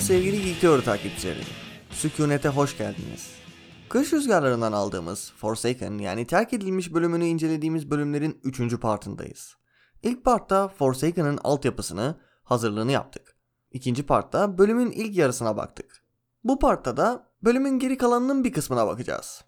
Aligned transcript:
Merhaba 0.00 0.14
sevgili 0.14 0.44
Geek 0.44 0.60
Teori 0.60 0.84
takipçileri. 0.84 1.40
Sükunete 1.90 2.48
hoş 2.48 2.78
geldiniz. 2.78 3.30
Kış 3.88 4.12
rüzgarlarından 4.12 4.72
aldığımız 4.72 5.32
Forsaken 5.36 5.98
yani 5.98 6.26
terk 6.26 6.52
edilmiş 6.52 6.94
bölümünü 6.94 7.24
incelediğimiz 7.24 7.90
bölümlerin 7.90 8.40
3. 8.44 8.80
partındayız. 8.80 9.56
İlk 10.02 10.24
partta 10.24 10.68
Forsaken'ın 10.68 11.38
altyapısını, 11.44 12.20
hazırlığını 12.42 12.92
yaptık. 12.92 13.36
İkinci 13.70 14.06
partta 14.06 14.58
bölümün 14.58 14.90
ilk 14.90 15.16
yarısına 15.16 15.56
baktık. 15.56 16.04
Bu 16.44 16.58
partta 16.58 16.96
da 16.96 17.32
bölümün 17.42 17.78
geri 17.78 17.98
kalanının 17.98 18.44
bir 18.44 18.52
kısmına 18.52 18.86
bakacağız. 18.86 19.44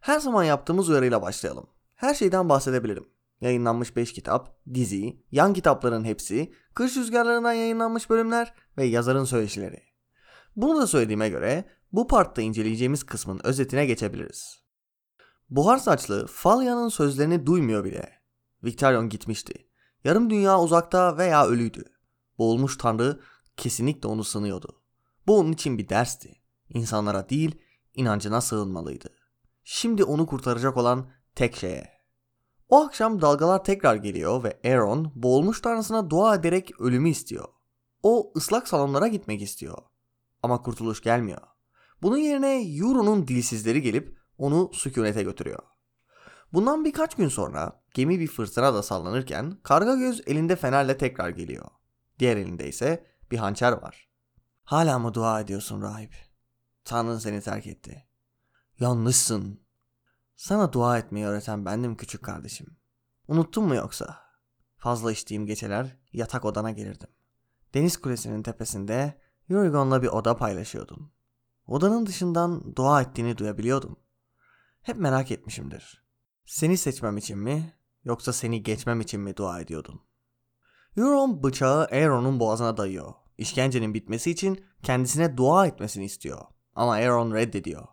Her 0.00 0.20
zaman 0.20 0.44
yaptığımız 0.44 0.88
uyarıyla 0.88 1.22
başlayalım. 1.22 1.66
Her 1.94 2.14
şeyden 2.14 2.48
bahsedebilirim. 2.48 3.08
Yayınlanmış 3.40 3.96
5 3.96 4.12
kitap, 4.12 4.60
dizi, 4.74 5.22
yan 5.30 5.52
kitapların 5.52 6.04
hepsi, 6.04 6.52
kış 6.74 6.96
rüzgarlarından 6.96 7.52
yayınlanmış 7.52 8.10
bölümler 8.10 8.54
ve 8.76 8.84
yazarın 8.84 9.24
söyleşileri. 9.24 9.87
Bunu 10.58 10.80
da 10.80 10.86
söylediğime 10.86 11.28
göre 11.28 11.64
bu 11.92 12.06
partta 12.06 12.42
inceleyeceğimiz 12.42 13.04
kısmın 13.04 13.40
özetine 13.44 13.86
geçebiliriz. 13.86 14.62
Buhar 15.50 15.78
saçlı 15.78 16.26
Falya'nın 16.26 16.88
sözlerini 16.88 17.46
duymuyor 17.46 17.84
bile. 17.84 18.12
Victorion 18.64 19.08
gitmişti. 19.08 19.68
Yarım 20.04 20.30
dünya 20.30 20.60
uzakta 20.60 21.18
veya 21.18 21.46
ölüydü. 21.46 21.84
Boğulmuş 22.38 22.78
tanrı 22.78 23.20
kesinlikle 23.56 24.08
onu 24.08 24.24
sınıyordu. 24.24 24.82
Bu 25.26 25.38
onun 25.38 25.52
için 25.52 25.78
bir 25.78 25.88
dersti. 25.88 26.34
İnsanlara 26.68 27.28
değil, 27.28 27.58
inancına 27.94 28.40
sığınmalıydı. 28.40 29.08
Şimdi 29.64 30.04
onu 30.04 30.26
kurtaracak 30.26 30.76
olan 30.76 31.10
tek 31.34 31.56
şeye. 31.56 31.88
O 32.68 32.84
akşam 32.84 33.20
dalgalar 33.20 33.64
tekrar 33.64 33.96
geliyor 33.96 34.44
ve 34.44 34.60
Aaron 34.64 35.12
boğulmuş 35.14 35.60
tanrısına 35.60 36.10
dua 36.10 36.34
ederek 36.34 36.80
ölümü 36.80 37.08
istiyor. 37.08 37.48
O 38.02 38.32
ıslak 38.36 38.68
salonlara 38.68 39.08
gitmek 39.08 39.42
istiyor. 39.42 39.87
Ama 40.42 40.62
kurtuluş 40.62 41.02
gelmiyor. 41.02 41.40
Bunun 42.02 42.16
yerine 42.16 42.76
Euro'nun 42.78 43.28
dilsizleri 43.28 43.82
gelip 43.82 44.18
onu 44.38 44.70
sükunete 44.74 45.22
götürüyor. 45.22 45.62
Bundan 46.52 46.84
birkaç 46.84 47.14
gün 47.14 47.28
sonra 47.28 47.82
gemi 47.94 48.20
bir 48.20 48.26
fırtına 48.26 48.74
da 48.74 48.82
sallanırken 48.82 49.58
karga 49.62 49.94
göz 49.94 50.22
elinde 50.26 50.56
fenerle 50.56 50.98
tekrar 50.98 51.28
geliyor. 51.28 51.68
Diğer 52.18 52.36
elinde 52.36 52.68
ise 52.68 53.06
bir 53.30 53.38
hançer 53.38 53.72
var. 53.72 54.08
Hala 54.64 54.98
mı 54.98 55.14
dua 55.14 55.40
ediyorsun 55.40 55.82
rahip? 55.82 56.14
Tanrın 56.84 57.18
seni 57.18 57.40
terk 57.40 57.66
etti. 57.66 58.08
Yanlışsın. 58.80 59.60
Sana 60.36 60.72
dua 60.72 60.98
etmeyi 60.98 61.26
öğreten 61.26 61.64
bendim 61.64 61.96
küçük 61.96 62.22
kardeşim. 62.24 62.76
Unuttun 63.28 63.64
mu 63.64 63.74
yoksa? 63.74 64.20
Fazla 64.76 65.12
içtiğim 65.12 65.46
geceler 65.46 65.96
yatak 66.12 66.44
odana 66.44 66.70
gelirdim. 66.70 67.08
Deniz 67.74 67.96
kulesinin 67.96 68.42
tepesinde 68.42 69.20
Yurigon'la 69.48 70.02
bir 70.02 70.08
oda 70.08 70.36
paylaşıyordun. 70.36 71.10
Odanın 71.66 72.06
dışından 72.06 72.76
dua 72.76 73.02
ettiğini 73.02 73.38
duyabiliyordum. 73.38 73.96
Hep 74.82 74.96
merak 74.96 75.30
etmişimdir. 75.30 76.04
Seni 76.46 76.76
seçmem 76.76 77.16
için 77.16 77.38
mi 77.38 77.74
yoksa 78.04 78.32
seni 78.32 78.62
geçmem 78.62 79.00
için 79.00 79.20
mi 79.20 79.36
dua 79.36 79.60
ediyordun? 79.60 80.00
Euron 80.96 81.42
bıçağı 81.42 81.84
Aeron'un 81.84 82.40
boğazına 82.40 82.76
dayıyor. 82.76 83.14
İşkencenin 83.38 83.94
bitmesi 83.94 84.30
için 84.30 84.64
kendisine 84.82 85.36
dua 85.36 85.66
etmesini 85.66 86.04
istiyor. 86.04 86.40
Ama 86.74 86.92
Aeron 86.92 87.34
reddediyor. 87.34 87.86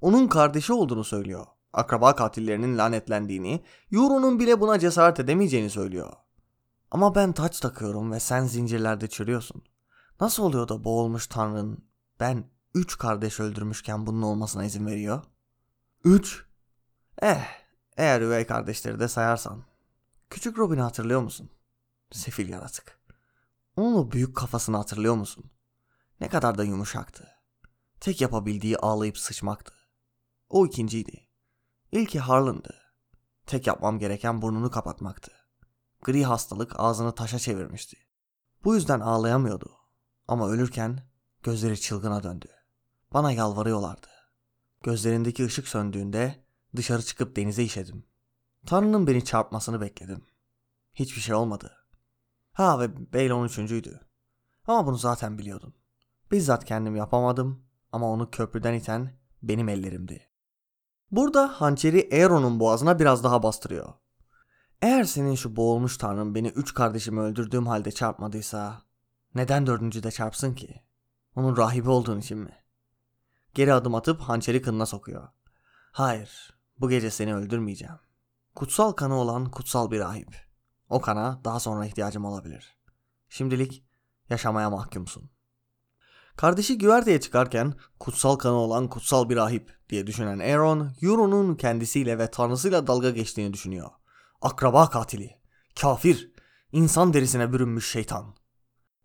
Onun 0.00 0.28
kardeşi 0.28 0.72
olduğunu 0.72 1.04
söylüyor. 1.04 1.46
Akraba 1.72 2.14
katillerinin 2.14 2.78
lanetlendiğini, 2.78 3.64
Euron'un 3.92 4.38
bile 4.38 4.60
buna 4.60 4.78
cesaret 4.78 5.20
edemeyeceğini 5.20 5.70
söylüyor. 5.70 6.12
Ama 6.90 7.14
ben 7.14 7.32
taç 7.32 7.60
takıyorum 7.60 8.12
ve 8.12 8.20
sen 8.20 8.44
zincirlerde 8.44 9.08
çürüyorsun. 9.08 9.62
Nasıl 10.20 10.42
oluyor 10.42 10.68
da 10.68 10.84
boğulmuş 10.84 11.26
tanrın 11.26 11.88
ben 12.20 12.50
üç 12.74 12.98
kardeş 12.98 13.40
öldürmüşken 13.40 14.06
bunun 14.06 14.22
olmasına 14.22 14.64
izin 14.64 14.86
veriyor? 14.86 15.22
Üç? 16.04 16.44
Eh, 17.22 17.44
eğer 17.96 18.20
üvey 18.20 18.46
kardeşleri 18.46 19.00
de 19.00 19.08
sayarsan. 19.08 19.64
Küçük 20.30 20.58
Robin'i 20.58 20.80
hatırlıyor 20.80 21.22
musun? 21.22 21.50
Sefil 22.12 22.48
yaratık. 22.48 23.00
Onun 23.76 23.94
o 23.94 24.10
büyük 24.10 24.36
kafasını 24.36 24.76
hatırlıyor 24.76 25.14
musun? 25.14 25.50
Ne 26.20 26.28
kadar 26.28 26.58
da 26.58 26.64
yumuşaktı. 26.64 27.28
Tek 28.00 28.20
yapabildiği 28.20 28.78
ağlayıp 28.78 29.18
sıçmaktı. 29.18 29.74
O 30.48 30.66
ikinciydi. 30.66 31.28
İlki 31.92 32.20
Harlan'dı. 32.20 32.74
Tek 33.46 33.66
yapmam 33.66 33.98
gereken 33.98 34.42
burnunu 34.42 34.70
kapatmaktı. 34.70 35.32
Gri 36.02 36.24
hastalık 36.24 36.80
ağzını 36.80 37.14
taşa 37.14 37.38
çevirmişti. 37.38 37.96
Bu 38.64 38.74
yüzden 38.74 39.00
ağlayamıyordu. 39.00 39.83
Ama 40.28 40.48
ölürken 40.48 40.98
gözleri 41.42 41.80
çılgına 41.80 42.22
döndü. 42.22 42.48
Bana 43.12 43.32
yalvarıyorlardı. 43.32 44.06
Gözlerindeki 44.82 45.44
ışık 45.44 45.68
söndüğünde 45.68 46.44
dışarı 46.76 47.02
çıkıp 47.02 47.36
denize 47.36 47.62
işedim. 47.62 48.04
Tanrı'nın 48.66 49.06
beni 49.06 49.24
çarpmasını 49.24 49.80
bekledim. 49.80 50.24
Hiçbir 50.94 51.20
şey 51.20 51.34
olmadı. 51.34 51.72
Ha 52.52 52.80
ve 52.80 53.12
Bale 53.12 53.28
13.'üydü. 53.28 54.00
Ama 54.66 54.86
bunu 54.86 54.96
zaten 54.96 55.38
biliyordum. 55.38 55.74
Bizzat 56.30 56.64
kendim 56.64 56.96
yapamadım 56.96 57.64
ama 57.92 58.10
onu 58.10 58.30
köprüden 58.30 58.74
iten 58.74 59.18
benim 59.42 59.68
ellerimdi. 59.68 60.28
Burada 61.10 61.48
hançeri 61.60 62.08
Aeron'un 62.12 62.60
boğazına 62.60 62.98
biraz 62.98 63.24
daha 63.24 63.42
bastırıyor. 63.42 63.92
Eğer 64.82 65.04
senin 65.04 65.34
şu 65.34 65.56
boğulmuş 65.56 65.96
tanrın 65.96 66.34
beni 66.34 66.48
üç 66.48 66.74
kardeşimi 66.74 67.20
öldürdüğüm 67.20 67.66
halde 67.66 67.92
çarpmadıysa 67.92 68.82
neden 69.34 69.66
dördüncü 69.66 70.02
de 70.02 70.10
çarpsın 70.10 70.54
ki? 70.54 70.82
Onun 71.36 71.56
rahibi 71.56 71.90
olduğun 71.90 72.20
için 72.20 72.38
mi? 72.38 72.56
Geri 73.54 73.72
adım 73.72 73.94
atıp 73.94 74.20
hançeri 74.20 74.62
kınına 74.62 74.86
sokuyor. 74.86 75.28
Hayır, 75.92 76.54
bu 76.80 76.88
gece 76.88 77.10
seni 77.10 77.34
öldürmeyeceğim. 77.34 77.98
Kutsal 78.54 78.92
kanı 78.92 79.14
olan 79.14 79.50
kutsal 79.50 79.90
bir 79.90 80.00
rahip. 80.00 80.46
O 80.88 81.00
kana 81.00 81.40
daha 81.44 81.60
sonra 81.60 81.86
ihtiyacım 81.86 82.24
olabilir. 82.24 82.78
Şimdilik 83.28 83.84
yaşamaya 84.30 84.70
mahkumsun. 84.70 85.30
Kardeşi 86.36 86.78
güverteye 86.78 87.20
çıkarken 87.20 87.74
kutsal 88.00 88.36
kanı 88.36 88.54
olan 88.54 88.88
kutsal 88.88 89.28
bir 89.28 89.36
rahip 89.36 89.78
diye 89.88 90.06
düşünen 90.06 90.38
Aaron, 90.38 90.92
Euron'un 91.02 91.54
kendisiyle 91.54 92.18
ve 92.18 92.30
tanrısıyla 92.30 92.86
dalga 92.86 93.10
geçtiğini 93.10 93.52
düşünüyor. 93.52 93.90
Akraba 94.42 94.90
katili, 94.90 95.40
kafir, 95.80 96.32
insan 96.72 97.12
derisine 97.12 97.52
bürünmüş 97.52 97.90
şeytan. 97.90 98.34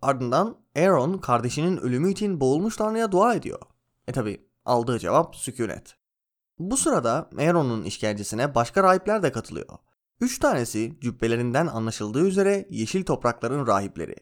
Ardından 0.02 0.58
Aaron 0.76 1.18
kardeşinin 1.18 1.78
ölümü 1.78 2.12
için 2.12 2.40
boğulmuş 2.40 2.76
tanrıya 2.76 3.12
dua 3.12 3.36
ediyor. 3.36 3.60
E 4.08 4.12
tabi 4.12 4.48
aldığı 4.66 5.00
cevap 5.00 5.36
sükunet. 5.36 5.96
Bu 6.60 6.78
sırada 6.78 7.30
Aaron'un 7.38 7.84
işkencesine 7.84 8.56
başka 8.56 8.84
rahipler 8.84 9.24
de 9.24 9.32
katılıyor. 9.32 9.78
Üç 10.22 10.40
tanesi 10.40 11.00
cübbelerinden 11.02 11.68
anlaşıldığı 11.68 12.28
üzere 12.28 12.68
yeşil 12.70 13.06
toprakların 13.06 13.68
rahipleri. 13.68 14.16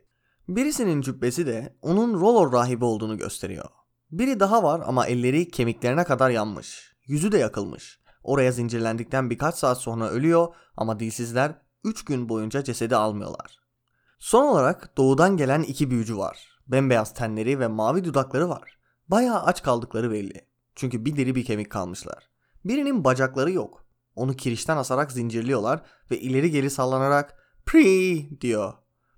Birisinin 0.47 1.01
cübbesi 1.01 1.47
de 1.47 1.77
onun 1.81 2.13
Rolor 2.13 2.53
rahibi 2.53 2.85
olduğunu 2.85 3.17
gösteriyor. 3.17 3.69
Biri 4.11 4.39
daha 4.39 4.63
var 4.63 4.81
ama 4.85 5.07
elleri 5.07 5.51
kemiklerine 5.51 6.03
kadar 6.03 6.29
yanmış. 6.29 6.95
Yüzü 7.07 7.31
de 7.31 7.37
yakılmış. 7.37 7.99
Oraya 8.23 8.51
zincirlendikten 8.51 9.29
birkaç 9.29 9.55
saat 9.55 9.77
sonra 9.77 10.09
ölüyor 10.09 10.55
ama 10.77 10.99
dilsizler 10.99 11.61
3 11.83 12.05
gün 12.05 12.29
boyunca 12.29 12.63
cesedi 12.63 12.95
almıyorlar. 12.95 13.56
Son 14.19 14.43
olarak 14.43 14.97
doğudan 14.97 15.37
gelen 15.37 15.61
iki 15.61 15.91
büyücü 15.91 16.17
var. 16.17 16.59
Bembeyaz 16.67 17.13
tenleri 17.13 17.59
ve 17.59 17.67
mavi 17.67 18.03
dudakları 18.03 18.49
var. 18.49 18.77
Bayağı 19.07 19.43
aç 19.43 19.63
kaldıkları 19.63 20.11
belli. 20.11 20.47
Çünkü 20.75 21.05
bir 21.05 21.17
deri 21.17 21.35
bir 21.35 21.45
kemik 21.45 21.69
kalmışlar. 21.69 22.29
Birinin 22.65 23.03
bacakları 23.03 23.51
yok. 23.51 23.85
Onu 24.15 24.33
kirişten 24.33 24.77
asarak 24.77 25.11
zincirliyorlar 25.11 25.81
ve 26.11 26.19
ileri 26.19 26.51
geri 26.51 26.69
sallanarak 26.69 27.37
Pre 27.65 28.41
diyor. 28.41 28.73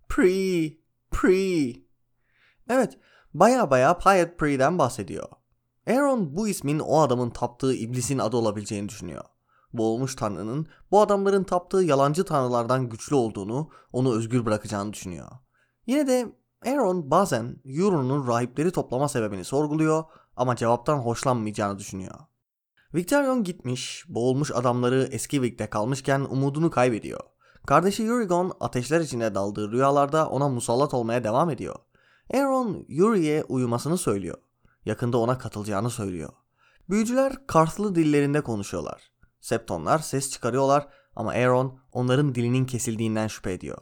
Pre, 0.09 0.73
Pre. 1.11 1.73
Evet, 2.69 2.97
baya 3.33 3.71
baya 3.71 3.97
Piet 3.97 4.39
Pre'den 4.39 4.77
bahsediyor. 4.77 5.29
Aaron 5.87 6.35
bu 6.35 6.47
ismin 6.47 6.79
o 6.79 6.99
adamın 6.99 7.29
taptığı 7.29 7.73
iblisin 7.73 8.17
adı 8.17 8.37
olabileceğini 8.37 8.89
düşünüyor. 8.89 9.23
Boğulmuş 9.73 10.15
tanrının 10.15 10.67
bu 10.91 11.01
adamların 11.01 11.43
taptığı 11.43 11.77
yalancı 11.77 12.25
tanrılardan 12.25 12.89
güçlü 12.89 13.15
olduğunu, 13.15 13.69
onu 13.93 14.15
özgür 14.17 14.45
bırakacağını 14.45 14.93
düşünüyor. 14.93 15.27
Yine 15.87 16.07
de 16.07 16.35
Aaron 16.65 17.11
bazen 17.11 17.55
Euron'un 17.65 18.27
rahipleri 18.27 18.71
toplama 18.71 19.09
sebebini 19.09 19.43
sorguluyor 19.43 20.03
ama 20.35 20.55
cevaptan 20.55 20.97
hoşlanmayacağını 20.97 21.79
düşünüyor. 21.79 22.15
Victorion 22.93 23.43
gitmiş, 23.43 24.05
boğulmuş 24.07 24.51
adamları 24.51 25.09
eski 25.11 25.41
Vic'te 25.41 25.69
kalmışken 25.69 26.19
umudunu 26.29 26.69
kaybediyor. 26.71 27.19
Kardeşi 27.67 28.03
Eurygon 28.03 28.51
ateşler 28.59 28.99
içinde 28.99 29.35
daldığı 29.35 29.71
rüyalarda 29.71 30.29
ona 30.29 30.49
musallat 30.49 30.93
olmaya 30.93 31.23
devam 31.23 31.49
ediyor. 31.49 31.75
Aaron 32.33 32.85
Yuri'ye 32.87 33.43
uyumasını 33.43 33.97
söylüyor. 33.97 34.37
Yakında 34.85 35.17
ona 35.17 35.37
katılacağını 35.37 35.89
söylüyor. 35.89 36.29
Büyücüler 36.89 37.47
Karthlı 37.47 37.95
dillerinde 37.95 38.41
konuşuyorlar. 38.41 39.08
Septonlar 39.41 39.99
ses 39.99 40.31
çıkarıyorlar 40.31 40.87
ama 41.15 41.31
Aaron 41.31 41.79
onların 41.91 42.35
dilinin 42.35 42.65
kesildiğinden 42.65 43.27
şüphe 43.27 43.53
ediyor. 43.53 43.77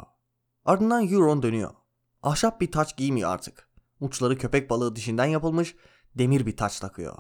Ardından 0.66 1.08
Euron 1.08 1.44
dönüyor. 1.44 1.74
Ahşap 2.24 2.62
bir 2.62 2.72
taç 2.72 2.98
giymiyor 2.98 3.30
artık. 3.30 3.70
Uçları 4.00 4.38
köpek 4.38 4.70
balığı 4.70 4.96
dişinden 4.96 5.26
yapılmış 5.26 5.76
demir 6.16 6.46
bir 6.46 6.58
taç 6.58 6.80
takıyor. 6.80 7.18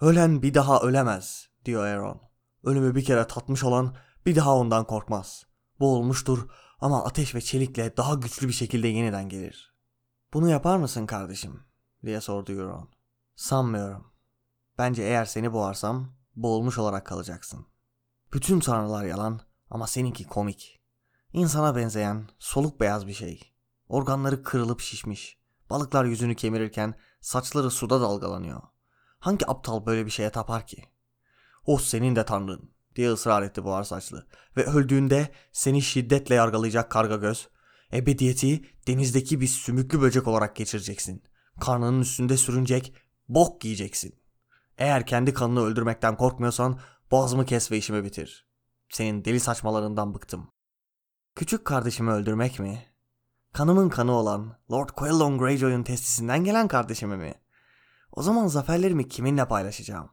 Ölen 0.00 0.42
bir 0.42 0.54
daha 0.54 0.80
ölemez 0.80 1.48
diyor 1.64 1.86
Aaron. 1.86 2.20
Ölümü 2.64 2.94
bir 2.94 3.04
kere 3.04 3.26
tatmış 3.26 3.64
olan 3.64 3.96
bir 4.26 4.36
daha 4.36 4.56
ondan 4.56 4.84
korkmaz. 4.84 5.46
Boğulmuştur 5.80 6.48
ama 6.80 7.04
ateş 7.04 7.34
ve 7.34 7.40
çelikle 7.40 7.96
daha 7.96 8.14
güçlü 8.14 8.48
bir 8.48 8.52
şekilde 8.52 8.88
yeniden 8.88 9.28
gelir. 9.28 9.74
Bunu 10.32 10.50
yapar 10.50 10.76
mısın 10.76 11.06
kardeşim? 11.06 11.60
diye 12.04 12.20
sordu 12.20 12.52
Euron. 12.52 12.90
Sanmıyorum. 13.36 14.12
Bence 14.78 15.02
eğer 15.02 15.24
seni 15.24 15.52
boğarsam 15.52 16.17
boğulmuş 16.42 16.78
olarak 16.78 17.06
kalacaksın. 17.06 17.66
Bütün 18.32 18.60
tanrılar 18.60 19.04
yalan 19.04 19.40
ama 19.70 19.86
seninki 19.86 20.24
komik. 20.24 20.80
İnsana 21.32 21.76
benzeyen 21.76 22.28
soluk 22.38 22.80
beyaz 22.80 23.06
bir 23.06 23.12
şey. 23.12 23.52
Organları 23.88 24.42
kırılıp 24.42 24.80
şişmiş. 24.80 25.38
Balıklar 25.70 26.04
yüzünü 26.04 26.34
kemirirken 26.34 26.94
saçları 27.20 27.70
suda 27.70 28.00
dalgalanıyor. 28.00 28.62
Hangi 29.18 29.50
aptal 29.50 29.86
böyle 29.86 30.06
bir 30.06 30.10
şeye 30.10 30.30
tapar 30.30 30.66
ki? 30.66 30.84
O 31.66 31.78
senin 31.78 32.16
de 32.16 32.24
tanrın 32.24 32.70
diye 32.96 33.10
ısrar 33.10 33.42
etti 33.42 33.64
boğar 33.64 33.84
saçlı. 33.84 34.26
Ve 34.56 34.64
öldüğünde 34.64 35.32
seni 35.52 35.82
şiddetle 35.82 36.34
yargılayacak 36.34 36.90
karga 36.90 37.16
göz. 37.16 37.48
Ebediyeti 37.92 38.64
denizdeki 38.86 39.40
bir 39.40 39.46
sümüklü 39.46 40.00
böcek 40.00 40.28
olarak 40.28 40.56
geçireceksin. 40.56 41.22
Karnının 41.60 42.00
üstünde 42.00 42.36
sürünecek, 42.36 42.94
bok 43.28 43.60
giyeceksin. 43.60 44.14
Eğer 44.78 45.06
kendi 45.06 45.34
kanını 45.34 45.60
öldürmekten 45.60 46.16
korkmuyorsan 46.16 46.80
boğazımı 47.10 47.46
kes 47.46 47.70
ve 47.70 47.76
işimi 47.76 48.04
bitir. 48.04 48.48
Senin 48.88 49.24
deli 49.24 49.40
saçmalarından 49.40 50.14
bıktım. 50.14 50.50
Küçük 51.34 51.64
kardeşimi 51.64 52.10
öldürmek 52.10 52.58
mi? 52.58 52.86
Kanımın 53.52 53.88
kanı 53.88 54.12
olan 54.12 54.58
Lord 54.70 54.88
Quellon 54.88 55.38
Greyjoy'un 55.38 55.82
testisinden 55.82 56.44
gelen 56.44 56.68
kardeşimi 56.68 57.16
mi? 57.16 57.34
O 58.12 58.22
zaman 58.22 58.46
zaferlerimi 58.46 59.08
kiminle 59.08 59.48
paylaşacağım? 59.48 60.10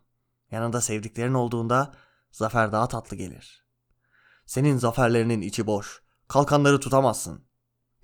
Yanında 0.51 0.81
sevdiklerin 0.81 1.33
olduğunda 1.33 1.93
zafer 2.31 2.71
daha 2.71 2.87
tatlı 2.87 3.17
gelir. 3.17 3.65
Senin 4.45 4.77
zaferlerinin 4.77 5.41
içi 5.41 5.67
boş. 5.67 6.03
Kalkanları 6.27 6.79
tutamazsın. 6.79 7.45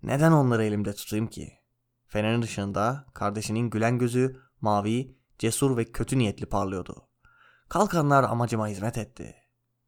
Neden 0.04 0.32
onları 0.32 0.64
elimde 0.64 0.94
tutayım 0.94 1.28
ki? 1.28 1.54
Fenerin 2.08 2.42
ışığında 2.42 3.06
kardeşinin 3.14 3.70
gülen 3.70 3.98
gözü 3.98 4.42
mavi, 4.62 5.21
cesur 5.42 5.78
ve 5.78 5.86
kötü 5.86 6.18
niyetli 6.18 6.46
parlıyordu. 6.46 7.08
Kalkanlar 7.70 8.24
amacıma 8.24 8.68
hizmet 8.68 8.98
etti. 8.98 9.36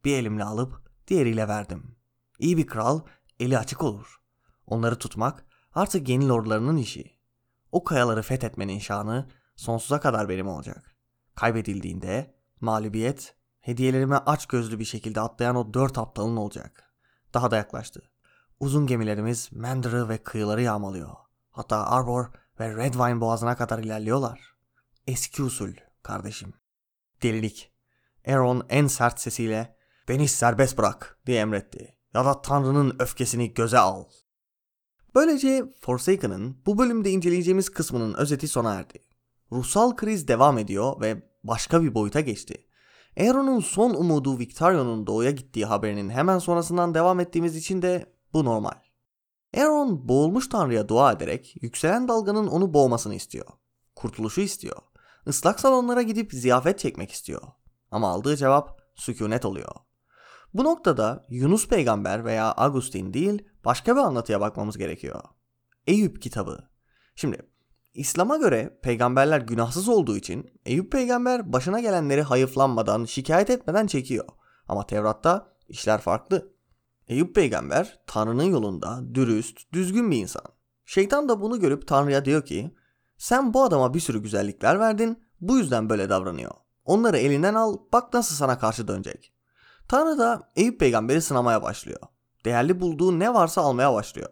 Bir 0.04 0.16
elimle 0.16 0.44
alıp 0.44 0.90
diğeriyle 1.08 1.48
verdim. 1.48 1.96
İyi 2.38 2.56
bir 2.56 2.66
kral 2.66 3.00
eli 3.40 3.58
açık 3.58 3.82
olur. 3.82 4.20
Onları 4.66 4.98
tutmak 4.98 5.44
artık 5.74 6.08
yeni 6.08 6.28
lordlarının 6.28 6.76
işi. 6.76 7.18
O 7.72 7.84
kayaları 7.84 8.22
fethetmenin 8.22 8.78
şanı 8.78 9.28
sonsuza 9.56 10.00
kadar 10.00 10.28
benim 10.28 10.48
olacak. 10.48 10.96
Kaybedildiğinde 11.34 12.34
mağlubiyet 12.60 13.34
hediyelerime 13.60 14.16
aç 14.16 14.46
gözlü 14.46 14.78
bir 14.78 14.84
şekilde 14.84 15.20
atlayan 15.20 15.56
o 15.56 15.74
dört 15.74 15.98
aptalın 15.98 16.36
olacak. 16.36 16.94
Daha 17.34 17.50
da 17.50 17.56
yaklaştı. 17.56 18.02
Uzun 18.60 18.86
gemilerimiz 18.86 19.52
Mandar'ı 19.52 20.08
ve 20.08 20.18
kıyıları 20.18 20.62
yağmalıyor. 20.62 21.14
Hatta 21.50 21.86
Arbor 21.86 22.26
ve 22.60 22.76
Redwine 22.76 23.20
boğazına 23.20 23.56
kadar 23.56 23.78
ilerliyorlar. 23.78 24.53
Eski 25.06 25.42
usul 25.42 25.72
kardeşim. 26.02 26.52
Delilik. 27.22 27.72
Aaron 28.28 28.66
en 28.68 28.86
sert 28.86 29.20
sesiyle 29.20 29.76
beni 30.08 30.28
serbest 30.28 30.78
bırak 30.78 31.18
diye 31.26 31.40
emretti. 31.40 31.96
Ya 32.14 32.24
da 32.24 32.42
Tanrı'nın 32.42 32.96
öfkesini 32.98 33.54
göze 33.54 33.78
al. 33.78 34.04
Böylece 35.14 35.72
Forsaken'ın 35.80 36.62
bu 36.66 36.78
bölümde 36.78 37.10
inceleyeceğimiz 37.10 37.68
kısmının 37.68 38.14
özeti 38.14 38.48
sona 38.48 38.74
erdi. 38.74 39.04
Ruhsal 39.52 39.96
kriz 39.96 40.28
devam 40.28 40.58
ediyor 40.58 41.00
ve 41.00 41.30
başka 41.44 41.82
bir 41.82 41.94
boyuta 41.94 42.20
geçti. 42.20 42.66
Aaron'un 43.20 43.60
son 43.60 43.90
umudu 43.94 44.38
Victorion'un 44.38 45.06
doğuya 45.06 45.30
gittiği 45.30 45.66
haberinin 45.66 46.10
hemen 46.10 46.38
sonrasından 46.38 46.94
devam 46.94 47.20
ettiğimiz 47.20 47.56
için 47.56 47.82
de 47.82 48.14
bu 48.32 48.44
normal. 48.44 48.80
Aaron 49.56 50.08
boğulmuş 50.08 50.48
tanrıya 50.48 50.88
dua 50.88 51.12
ederek 51.12 51.56
yükselen 51.60 52.08
dalganın 52.08 52.46
onu 52.46 52.74
boğmasını 52.74 53.14
istiyor. 53.14 53.46
Kurtuluşu 53.96 54.40
istiyor. 54.40 54.82
Islak 55.26 55.60
salonlara 55.60 56.02
gidip 56.02 56.32
ziyafet 56.32 56.78
çekmek 56.78 57.10
istiyor. 57.10 57.42
Ama 57.90 58.08
aldığı 58.08 58.36
cevap 58.36 58.80
sükunet 58.94 59.44
oluyor. 59.44 59.74
Bu 60.54 60.64
noktada 60.64 61.24
Yunus 61.28 61.68
peygamber 61.68 62.24
veya 62.24 62.54
Agustin 62.56 63.14
değil 63.14 63.48
başka 63.64 63.96
bir 63.96 64.00
anlatıya 64.00 64.40
bakmamız 64.40 64.78
gerekiyor. 64.78 65.22
Eyüp 65.86 66.22
kitabı. 66.22 66.68
Şimdi 67.14 67.38
İslam'a 67.94 68.36
göre 68.36 68.78
peygamberler 68.82 69.40
günahsız 69.40 69.88
olduğu 69.88 70.16
için 70.16 70.60
Eyüp 70.66 70.92
peygamber 70.92 71.52
başına 71.52 71.80
gelenleri 71.80 72.22
hayıflanmadan, 72.22 73.04
şikayet 73.04 73.50
etmeden 73.50 73.86
çekiyor. 73.86 74.24
Ama 74.68 74.86
Tevrat'ta 74.86 75.52
işler 75.68 76.00
farklı. 76.00 76.54
Eyüp 77.08 77.34
peygamber 77.34 78.00
Tanrı'nın 78.06 78.42
yolunda 78.44 79.14
dürüst, 79.14 79.72
düzgün 79.72 80.10
bir 80.10 80.16
insan. 80.16 80.44
Şeytan 80.84 81.28
da 81.28 81.40
bunu 81.40 81.60
görüp 81.60 81.88
Tanrı'ya 81.88 82.24
diyor 82.24 82.44
ki 82.44 82.74
sen 83.24 83.54
bu 83.54 83.62
adama 83.62 83.94
bir 83.94 84.00
sürü 84.00 84.22
güzellikler 84.22 84.80
verdin 84.80 85.24
bu 85.40 85.58
yüzden 85.58 85.90
böyle 85.90 86.08
davranıyor. 86.08 86.50
Onları 86.84 87.18
elinden 87.18 87.54
al 87.54 87.76
bak 87.92 88.14
nasıl 88.14 88.34
sana 88.34 88.58
karşı 88.58 88.88
dönecek. 88.88 89.32
Tanrı 89.88 90.18
da 90.18 90.52
Eyüp 90.56 90.80
peygamberi 90.80 91.22
sınamaya 91.22 91.62
başlıyor. 91.62 92.00
Değerli 92.44 92.80
bulduğu 92.80 93.18
ne 93.18 93.34
varsa 93.34 93.62
almaya 93.62 93.94
başlıyor. 93.94 94.28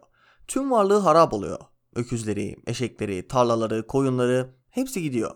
Tüm 0.47 0.71
varlığı 0.71 0.99
harap 0.99 1.33
oluyor. 1.33 1.59
Öküzleri, 1.95 2.55
eşekleri, 2.67 3.27
tarlaları, 3.27 3.87
koyunları 3.87 4.55
hepsi 4.69 5.01
gidiyor. 5.01 5.35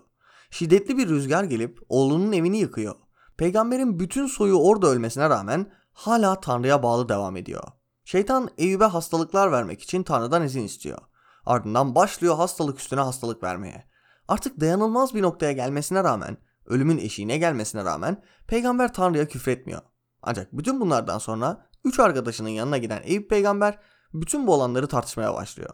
Şiddetli 0.52 0.98
bir 0.98 1.10
rüzgar 1.10 1.44
gelip 1.44 1.80
oğlunun 1.90 2.32
evini 2.32 2.58
yıkıyor. 2.58 2.96
Peygamberin 3.38 4.00
bütün 4.00 4.28
soyu 4.28 4.56
orada 4.56 4.88
ölmesine 4.88 5.30
rağmen 5.30 5.72
hala 5.94 6.42
Tanrı'ya 6.42 6.84
bağlı 6.84 7.10
devam 7.10 7.38
ediyor. 7.38 7.64
Şeytan 8.06 8.50
Eyüp'e 8.58 8.86
hastalıklar 8.86 9.52
vermek 9.52 9.82
için 9.82 10.04
Tanrı'dan 10.04 10.44
izin 10.44 10.64
istiyor. 10.64 11.00
Ardından 11.48 11.96
başlıyor 11.96 12.36
hastalık 12.36 12.80
üstüne 12.80 13.00
hastalık 13.00 13.44
vermeye. 13.44 13.88
Artık 14.27 14.60
dayanılmaz 14.60 15.16
bir 15.16 15.22
noktaya 15.22 15.51
gelmesine 15.51 16.04
rağmen, 16.04 16.38
ölümün 16.66 16.98
eşiğine 16.98 17.38
gelmesine 17.38 17.86
rağmen 17.86 18.24
peygamber 18.48 18.94
Tanrı'ya 18.94 19.27
küfretmiyor. 19.27 19.82
Ancak 20.22 20.54
bütün 20.54 20.82
bunlardan 20.82 21.18
sonra 21.18 21.70
üç 21.84 22.00
arkadaşının 22.00 22.50
yanına 22.50 22.77
giden 22.77 23.01
Eyüp 23.04 23.30
peygamber 23.30 23.80
bütün 24.13 24.48
bu 24.48 24.54
olanları 24.54 24.88
tartışmaya 24.88 25.34
başlıyor. 25.34 25.74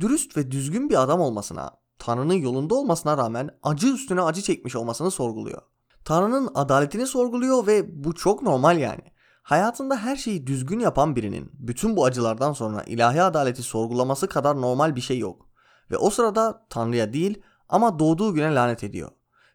Dürüst 0.00 0.36
ve 0.36 0.50
düzgün 0.50 0.90
bir 0.90 1.02
adam 1.02 1.20
olmasına, 1.20 1.70
Tanrı'nın 1.98 2.34
yolunda 2.34 2.74
olmasına 2.74 3.18
rağmen 3.18 3.50
acı 3.62 3.94
üstüne 3.94 4.22
acı 4.22 4.42
çekmiş 4.42 4.76
olmasını 4.76 5.10
sorguluyor. 5.10 5.62
Tanrı'nın 6.04 6.50
adaletini 6.54 7.06
sorguluyor 7.06 7.66
ve 7.66 8.04
bu 8.04 8.14
çok 8.14 8.42
normal 8.42 8.78
yani. 8.78 9.02
Hayatında 9.42 9.96
her 9.96 10.16
şeyi 10.16 10.46
düzgün 10.46 10.80
yapan 10.80 11.16
birinin 11.16 11.50
bütün 11.54 11.96
bu 11.96 12.04
acılardan 12.04 12.52
sonra 12.52 12.82
ilahi 12.82 13.22
adaleti 13.22 13.62
sorgulaması 13.62 14.28
kadar 14.28 14.60
normal 14.60 14.96
bir 14.96 15.00
şey 15.00 15.18
yok. 15.18 15.48
Ve 15.90 15.96
o 15.96 16.10
sırada 16.10 16.66
Tanrı'ya 16.70 17.12
değil 17.12 17.42
ama 17.68 17.98
doğduğu 17.98 18.34
güne 18.34 18.54
lanet 18.54 18.84
ediyor. 18.84 19.10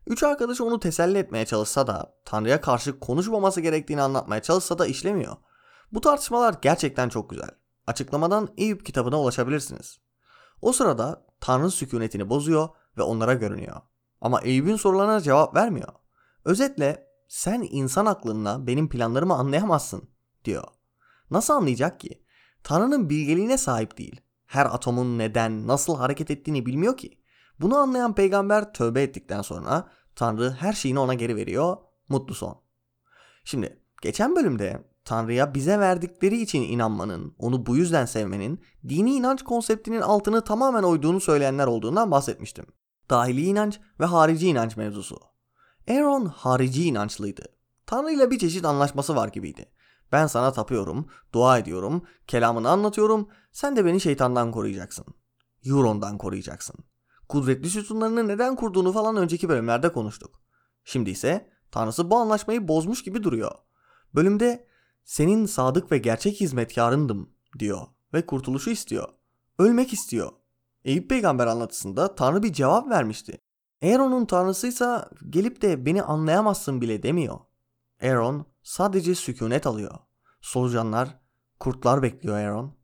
Üç 0.08 0.24
arkadaşı 0.24 0.66
onu 0.66 0.80
teselli 0.80 1.18
etmeye 1.18 1.46
çalışsa 1.46 1.88
da 1.88 2.16
Tanrı'ya 2.26 2.62
karşı 2.62 3.00
konuşmaması 3.00 3.62
gerektiğini 3.62 4.02
anlatmaya 4.02 4.42
çalışsa 4.42 4.80
da 4.80 4.86
işlemiyor. 4.86 5.36
Bu 5.92 6.02
tartışmalar 6.02 6.56
gerçekten 6.62 7.10
çok 7.10 7.30
güzel. 7.30 7.50
Açıklamadan 7.88 8.50
Eyüp 8.58 8.86
kitabına 8.86 9.22
ulaşabilirsiniz. 9.22 10.00
O 10.62 10.74
sırada 10.74 11.26
Tanrı 11.40 11.72
sükunetini 11.72 12.30
bozuyor 12.30 12.70
ve 12.98 13.02
onlara 13.02 13.34
görünüyor. 13.34 13.82
Ama 14.22 14.42
Eyüp'ün 14.42 14.76
sorularına 14.76 15.22
cevap 15.22 15.56
vermiyor. 15.56 15.90
Özetle 16.46 17.05
sen 17.28 17.68
insan 17.72 18.06
aklınla 18.06 18.68
benim 18.68 18.90
planlarımı 18.90 19.34
anlayamazsın 19.34 20.10
diyor. 20.46 20.64
Nasıl 21.32 21.54
anlayacak 21.54 22.00
ki? 22.00 22.24
Tanrı'nın 22.64 23.10
bilgeliğine 23.10 23.58
sahip 23.58 23.98
değil. 23.98 24.22
Her 24.46 24.66
atomun 24.66 25.18
neden, 25.18 25.68
nasıl 25.68 25.98
hareket 25.98 26.32
ettiğini 26.32 26.66
bilmiyor 26.66 26.98
ki. 26.98 27.20
Bunu 27.60 27.78
anlayan 27.78 28.16
peygamber 28.16 28.74
tövbe 28.74 29.02
ettikten 29.02 29.42
sonra 29.42 29.88
Tanrı 30.16 30.52
her 30.52 30.74
şeyini 30.74 31.00
ona 31.00 31.14
geri 31.14 31.36
veriyor. 31.36 31.78
Mutlu 32.10 32.36
son. 32.36 32.62
Şimdi 33.44 33.80
geçen 34.02 34.36
bölümde 34.36 34.90
Tanrı'ya 35.06 35.54
bize 35.54 35.80
verdikleri 35.80 36.42
için 36.42 36.62
inanmanın, 36.62 37.36
onu 37.40 37.66
bu 37.66 37.78
yüzden 37.78 38.06
sevmenin, 38.06 38.62
dini 38.88 39.14
inanç 39.14 39.44
konseptinin 39.44 40.02
altını 40.02 40.44
tamamen 40.44 40.84
oyduğunu 40.84 41.20
söyleyenler 41.20 41.68
olduğundan 41.68 42.12
bahsetmiştim. 42.12 42.66
Dahili 43.10 43.46
inanç 43.46 43.80
ve 44.00 44.06
harici 44.06 44.48
inanç 44.48 44.78
mevzusu. 44.78 45.20
Aaron 45.90 46.26
harici 46.26 46.84
inançlıydı. 46.84 47.46
Tanrı 47.86 48.12
ile 48.12 48.32
bir 48.32 48.40
çeşit 48.40 48.66
anlaşması 48.66 49.16
var 49.16 49.28
gibiydi. 49.28 49.72
Ben 50.12 50.28
sana 50.28 50.52
tapıyorum, 50.52 51.08
dua 51.34 51.58
ediyorum, 51.58 52.04
kelamını 52.28 52.70
anlatıyorum, 52.70 53.30
sen 53.52 53.76
de 53.76 53.86
beni 53.86 54.02
şeytandan 54.02 54.52
koruyacaksın. 54.52 55.06
Euron'dan 55.66 56.18
koruyacaksın. 56.18 56.76
Kudretli 57.30 57.70
sütunlarını 57.70 58.28
neden 58.28 58.56
kurduğunu 58.56 58.92
falan 58.92 59.16
önceki 59.16 59.50
bölümlerde 59.50 59.92
konuştuk. 59.92 60.42
Şimdi 60.84 61.10
ise 61.10 61.50
Tanrısı 61.72 62.12
bu 62.12 62.18
anlaşmayı 62.18 62.68
bozmuş 62.68 63.04
gibi 63.04 63.24
duruyor. 63.24 63.52
Bölümde 64.16 64.68
senin 65.04 65.46
sadık 65.46 65.92
ve 65.92 65.98
gerçek 65.98 66.42
hizmetkarındım 66.42 67.30
diyor 67.60 67.88
ve 68.14 68.26
kurtuluşu 68.26 68.70
istiyor. 68.70 69.10
Ölmek 69.60 69.94
istiyor. 69.94 70.32
Eyüp 70.84 71.10
peygamber 71.10 71.48
anlatısında 71.48 72.16
Tanrı 72.16 72.44
bir 72.44 72.54
cevap 72.54 72.90
vermişti. 72.90 73.42
Aaron'un 73.84 74.26
tanrısıysa 74.26 75.10
gelip 75.30 75.62
de 75.62 75.86
beni 75.86 76.04
anlayamazsın 76.04 76.82
bile 76.82 77.04
demiyor. 77.04 77.40
Aaron 78.04 78.46
sadece 78.64 79.16
sükunet 79.16 79.68
alıyor. 79.68 79.98
Solucanlar, 80.42 81.20
kurtlar 81.60 82.02
bekliyor 82.02 82.38
Aaron. 82.38 82.78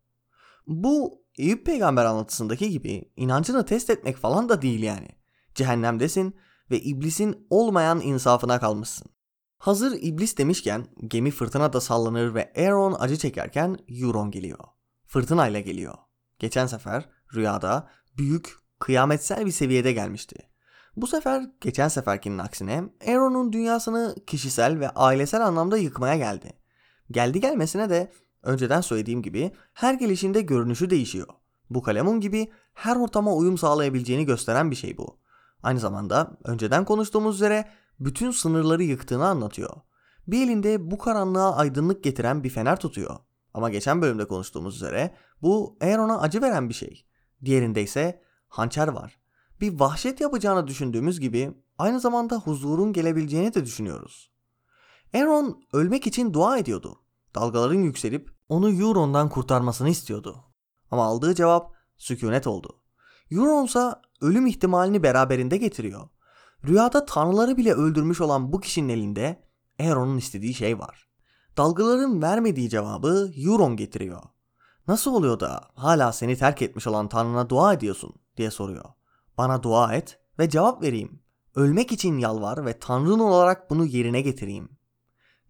Bu 0.68 1.22
Eyüp 1.38 1.66
peygamber 1.66 2.06
anlatısındaki 2.06 2.70
gibi 2.70 3.12
inancını 3.16 3.66
test 3.66 3.90
etmek 3.90 4.18
falan 4.18 4.50
da 4.50 4.62
değil 4.62 4.84
yani. 4.84 5.08
Cehennemdesin 5.56 6.36
ve 6.72 6.82
iblisin 6.82 7.48
olmayan 7.50 8.02
insafına 8.02 8.60
kalmışsın. 8.60 9.12
Hazır 9.58 9.98
iblis 10.02 10.38
demişken 10.38 10.88
gemi 11.08 11.32
fırtınada 11.32 11.82
sallanır 11.82 12.34
ve 12.36 12.54
Aaron 12.58 12.96
acı 13.00 13.18
çekerken 13.18 13.78
Euron 13.88 14.32
geliyor. 14.32 14.60
Fırtınayla 15.08 15.60
geliyor. 15.60 15.96
Geçen 16.40 16.68
sefer 16.68 17.10
rüyada 17.36 17.90
büyük, 18.18 18.56
kıyametsel 18.80 19.46
bir 19.46 19.52
seviyede 19.52 19.92
gelmişti. 19.92 20.51
Bu 20.96 21.08
sefer 21.08 21.50
geçen 21.62 21.88
seferkinin 21.88 22.38
aksine 22.38 22.84
Aaron'un 23.08 23.54
dünyasını 23.54 24.16
kişisel 24.28 24.80
ve 24.80 24.90
ailesel 24.90 25.46
anlamda 25.46 25.78
yıkmaya 25.78 26.18
geldi. 26.18 26.54
Geldi 27.12 27.40
gelmesine 27.40 27.90
de 27.90 28.12
önceden 28.44 28.82
söylediğim 28.82 29.22
gibi 29.22 29.52
her 29.74 29.94
gelişinde 29.94 30.42
görünüşü 30.42 30.90
değişiyor. 30.90 31.28
Bu 31.70 31.82
kalemun 31.82 32.20
gibi 32.20 32.52
her 32.74 32.96
ortama 32.96 33.36
uyum 33.36 33.58
sağlayabileceğini 33.58 34.26
gösteren 34.26 34.72
bir 34.72 34.76
şey 34.76 34.98
bu. 34.98 35.20
Aynı 35.64 35.80
zamanda 35.80 36.38
önceden 36.44 36.86
konuştuğumuz 36.86 37.36
üzere 37.36 37.70
bütün 38.00 38.32
sınırları 38.32 38.84
yıktığını 38.84 39.28
anlatıyor. 39.28 39.76
Bir 40.28 40.44
elinde 40.44 40.92
bu 40.92 40.98
karanlığa 40.98 41.56
aydınlık 41.56 42.04
getiren 42.04 42.44
bir 42.44 42.50
fener 42.50 42.80
tutuyor. 42.80 43.18
Ama 43.54 43.70
geçen 43.70 44.02
bölümde 44.02 44.28
konuştuğumuz 44.28 44.76
üzere 44.76 45.16
bu 45.42 45.78
Aaron'a 45.82 46.22
acı 46.22 46.42
veren 46.42 46.70
bir 46.70 46.74
şey. 46.74 47.06
Diğerinde 47.46 47.84
ise 47.84 48.22
hançer 48.48 48.88
var. 48.88 49.21
Bir 49.62 49.80
vahşet 49.80 50.22
yapacağını 50.22 50.68
düşündüğümüz 50.68 51.20
gibi 51.20 51.54
aynı 51.78 52.00
zamanda 52.00 52.36
huzurun 52.38 52.94
gelebileceğini 52.94 53.54
de 53.54 53.66
düşünüyoruz. 53.66 54.32
Aaron 55.14 55.64
ölmek 55.74 56.08
için 56.08 56.34
dua 56.34 56.58
ediyordu. 56.58 57.00
Dalgaların 57.36 57.80
yükselip 57.82 58.32
onu 58.50 58.72
Euron'dan 58.72 59.30
kurtarmasını 59.30 59.90
istiyordu. 59.90 60.44
Ama 60.92 61.06
aldığı 61.06 61.36
cevap 61.36 61.74
sükunet 61.98 62.48
oldu. 62.48 62.82
Euron 63.32 63.66
ise 63.66 63.92
ölüm 64.22 64.48
ihtimalini 64.48 65.04
beraberinde 65.04 65.58
getiriyor. 65.58 66.10
Rüyada 66.68 67.06
tanrıları 67.06 67.58
bile 67.58 67.74
öldürmüş 67.74 68.22
olan 68.22 68.54
bu 68.54 68.60
kişinin 68.60 68.90
elinde 68.90 69.44
Aaron'un 69.80 70.18
istediği 70.18 70.54
şey 70.54 70.80
var. 70.80 71.08
Dalgaların 71.58 72.22
vermediği 72.22 72.70
cevabı 72.70 73.32
Euron 73.36 73.76
getiriyor. 73.76 74.22
Nasıl 74.88 75.14
oluyor 75.14 75.40
da 75.40 75.62
hala 75.76 76.14
seni 76.14 76.38
terk 76.38 76.62
etmiş 76.62 76.88
olan 76.88 77.10
Tanrı'na 77.10 77.50
dua 77.50 77.74
ediyorsun 77.74 78.14
diye 78.38 78.52
soruyor. 78.52 78.86
Bana 79.42 79.64
dua 79.64 79.94
et 79.94 80.20
ve 80.40 80.50
cevap 80.50 80.84
vereyim. 80.84 81.20
Ölmek 81.56 81.92
için 81.92 82.18
yalvar 82.18 82.66
ve 82.66 82.80
Tanrın 82.80 83.20
olarak 83.20 83.70
bunu 83.70 83.86
yerine 83.86 84.22
getireyim. 84.22 84.70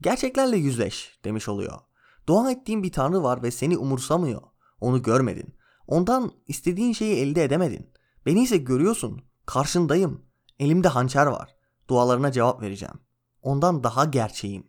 Gerçeklerle 0.01 0.57
yüzleş 0.57 1.19
demiş 1.25 1.49
oluyor. 1.49 1.79
Dua 2.27 2.51
ettiğin 2.51 2.83
bir 2.83 2.91
Tanrı 2.91 3.23
var 3.23 3.43
ve 3.43 3.51
seni 3.51 3.77
umursamıyor. 3.77 4.41
Onu 4.81 5.01
görmedin. 5.01 5.55
Ondan 5.87 6.31
istediğin 6.47 6.93
şeyi 6.93 7.15
elde 7.15 7.43
edemedin. 7.43 7.89
Beni 8.25 8.43
ise 8.43 8.57
görüyorsun. 8.57 9.21
Karşındayım. 9.45 10.25
Elimde 10.59 10.87
hançer 10.87 11.25
var. 11.25 11.55
Dualarına 11.89 12.31
cevap 12.31 12.61
vereceğim. 12.61 12.99
Ondan 13.41 13.83
daha 13.83 14.05
gerçeğim. 14.05 14.67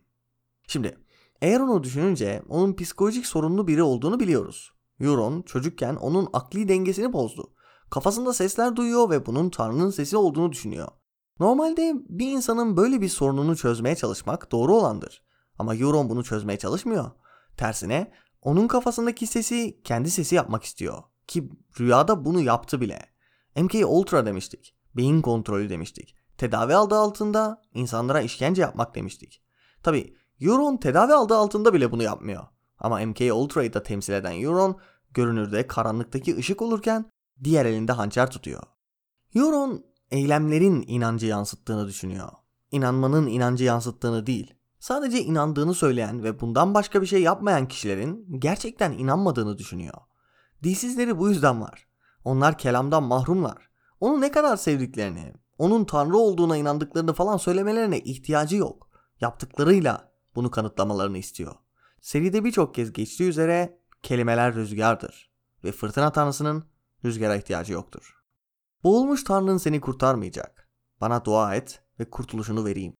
Şimdi 0.67 0.97
eğer 1.41 1.59
onu 1.59 1.83
düşününce 1.83 2.41
onun 2.49 2.75
psikolojik 2.75 3.25
sorunlu 3.25 3.67
biri 3.67 3.83
olduğunu 3.83 4.19
biliyoruz. 4.19 4.73
Euron 4.99 5.41
çocukken 5.41 5.95
onun 5.95 6.29
akli 6.33 6.67
dengesini 6.67 7.13
bozdu. 7.13 7.52
Kafasında 7.93 8.33
sesler 8.33 8.75
duyuyor 8.75 9.09
ve 9.09 9.25
bunun 9.25 9.49
Tanrı'nın 9.49 9.89
sesi 9.89 10.17
olduğunu 10.17 10.51
düşünüyor. 10.51 10.87
Normalde 11.39 11.93
bir 12.09 12.31
insanın 12.31 12.77
böyle 12.77 13.01
bir 13.01 13.09
sorununu 13.09 13.55
çözmeye 13.55 13.95
çalışmak 13.95 14.51
doğru 14.51 14.75
olandır. 14.75 15.23
Ama 15.59 15.75
Euron 15.75 16.09
bunu 16.09 16.23
çözmeye 16.23 16.59
çalışmıyor. 16.59 17.11
Tersine 17.57 18.11
onun 18.41 18.67
kafasındaki 18.67 19.27
sesi 19.27 19.81
kendi 19.83 20.11
sesi 20.11 20.35
yapmak 20.35 20.63
istiyor. 20.63 21.03
Ki 21.27 21.49
rüyada 21.79 22.25
bunu 22.25 22.41
yaptı 22.41 22.81
bile. 22.81 22.99
MK 23.55 23.75
Ultra 23.85 24.25
demiştik. 24.25 24.75
Beyin 24.95 25.21
kontrolü 25.21 25.69
demiştik. 25.69 26.15
Tedavi 26.37 26.75
aldığı 26.75 26.97
altında 26.97 27.61
insanlara 27.73 28.21
işkence 28.21 28.61
yapmak 28.61 28.95
demiştik. 28.95 29.41
Tabi 29.83 30.15
Euron 30.41 30.77
tedavi 30.77 31.13
aldığı 31.13 31.37
altında 31.37 31.73
bile 31.73 31.91
bunu 31.91 32.03
yapmıyor. 32.03 32.43
Ama 32.79 33.05
MK 33.05 33.21
Ultra'yı 33.33 33.73
da 33.73 33.83
temsil 33.83 34.13
eden 34.13 34.41
Euron 34.41 34.77
görünürde 35.13 35.67
karanlıktaki 35.67 36.37
ışık 36.37 36.61
olurken 36.61 37.12
diğer 37.43 37.65
elinde 37.65 37.91
hançer 37.91 38.31
tutuyor. 38.31 38.63
Euron 39.35 39.85
eylemlerin 40.11 40.83
inancı 40.87 41.25
yansıttığını 41.25 41.87
düşünüyor. 41.87 42.29
İnanmanın 42.71 43.27
inancı 43.27 43.63
yansıttığını 43.63 44.25
değil. 44.25 44.53
Sadece 44.79 45.23
inandığını 45.23 45.73
söyleyen 45.73 46.23
ve 46.23 46.39
bundan 46.39 46.73
başka 46.73 47.01
bir 47.01 47.07
şey 47.07 47.21
yapmayan 47.21 47.67
kişilerin 47.67 48.39
gerçekten 48.39 48.91
inanmadığını 48.91 49.57
düşünüyor. 49.57 49.97
Dilsizleri 50.63 51.17
bu 51.19 51.29
yüzden 51.29 51.61
var. 51.61 51.87
Onlar 52.23 52.57
kelamdan 52.57 53.03
mahrumlar. 53.03 53.69
Onu 53.99 54.21
ne 54.21 54.31
kadar 54.31 54.57
sevdiklerini, 54.57 55.33
onun 55.57 55.85
tanrı 55.85 56.17
olduğuna 56.17 56.57
inandıklarını 56.57 57.13
falan 57.13 57.37
söylemelerine 57.37 57.99
ihtiyacı 57.99 58.55
yok. 58.55 58.89
Yaptıklarıyla 59.21 60.11
bunu 60.35 60.51
kanıtlamalarını 60.51 61.17
istiyor. 61.17 61.55
Seride 62.01 62.43
birçok 62.43 62.75
kez 62.75 62.93
geçtiği 62.93 63.29
üzere 63.29 63.79
kelimeler 64.01 64.55
rüzgardır 64.55 65.31
ve 65.63 65.71
fırtına 65.71 66.11
tanrısının 66.11 66.63
rüzgara 67.05 67.35
ihtiyacı 67.35 67.73
yoktur. 67.73 68.15
Boğulmuş 68.83 69.23
tanrın 69.23 69.57
seni 69.57 69.81
kurtarmayacak. 69.81 70.69
Bana 71.01 71.25
dua 71.25 71.55
et 71.55 71.83
ve 71.99 72.09
kurtuluşunu 72.09 72.65
vereyim. 72.65 72.93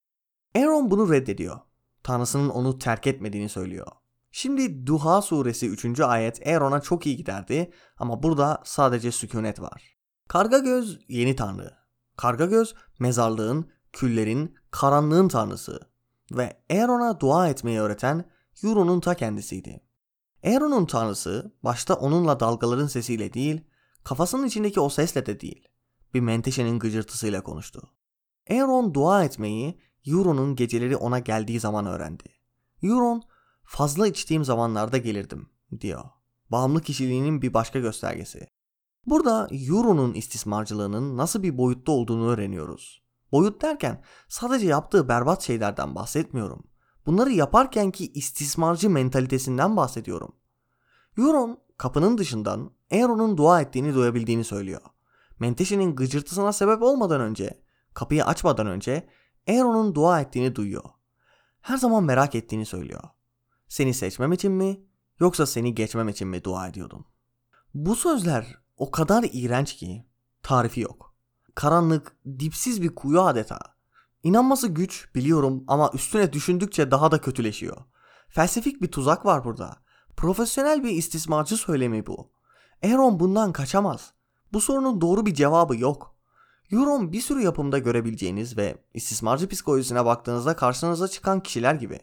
Aaron 0.55 0.91
bunu 0.91 1.11
reddediyor. 1.11 1.59
Tanrısının 2.03 2.49
onu 2.49 2.79
terk 2.79 3.07
etmediğini 3.07 3.49
söylüyor. 3.49 3.87
Şimdi 4.31 4.87
Duha 4.87 5.21
suresi 5.21 5.69
3. 5.69 5.99
ayet 5.99 6.47
Aaron'a 6.47 6.81
çok 6.81 7.05
iyi 7.05 7.17
giderdi 7.17 7.71
ama 7.97 8.23
burada 8.23 8.61
sadece 8.65 9.11
sükunet 9.11 9.61
var. 9.61 9.97
Karga 10.27 10.57
göz 10.57 10.99
yeni 11.07 11.35
tanrı. 11.35 11.73
Karga 12.17 12.45
göz 12.45 12.75
mezarlığın, 12.99 13.71
küllerin, 13.93 14.55
karanlığın 14.71 15.27
tanrısı 15.27 15.79
ve 16.31 16.63
Aaron'a 16.71 17.19
dua 17.19 17.47
etmeyi 17.47 17.79
öğreten 17.79 18.25
Euron'un 18.63 18.99
ta 18.99 19.13
kendisiydi. 19.13 19.83
Aaron'un 20.45 20.85
tanrısı 20.85 21.55
başta 21.63 21.93
onunla 21.93 22.39
dalgaların 22.39 22.87
sesiyle 22.87 23.33
değil, 23.33 23.61
kafasının 24.03 24.47
içindeki 24.47 24.79
o 24.79 24.89
sesle 24.89 25.25
de 25.25 25.39
değil, 25.39 25.67
bir 26.13 26.19
menteşenin 26.19 26.79
gıcırtısıyla 26.79 27.43
konuştu. 27.43 27.89
Aaron 28.49 28.93
dua 28.93 29.23
etmeyi 29.23 29.79
Euron'un 30.07 30.55
geceleri 30.55 30.95
ona 30.95 31.19
geldiği 31.19 31.59
zaman 31.59 31.85
öğrendi. 31.85 32.23
Euron, 32.83 33.23
fazla 33.63 34.07
içtiğim 34.07 34.43
zamanlarda 34.43 34.97
gelirdim, 34.97 35.49
diyor. 35.81 36.03
Bağımlı 36.51 36.81
kişiliğinin 36.81 37.41
bir 37.41 37.53
başka 37.53 37.79
göstergesi. 37.79 38.47
Burada 39.05 39.47
Euro'nun 39.51 40.13
istismarcılığının 40.13 41.17
nasıl 41.17 41.43
bir 41.43 41.57
boyutta 41.57 41.91
olduğunu 41.91 42.27
öğreniyoruz. 42.27 43.03
Boyut 43.31 43.61
derken 43.61 44.03
sadece 44.27 44.67
yaptığı 44.67 45.07
berbat 45.07 45.41
şeylerden 45.41 45.95
bahsetmiyorum. 45.95 46.63
Bunları 47.05 47.31
yaparkenki 47.31 48.11
istismarcı 48.11 48.89
mentalitesinden 48.89 49.77
bahsediyorum. 49.77 50.35
Euron 51.17 51.59
kapının 51.83 52.17
dışından 52.17 52.71
Aaron'un 52.91 53.37
dua 53.37 53.61
ettiğini 53.61 53.93
duyabildiğini 53.93 54.43
söylüyor. 54.43 54.81
Menteşe'nin 55.39 55.95
gıcırtısına 55.95 56.53
sebep 56.53 56.81
olmadan 56.81 57.21
önce, 57.21 57.61
kapıyı 57.93 58.25
açmadan 58.25 58.67
önce 58.67 59.09
Aaron'un 59.49 59.95
dua 59.95 60.21
ettiğini 60.21 60.55
duyuyor. 60.55 60.83
Her 61.61 61.77
zaman 61.77 62.03
merak 62.03 62.35
ettiğini 62.35 62.65
söylüyor. 62.65 63.03
Seni 63.67 63.93
seçmem 63.93 64.33
için 64.33 64.51
mi 64.51 64.81
yoksa 65.19 65.45
seni 65.45 65.75
geçmem 65.75 66.09
için 66.09 66.27
mi 66.27 66.43
dua 66.43 66.67
ediyordun? 66.67 67.05
Bu 67.73 67.95
sözler 67.95 68.57
o 68.77 68.91
kadar 68.91 69.25
iğrenç 69.33 69.75
ki 69.75 70.05
tarifi 70.43 70.81
yok. 70.81 71.15
Karanlık, 71.55 72.17
dipsiz 72.39 72.81
bir 72.81 72.95
kuyu 72.95 73.21
adeta. 73.21 73.59
İnanması 74.23 74.67
güç 74.67 75.15
biliyorum 75.15 75.63
ama 75.67 75.91
üstüne 75.93 76.33
düşündükçe 76.33 76.91
daha 76.91 77.11
da 77.11 77.21
kötüleşiyor. 77.21 77.77
Felsefik 78.27 78.81
bir 78.81 78.91
tuzak 78.91 79.25
var 79.25 79.43
burada. 79.43 79.82
Profesyonel 80.17 80.83
bir 80.83 80.89
istismarcı 80.89 81.57
söylemi 81.57 82.05
bu. 82.05 82.31
Aaron 82.83 83.19
bundan 83.19 83.51
kaçamaz. 83.51 84.13
Bu 84.53 84.61
sorunun 84.61 85.01
doğru 85.01 85.25
bir 85.25 85.33
cevabı 85.33 85.77
yok. 85.77 86.15
Euron 86.71 87.11
bir 87.11 87.21
sürü 87.21 87.41
yapımda 87.41 87.77
görebileceğiniz 87.79 88.57
ve 88.57 88.77
istismarcı 88.93 89.49
psikolojisine 89.49 90.05
baktığınızda 90.05 90.55
karşınıza 90.55 91.07
çıkan 91.07 91.39
kişiler 91.39 91.75
gibi. 91.75 91.99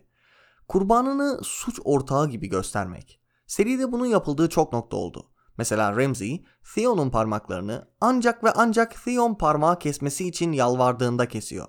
Kurbanını 0.69 1.40
suç 1.43 1.81
ortağı 1.85 2.29
gibi 2.29 2.49
göstermek. 2.49 3.21
Seride 3.47 3.93
bunun 3.93 4.07
yapıldığı 4.07 4.49
çok 4.49 4.73
nokta 4.73 4.97
oldu. 4.97 5.26
Mesela 5.59 5.97
Ramsey, 5.97 6.45
Theon'un 6.75 7.11
parmaklarını 7.11 7.88
ancak 8.00 8.45
ve 8.45 8.50
ancak 8.57 9.05
Theon 9.05 9.35
parmağı 9.35 9.79
kesmesi 9.79 10.29
için 10.29 10.52
yalvardığında 10.52 11.29
kesiyor. 11.29 11.69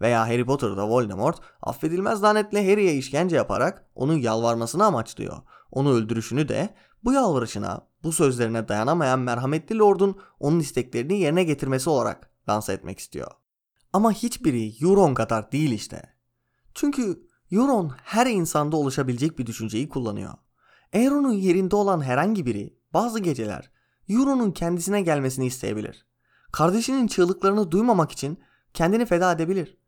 Veya 0.00 0.28
Harry 0.28 0.46
Potter'da 0.46 0.88
Voldemort 0.88 1.40
affedilmez 1.62 2.22
lanetle 2.22 2.70
Harry'e 2.70 2.94
işkence 2.94 3.36
yaparak 3.36 3.90
onun 3.94 4.16
yalvarmasını 4.16 4.84
amaçlıyor. 4.84 5.36
Onu 5.72 5.92
öldürüşünü 5.92 6.48
de 6.48 6.74
Bu 7.04 7.12
yalvarışına, 7.12 7.88
bu 8.02 8.12
sözlerine 8.12 8.68
dayanamayan 8.68 9.18
merhametli 9.18 9.78
lordun 9.78 10.20
onun 10.40 10.60
isteklerini 10.60 11.20
yerine 11.20 11.44
getirmesi 11.44 11.90
olarak 11.90 12.30
lanse 12.48 12.72
etmek 12.72 12.98
istiyor. 12.98 13.30
Ama 13.92 14.12
hiçbiri 14.12 14.84
Euron 14.84 15.14
kadar 15.14 15.52
değil 15.52 15.70
işte. 15.72 16.02
Çünkü 16.74 17.22
Euron 17.52 17.92
her 18.04 18.26
insanda 18.26 18.76
oluşabilecek 18.76 19.38
bir 19.38 19.46
düşünceyi 19.46 19.88
kullanıyor. 19.88 20.34
Euron'un 20.92 21.32
yerinde 21.32 21.76
olan 21.76 22.00
herhangi 22.00 22.46
biri 22.46 22.76
bazı 22.92 23.20
geceler 23.20 23.70
Euron'un 24.08 24.50
kendisine 24.50 25.02
gelmesini 25.02 25.46
isteyebilir. 25.46 26.06
Kardeşinin 26.52 27.06
çığlıklarını 27.06 27.70
duymamak 27.70 28.12
için 28.12 28.38
kendini 28.74 29.06
feda 29.06 29.32
edebilir. 29.32 29.78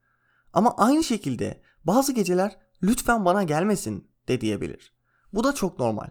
Ama 0.52 0.76
aynı 0.76 1.04
şekilde 1.04 1.62
bazı 1.84 2.12
geceler 2.12 2.58
lütfen 2.82 3.24
bana 3.24 3.42
gelmesin 3.42 4.10
de 4.28 4.40
diyebilir. 4.40 4.94
Bu 5.32 5.44
da 5.44 5.54
çok 5.54 5.78
normal. 5.78 6.06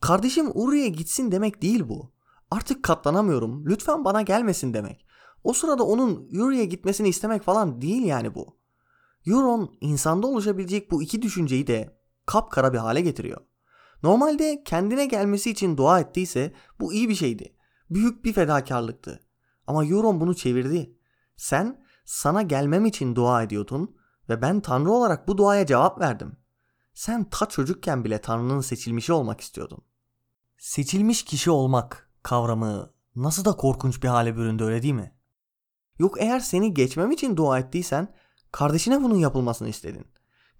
Kardeşim 0.00 0.50
Uri'ye 0.54 0.88
gitsin 0.88 1.32
demek 1.32 1.62
değil 1.62 1.88
bu. 1.88 2.12
Artık 2.50 2.82
katlanamıyorum. 2.82 3.66
Lütfen 3.66 4.04
bana 4.04 4.22
gelmesin 4.22 4.74
demek. 4.74 5.06
O 5.44 5.52
sırada 5.52 5.82
onun 5.84 6.28
Uri'ye 6.40 6.64
gitmesini 6.64 7.08
istemek 7.08 7.42
falan 7.42 7.80
değil 7.80 8.02
yani 8.02 8.34
bu. 8.34 8.56
Euron 9.26 9.76
insanda 9.80 10.26
oluşabilecek 10.26 10.90
bu 10.90 11.02
iki 11.02 11.22
düşünceyi 11.22 11.66
de 11.66 11.98
kapkara 12.26 12.72
bir 12.72 12.78
hale 12.78 13.00
getiriyor. 13.00 13.40
Normalde 14.02 14.62
kendine 14.64 15.06
gelmesi 15.06 15.50
için 15.50 15.76
dua 15.76 16.00
ettiyse 16.00 16.52
bu 16.80 16.92
iyi 16.92 17.08
bir 17.08 17.14
şeydi. 17.14 17.56
Büyük 17.90 18.24
bir 18.24 18.32
fedakarlıktı. 18.32 19.20
Ama 19.66 19.84
Euron 19.84 20.20
bunu 20.20 20.34
çevirdi. 20.34 20.96
Sen 21.36 21.84
sana 22.04 22.42
gelmem 22.42 22.86
için 22.86 23.16
dua 23.16 23.42
ediyordun 23.42 23.96
ve 24.28 24.42
ben 24.42 24.60
Tanrı 24.60 24.90
olarak 24.90 25.28
bu 25.28 25.38
duaya 25.38 25.66
cevap 25.66 26.00
verdim. 26.00 26.36
Sen 26.96 27.24
ta 27.24 27.46
çocukken 27.46 28.04
bile 28.04 28.20
Tanrı'nın 28.20 28.60
seçilmişi 28.60 29.12
olmak 29.12 29.40
istiyordun. 29.40 29.78
Seçilmiş 30.58 31.24
kişi 31.24 31.50
olmak 31.50 32.10
kavramı 32.22 32.92
nasıl 33.16 33.44
da 33.44 33.52
korkunç 33.52 34.02
bir 34.02 34.08
hale 34.08 34.36
büründü 34.36 34.64
öyle 34.64 34.82
değil 34.82 34.94
mi? 34.94 35.14
Yok 35.98 36.14
eğer 36.20 36.40
seni 36.40 36.74
geçmem 36.74 37.10
için 37.10 37.36
dua 37.36 37.58
ettiysen 37.58 38.14
kardeşine 38.52 39.02
bunun 39.02 39.14
yapılmasını 39.14 39.68
istedin. 39.68 40.06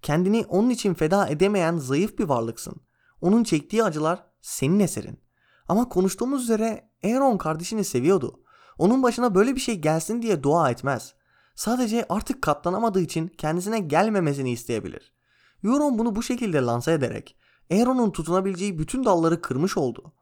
Kendini 0.01 0.45
onun 0.49 0.69
için 0.69 0.93
feda 0.93 1.27
edemeyen 1.27 1.77
zayıf 1.77 2.19
bir 2.19 2.23
varlıksın. 2.23 2.81
Onun 3.21 3.43
çektiği 3.43 3.83
acılar 3.83 4.23
senin 4.41 4.79
eserin. 4.79 5.19
Ama 5.67 5.89
konuştuğumuz 5.89 6.43
üzere 6.43 6.91
Aaron 7.03 7.37
kardeşini 7.37 7.83
seviyordu. 7.83 8.43
Onun 8.77 9.03
başına 9.03 9.35
böyle 9.35 9.55
bir 9.55 9.61
şey 9.61 9.75
gelsin 9.75 10.21
diye 10.21 10.43
dua 10.43 10.71
etmez. 10.71 11.13
Sadece 11.55 12.05
artık 12.09 12.41
katlanamadığı 12.41 13.01
için 13.01 13.27
kendisine 13.27 13.79
gelmemesini 13.79 14.51
isteyebilir. 14.51 15.16
Euron 15.63 15.99
bunu 15.99 16.15
bu 16.15 16.23
şekilde 16.23 16.57
lanse 16.61 16.91
ederek 16.91 17.35
Aaron'un 17.71 18.11
tutunabileceği 18.11 18.79
bütün 18.79 19.05
dalları 19.05 19.41
kırmış 19.41 19.77
oldu. 19.77 20.13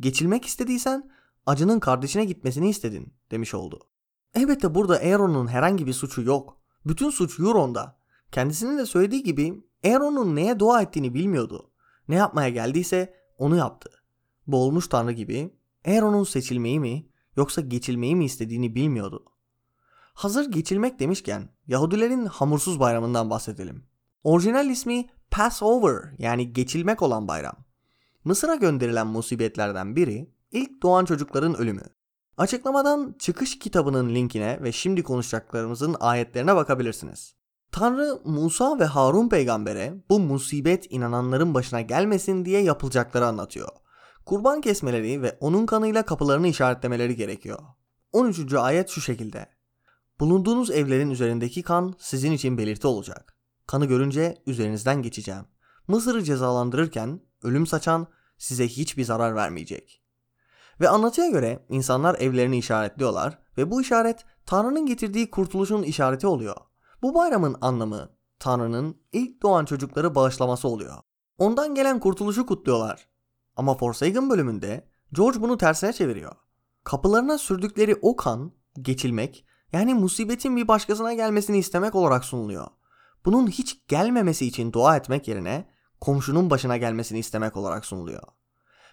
Geçilmek 0.00 0.44
istediysen 0.44 1.10
acının 1.46 1.80
kardeşine 1.80 2.24
gitmesini 2.24 2.68
istedin 2.70 3.14
demiş 3.30 3.54
oldu. 3.54 3.80
Elbette 4.34 4.74
burada 4.74 4.94
Aaron'un 4.94 5.46
herhangi 5.46 5.86
bir 5.86 5.92
suçu 5.92 6.22
yok. 6.22 6.60
Bütün 6.86 7.10
suç 7.10 7.40
Euron'da. 7.40 7.98
Kendisinin 8.32 8.78
de 8.78 8.86
söylediği 8.86 9.22
gibi 9.22 9.64
Aaron'un 9.84 10.36
neye 10.36 10.58
dua 10.58 10.82
ettiğini 10.82 11.14
bilmiyordu. 11.14 11.70
Ne 12.08 12.14
yapmaya 12.14 12.48
geldiyse 12.48 13.14
onu 13.38 13.56
yaptı. 13.56 13.90
Boğulmuş 14.46 14.88
tanrı 14.88 15.12
gibi 15.12 15.58
Aaron'un 15.86 16.24
seçilmeyi 16.24 16.80
mi 16.80 17.06
yoksa 17.36 17.60
geçilmeyi 17.60 18.16
mi 18.16 18.24
istediğini 18.24 18.74
bilmiyordu. 18.74 19.24
Hazır 20.14 20.50
geçilmek 20.50 21.00
demişken 21.00 21.48
Yahudilerin 21.66 22.26
hamursuz 22.26 22.80
bayramından 22.80 23.30
bahsedelim. 23.30 23.91
Orijinal 24.24 24.70
ismi 24.70 25.06
Passover 25.30 26.02
yani 26.18 26.52
geçilmek 26.52 27.02
olan 27.02 27.28
bayram. 27.28 27.56
Mısır'a 28.24 28.54
gönderilen 28.54 29.06
musibetlerden 29.06 29.96
biri 29.96 30.30
ilk 30.50 30.82
doğan 30.82 31.04
çocukların 31.04 31.56
ölümü. 31.56 31.82
Açıklamadan 32.36 33.14
çıkış 33.18 33.58
kitabının 33.58 34.14
linkine 34.14 34.58
ve 34.62 34.72
şimdi 34.72 35.02
konuşacaklarımızın 35.02 35.96
ayetlerine 36.00 36.56
bakabilirsiniz. 36.56 37.34
Tanrı 37.72 38.18
Musa 38.24 38.78
ve 38.78 38.84
Harun 38.84 39.28
peygambere 39.28 39.94
bu 40.10 40.20
musibet 40.20 40.92
inananların 40.92 41.54
başına 41.54 41.80
gelmesin 41.80 42.44
diye 42.44 42.62
yapılacakları 42.62 43.26
anlatıyor. 43.26 43.68
Kurban 44.26 44.60
kesmeleri 44.60 45.22
ve 45.22 45.36
onun 45.40 45.66
kanıyla 45.66 46.02
kapılarını 46.02 46.48
işaretlemeleri 46.48 47.16
gerekiyor. 47.16 47.58
13. 48.12 48.54
ayet 48.54 48.88
şu 48.88 49.00
şekilde. 49.00 49.46
Bulunduğunuz 50.20 50.70
evlerin 50.70 51.10
üzerindeki 51.10 51.62
kan 51.62 51.94
sizin 51.98 52.32
için 52.32 52.58
belirti 52.58 52.86
olacak. 52.86 53.31
Kanı 53.72 53.86
görünce 53.86 54.42
üzerinizden 54.46 55.02
geçeceğim. 55.02 55.44
Mısır'ı 55.88 56.22
cezalandırırken 56.22 57.20
ölüm 57.42 57.66
saçan 57.66 58.06
size 58.38 58.68
hiçbir 58.68 59.04
zarar 59.04 59.34
vermeyecek. 59.34 60.02
Ve 60.80 60.88
anlatıya 60.88 61.30
göre 61.30 61.66
insanlar 61.68 62.14
evlerini 62.20 62.58
işaretliyorlar 62.58 63.38
ve 63.58 63.70
bu 63.70 63.82
işaret 63.82 64.24
Tanrı'nın 64.46 64.86
getirdiği 64.86 65.30
kurtuluşun 65.30 65.82
işareti 65.82 66.26
oluyor. 66.26 66.56
Bu 67.02 67.14
bayramın 67.14 67.56
anlamı 67.60 68.08
Tanrı'nın 68.38 68.96
ilk 69.12 69.42
doğan 69.42 69.64
çocukları 69.64 70.14
bağışlaması 70.14 70.68
oluyor. 70.68 70.96
Ondan 71.38 71.74
gelen 71.74 72.00
kurtuluşu 72.00 72.46
kutluyorlar. 72.46 73.08
Ama 73.56 73.74
Forsaken 73.74 74.30
bölümünde 74.30 74.88
George 75.12 75.40
bunu 75.40 75.58
tersine 75.58 75.92
çeviriyor. 75.92 76.32
Kapılarına 76.84 77.38
sürdükleri 77.38 77.96
o 78.02 78.16
kan, 78.16 78.52
geçilmek, 78.82 79.46
yani 79.72 79.94
musibetin 79.94 80.56
bir 80.56 80.68
başkasına 80.68 81.12
gelmesini 81.14 81.58
istemek 81.58 81.94
olarak 81.94 82.24
sunuluyor. 82.24 82.66
Bunun 83.24 83.46
hiç 83.46 83.86
gelmemesi 83.88 84.46
için 84.46 84.72
dua 84.72 84.96
etmek 84.96 85.28
yerine 85.28 85.68
komşunun 86.00 86.50
başına 86.50 86.76
gelmesini 86.76 87.18
istemek 87.18 87.56
olarak 87.56 87.86
sunuluyor. 87.86 88.22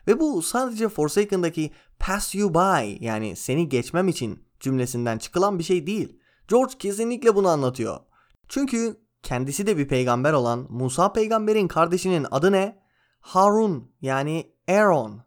Ve 0.07 0.19
bu 0.19 0.41
sadece 0.41 0.89
Forsaken'daki 0.89 1.71
pass 1.99 2.35
you 2.35 2.53
by 2.53 3.05
yani 3.05 3.35
seni 3.35 3.69
geçmem 3.69 4.07
için 4.07 4.43
cümlesinden 4.59 5.17
çıkılan 5.17 5.59
bir 5.59 5.63
şey 5.63 5.87
değil. 5.87 6.19
George 6.47 6.73
kesinlikle 6.79 7.35
bunu 7.35 7.47
anlatıyor. 7.47 7.99
Çünkü 8.47 9.01
kendisi 9.23 9.67
de 9.67 9.77
bir 9.77 9.87
peygamber 9.87 10.33
olan 10.33 10.67
Musa 10.69 11.13
peygamberin 11.13 11.67
kardeşinin 11.67 12.25
adı 12.31 12.51
ne? 12.51 12.79
Harun 13.19 13.91
yani 14.01 14.53
Aaron. 14.67 15.21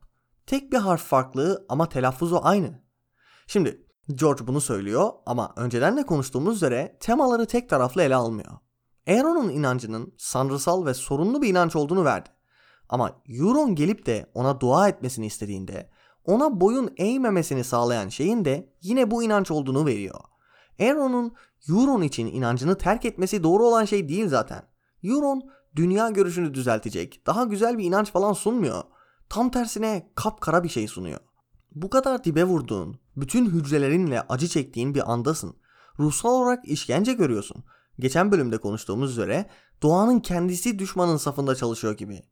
Tek 0.47 0.73
bir 0.73 0.79
harf 0.79 1.03
farklı 1.03 1.67
ama 1.69 1.89
telaffuzu 1.89 2.41
aynı. 2.43 2.83
Şimdi 3.47 3.87
George 4.15 4.47
bunu 4.47 4.61
söylüyor 4.61 5.11
ama 5.27 5.53
önceden 5.57 5.97
de 5.97 6.07
konuştuğumuz 6.07 6.57
üzere 6.57 6.97
temaları 7.01 7.47
tek 7.47 7.69
taraflı 7.69 8.03
ele 8.03 8.15
almıyor. 8.15 8.53
Aaron'un 9.09 9.49
inancının 9.49 10.15
sanrısal 10.19 10.87
ve 10.87 10.95
sorunlu 10.95 11.43
bir 11.43 11.49
inanç 11.49 11.77
olduğunu 11.77 12.05
verdi. 12.05 12.29
Ama 12.89 13.23
Euron 13.29 13.75
gelip 13.75 14.07
de 14.07 14.27
ona 14.35 14.61
dua 14.61 14.89
etmesini 14.89 15.27
istediğinde 15.27 15.91
ona 16.25 16.61
boyun 16.61 16.91
eğmemesini 16.97 17.65
sağlayan 17.65 18.09
şeyin 18.09 18.45
de 18.45 18.73
yine 18.83 19.11
bu 19.11 19.23
inanç 19.23 19.51
olduğunu 19.51 19.87
veriyor. 19.87 20.21
Aaron'un 20.81 21.33
Euron 21.69 22.03
için 22.03 22.27
inancını 22.27 22.79
terk 22.79 23.05
etmesi 23.05 23.43
doğru 23.43 23.65
olan 23.67 23.85
şey 23.85 24.09
değil 24.09 24.29
zaten. 24.29 24.63
Euron 25.05 25.43
dünya 25.77 26.11
görüşünü 26.11 26.55
düzeltecek, 26.55 27.27
daha 27.27 27.45
güzel 27.45 27.79
bir 27.79 27.85
inanç 27.85 28.13
falan 28.13 28.33
sunmuyor. 28.33 28.83
Tam 29.29 29.51
tersine 29.51 30.13
kapkara 30.15 30.65
bir 30.65 30.69
şey 30.69 30.89
sunuyor. 30.89 31.21
Bu 31.75 31.91
kadar 31.91 32.25
dibe 32.25 32.45
vurduğun, 32.45 32.99
bütün 33.17 33.47
hücrelerinle 33.51 34.21
acı 34.21 34.49
çektiğin 34.49 34.95
bir 34.95 35.13
andasın. 35.13 35.57
Ruhsal 35.99 36.31
olarak 36.31 36.69
işkence 36.69 37.13
görüyorsun. 37.13 37.65
Geçen 37.99 38.33
bölümde 38.33 38.59
konuştuğumuz 38.59 39.11
üzere 39.11 39.47
doğanın 39.83 40.21
kendisi 40.21 40.79
düşmanın 40.79 41.17
safında 41.17 41.55
çalışıyor 41.55 41.97
gibi. 41.97 42.23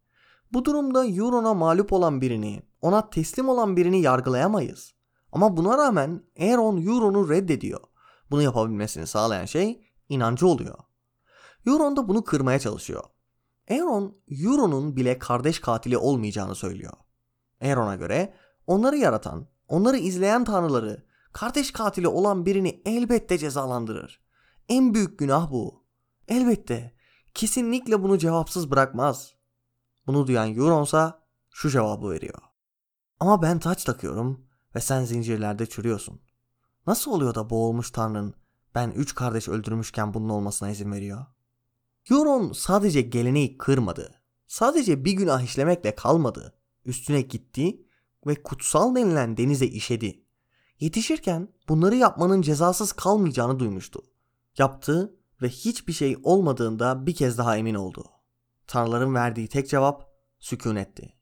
Bu 0.53 0.65
durumda 0.65 1.07
Euron'a 1.07 1.55
mağlup 1.55 1.93
olan 1.93 2.21
birini, 2.21 2.63
ona 2.81 3.11
teslim 3.11 3.49
olan 3.49 3.77
birini 3.77 4.01
yargılayamayız. 4.01 4.95
Ama 5.33 5.57
buna 5.57 5.79
rağmen 5.79 6.23
Aeron 6.41 6.87
Euron'u 6.87 7.29
reddediyor. 7.29 7.81
Bunu 8.31 8.43
yapabilmesini 8.43 9.07
sağlayan 9.07 9.45
şey 9.45 9.81
inancı 10.09 10.47
oluyor. 10.47 10.79
Euron 11.67 11.97
da 11.97 12.09
bunu 12.09 12.25
kırmaya 12.25 12.59
çalışıyor. 12.59 13.05
Aeron, 13.71 14.17
Euron'un 14.29 14.97
bile 14.97 15.19
kardeş 15.19 15.61
katili 15.61 15.99
olmayacağını 15.99 16.55
söylüyor. 16.55 16.93
Aeron'a 17.63 17.97
göre 17.97 18.35
onları 18.67 18.97
yaratan, 18.97 19.47
onları 19.69 19.97
izleyen 19.97 20.45
tanrıları 20.45 21.05
kardeş 21.33 21.73
katili 21.73 22.09
olan 22.09 22.47
birini 22.47 22.83
elbette 22.85 23.39
cezalandırır. 23.39 24.21
En 24.71 24.95
büyük 24.95 25.19
günah 25.19 25.51
bu. 25.51 25.85
Elbette 26.29 26.95
kesinlikle 27.35 28.03
bunu 28.03 28.19
cevapsız 28.19 28.71
bırakmaz. 28.71 29.35
Bunu 30.07 30.27
duyan 30.27 30.55
Euron'sa 30.55 31.27
şu 31.51 31.71
cevabı 31.71 32.11
veriyor. 32.11 32.39
Ama 33.21 33.43
ben 33.43 33.59
taç 33.59 33.85
takıyorum 33.85 34.47
ve 34.75 34.81
sen 34.81 35.05
zincirlerde 35.05 35.67
çürüyorsun. 35.67 36.21
Nasıl 36.87 37.11
oluyor 37.11 37.35
da 37.35 37.51
boğulmuş 37.51 37.91
tanrın 37.91 38.35
ben 38.75 38.91
üç 38.91 39.15
kardeş 39.15 39.49
öldürmüşken 39.49 40.15
bunun 40.15 40.29
olmasına 40.29 40.71
izin 40.71 40.93
veriyor? 40.93 41.27
Euron 42.11 42.53
sadece 42.53 43.01
geleneği 43.01 43.59
kırmadı. 43.59 44.23
Sadece 44.47 45.05
bir 45.05 45.13
günah 45.13 45.43
işlemekle 45.43 45.95
kalmadı. 45.95 46.55
Üstüne 46.85 47.21
gitti 47.21 47.87
ve 48.27 48.43
kutsal 48.43 48.95
denilen 48.95 49.37
denize 49.37 49.67
işedi. 49.67 50.25
Yetişirken 50.81 51.49
bunları 51.69 51.97
yapmanın 51.97 52.43
cezasız 52.43 52.93
kalmayacağını 52.93 53.59
duymuştu. 53.59 54.10
Yaptı 54.61 55.15
ve 55.43 55.49
hiçbir 55.49 55.93
şey 55.93 56.17
olmadığında 56.23 57.07
bir 57.07 57.15
kez 57.15 57.39
daha 57.39 57.57
emin 57.57 57.75
oldu. 57.75 58.05
Tanrıların 58.67 59.15
verdiği 59.15 59.49
tek 59.49 59.69
cevap 59.69 60.11
sükunetti. 60.39 61.15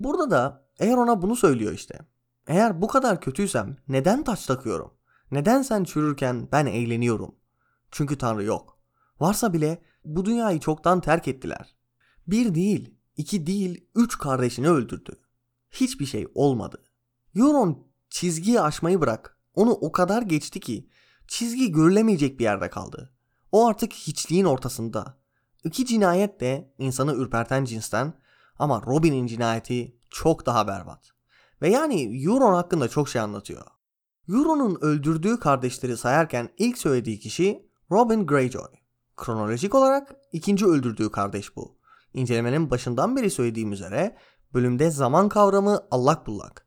Burada 0.00 0.30
da 0.30 0.68
Aaron'a 0.80 1.22
bunu 1.22 1.36
söylüyor 1.36 1.72
işte. 1.72 1.98
Eğer 2.46 2.82
bu 2.82 2.88
kadar 2.88 3.20
kötüysem 3.20 3.76
neden 3.88 4.24
taç 4.24 4.46
takıyorum? 4.46 4.94
Neden 5.30 5.62
sen 5.62 5.84
çürürken 5.84 6.48
ben 6.52 6.66
eğleniyorum? 6.66 7.34
Çünkü 7.90 8.18
Tanrı 8.18 8.44
yok. 8.44 8.78
Varsa 9.20 9.52
bile 9.52 9.82
bu 10.04 10.24
dünyayı 10.24 10.60
çoktan 10.60 11.00
terk 11.00 11.28
ettiler. 11.28 11.76
Bir 12.26 12.54
değil, 12.54 12.94
iki 13.16 13.46
değil, 13.46 13.88
üç 13.94 14.18
kardeşini 14.18 14.68
öldürdü. 14.68 15.16
Hiçbir 15.70 16.06
şey 16.06 16.26
olmadı. 16.34 16.84
Euron 17.36 17.86
çizgiyi 18.10 18.60
aşmayı 18.60 19.00
bırak. 19.00 19.38
Onu 19.54 19.70
o 19.70 19.92
kadar 19.92 20.22
geçti 20.22 20.60
ki 20.60 20.88
çizgi 21.28 21.72
görülemeyecek 21.72 22.38
bir 22.38 22.44
yerde 22.44 22.70
kaldı. 22.70 23.12
O 23.52 23.66
artık 23.66 23.92
hiçliğin 23.92 24.44
ortasında. 24.44 25.18
İki 25.64 25.86
cinayet 25.86 26.40
de 26.40 26.74
insanı 26.78 27.14
ürperten 27.14 27.64
cinsten 27.64 28.14
ama 28.58 28.82
Robin'in 28.86 29.26
cinayeti 29.26 29.96
çok 30.10 30.46
daha 30.46 30.66
berbat. 30.66 31.10
Ve 31.62 31.70
yani 31.70 32.24
Euron 32.26 32.54
hakkında 32.54 32.88
çok 32.88 33.08
şey 33.08 33.20
anlatıyor. 33.20 33.66
Euron'un 34.28 34.78
öldürdüğü 34.80 35.40
kardeşleri 35.40 35.96
sayarken 35.96 36.48
ilk 36.58 36.78
söylediği 36.78 37.18
kişi 37.18 37.68
Robin 37.90 38.26
Greyjoy. 38.26 38.68
Kronolojik 39.16 39.74
olarak 39.74 40.16
ikinci 40.32 40.66
öldürdüğü 40.66 41.10
kardeş 41.10 41.56
bu. 41.56 41.78
İncelemenin 42.14 42.70
başından 42.70 43.16
beri 43.16 43.30
söylediğim 43.30 43.72
üzere 43.72 44.16
bölümde 44.54 44.90
zaman 44.90 45.28
kavramı 45.28 45.86
allak 45.90 46.26
bullak. 46.26 46.66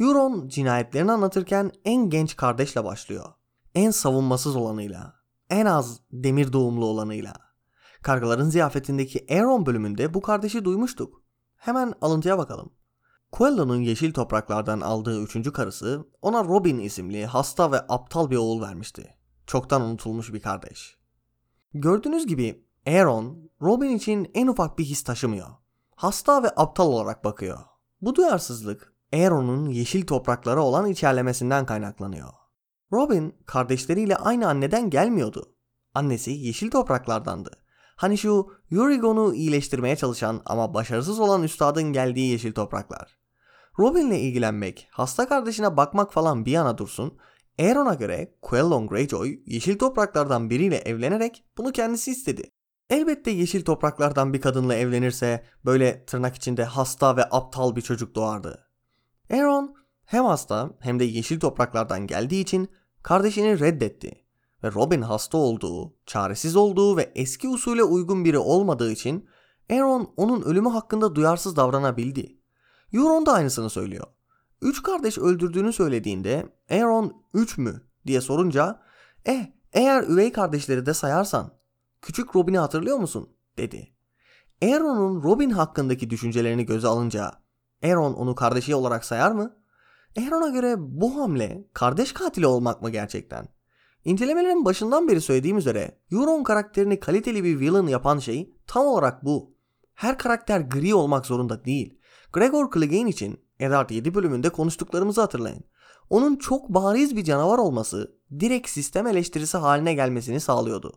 Euron 0.00 0.48
cinayetlerini 0.48 1.12
anlatırken 1.12 1.72
en 1.84 2.10
genç 2.10 2.36
kardeşle 2.36 2.84
başlıyor. 2.84 3.32
En 3.78 3.90
savunmasız 3.90 4.56
olanıyla. 4.56 5.14
En 5.50 5.66
az 5.66 6.00
demir 6.12 6.52
doğumlu 6.52 6.86
olanıyla. 6.86 7.34
Kargaların 8.02 8.48
ziyafetindeki 8.48 9.26
Aeron 9.30 9.66
bölümünde 9.66 10.14
bu 10.14 10.20
kardeşi 10.20 10.64
duymuştuk. 10.64 11.22
Hemen 11.56 11.94
alıntıya 12.00 12.38
bakalım. 12.38 12.72
Coelho'nun 13.32 13.80
yeşil 13.80 14.12
topraklardan 14.12 14.80
aldığı 14.80 15.22
üçüncü 15.22 15.52
karısı 15.52 16.08
ona 16.22 16.44
Robin 16.44 16.78
isimli 16.78 17.26
hasta 17.26 17.72
ve 17.72 17.80
aptal 17.88 18.30
bir 18.30 18.36
oğul 18.36 18.62
vermişti. 18.62 19.14
Çoktan 19.46 19.82
unutulmuş 19.82 20.32
bir 20.32 20.40
kardeş. 20.40 20.98
Gördüğünüz 21.74 22.26
gibi 22.26 22.66
Aaron, 22.86 23.50
Robin 23.62 23.96
için 23.96 24.30
en 24.34 24.46
ufak 24.46 24.78
bir 24.78 24.84
his 24.84 25.04
taşımıyor. 25.04 25.48
Hasta 25.96 26.42
ve 26.42 26.48
aptal 26.56 26.86
olarak 26.86 27.24
bakıyor. 27.24 27.58
Bu 28.00 28.14
duyarsızlık 28.14 28.94
Aaron'un 29.12 29.68
yeşil 29.70 30.06
topraklara 30.06 30.62
olan 30.62 30.86
içerlemesinden 30.86 31.66
kaynaklanıyor. 31.66 32.47
Robin 32.92 33.34
kardeşleriyle 33.46 34.16
aynı 34.16 34.48
anneden 34.48 34.90
gelmiyordu. 34.90 35.54
Annesi 35.94 36.30
yeşil 36.30 36.70
topraklardandı. 36.70 37.50
Hani 37.96 38.18
şu 38.18 38.52
Yurigon'u 38.70 39.34
iyileştirmeye 39.34 39.96
çalışan 39.96 40.42
ama 40.46 40.74
başarısız 40.74 41.20
olan 41.20 41.42
üstadın 41.42 41.92
geldiği 41.92 42.30
yeşil 42.30 42.52
topraklar. 42.52 43.18
Robin'le 43.78 44.18
ilgilenmek, 44.18 44.88
hasta 44.90 45.28
kardeşine 45.28 45.76
bakmak 45.76 46.12
falan 46.12 46.46
bir 46.46 46.50
yana 46.50 46.78
dursun. 46.78 47.18
Aaron'a 47.60 47.94
göre 47.94 48.34
Quellon 48.42 48.86
Greyjoy 48.86 49.40
yeşil 49.46 49.78
topraklardan 49.78 50.50
biriyle 50.50 50.76
evlenerek 50.76 51.44
bunu 51.58 51.72
kendisi 51.72 52.10
istedi. 52.10 52.50
Elbette 52.90 53.30
yeşil 53.30 53.64
topraklardan 53.64 54.32
bir 54.32 54.40
kadınla 54.40 54.74
evlenirse 54.74 55.44
böyle 55.64 56.04
tırnak 56.04 56.36
içinde 56.36 56.64
hasta 56.64 57.16
ve 57.16 57.24
aptal 57.24 57.76
bir 57.76 57.82
çocuk 57.82 58.14
doğardı. 58.14 58.68
Aaron 59.30 59.74
hem 60.08 60.24
hasta 60.24 60.70
hem 60.80 60.98
de 60.98 61.04
yeşil 61.04 61.40
topraklardan 61.40 62.06
geldiği 62.06 62.40
için 62.40 62.68
kardeşini 63.02 63.60
reddetti. 63.60 64.24
Ve 64.64 64.72
Robin 64.72 65.02
hasta 65.02 65.38
olduğu, 65.38 65.96
çaresiz 66.06 66.56
olduğu 66.56 66.96
ve 66.96 67.12
eski 67.14 67.48
usule 67.48 67.82
uygun 67.82 68.24
biri 68.24 68.38
olmadığı 68.38 68.92
için 68.92 69.28
Aaron 69.70 70.12
onun 70.16 70.42
ölümü 70.42 70.68
hakkında 70.68 71.14
duyarsız 71.14 71.56
davranabildi. 71.56 72.38
Euron 72.92 73.26
da 73.26 73.32
aynısını 73.32 73.70
söylüyor. 73.70 74.06
Üç 74.62 74.82
kardeş 74.82 75.18
öldürdüğünü 75.18 75.72
söylediğinde 75.72 76.46
Aaron 76.70 77.22
üç 77.34 77.58
mü 77.58 77.82
diye 78.06 78.20
sorunca 78.20 78.82
eh 79.26 79.46
eğer 79.72 80.02
üvey 80.02 80.32
kardeşleri 80.32 80.86
de 80.86 80.94
sayarsan 80.94 81.52
küçük 82.02 82.36
Robin'i 82.36 82.58
hatırlıyor 82.58 82.96
musun 82.96 83.28
dedi. 83.58 83.94
Aaron'un 84.62 85.22
Robin 85.22 85.50
hakkındaki 85.50 86.10
düşüncelerini 86.10 86.66
göze 86.66 86.88
alınca 86.88 87.32
Aaron 87.84 88.14
onu 88.14 88.34
kardeşi 88.34 88.74
olarak 88.74 89.04
sayar 89.04 89.30
mı? 89.30 89.57
Aaron'a 90.18 90.48
göre 90.48 90.74
bu 90.78 91.16
hamle 91.16 91.64
kardeş 91.72 92.12
katili 92.12 92.46
olmak 92.46 92.82
mı 92.82 92.90
gerçekten? 92.90 93.48
İncelemelerin 94.04 94.64
başından 94.64 95.08
beri 95.08 95.20
söylediğim 95.20 95.58
üzere 95.58 95.98
Euron 96.12 96.42
karakterini 96.42 97.00
kaliteli 97.00 97.44
bir 97.44 97.60
villain 97.60 97.86
yapan 97.86 98.18
şey 98.18 98.54
tam 98.66 98.86
olarak 98.86 99.24
bu. 99.24 99.54
Her 99.94 100.18
karakter 100.18 100.60
gri 100.60 100.94
olmak 100.94 101.26
zorunda 101.26 101.64
değil. 101.64 101.98
Gregor 102.32 102.70
Clegane 102.72 103.10
için 103.10 103.40
Eddard 103.60 103.90
7 103.90 104.14
bölümünde 104.14 104.48
konuştuklarımızı 104.48 105.20
hatırlayın. 105.20 105.64
Onun 106.10 106.36
çok 106.36 106.68
bariz 106.68 107.16
bir 107.16 107.24
canavar 107.24 107.58
olması 107.58 108.14
direkt 108.40 108.68
sistem 108.68 109.06
eleştirisi 109.06 109.56
haline 109.56 109.94
gelmesini 109.94 110.40
sağlıyordu. 110.40 110.92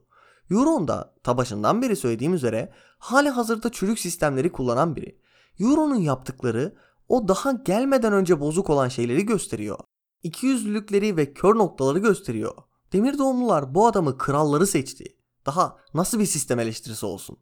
Euron 0.52 0.88
da 0.88 1.14
ta 1.24 1.38
başından 1.38 1.82
beri 1.82 1.96
söylediğim 1.96 2.34
üzere 2.34 2.72
hali 2.98 3.30
hazırda 3.30 3.72
çürük 3.72 4.00
sistemleri 4.00 4.52
kullanan 4.52 4.96
biri. 4.96 5.22
Euron'un 5.60 5.96
yaptıkları 5.96 6.76
o 7.12 7.28
daha 7.28 7.52
gelmeden 7.52 8.14
önce 8.14 8.40
bozuk 8.40 8.70
olan 8.70 8.88
şeyleri 8.88 9.26
gösteriyor. 9.26 9.80
İkiyüzlülükleri 10.24 11.18
ve 11.18 11.34
kör 11.34 11.56
noktaları 11.56 12.00
gösteriyor. 12.00 12.54
Demir 12.94 13.18
doğumlular 13.18 13.76
bu 13.76 13.88
adamı 13.88 14.18
kralları 14.18 14.68
seçti. 14.68 15.18
Daha 15.46 15.78
nasıl 15.94 16.20
bir 16.20 16.26
sistem 16.26 16.60
eleştirisi 16.60 17.06
olsun? 17.06 17.38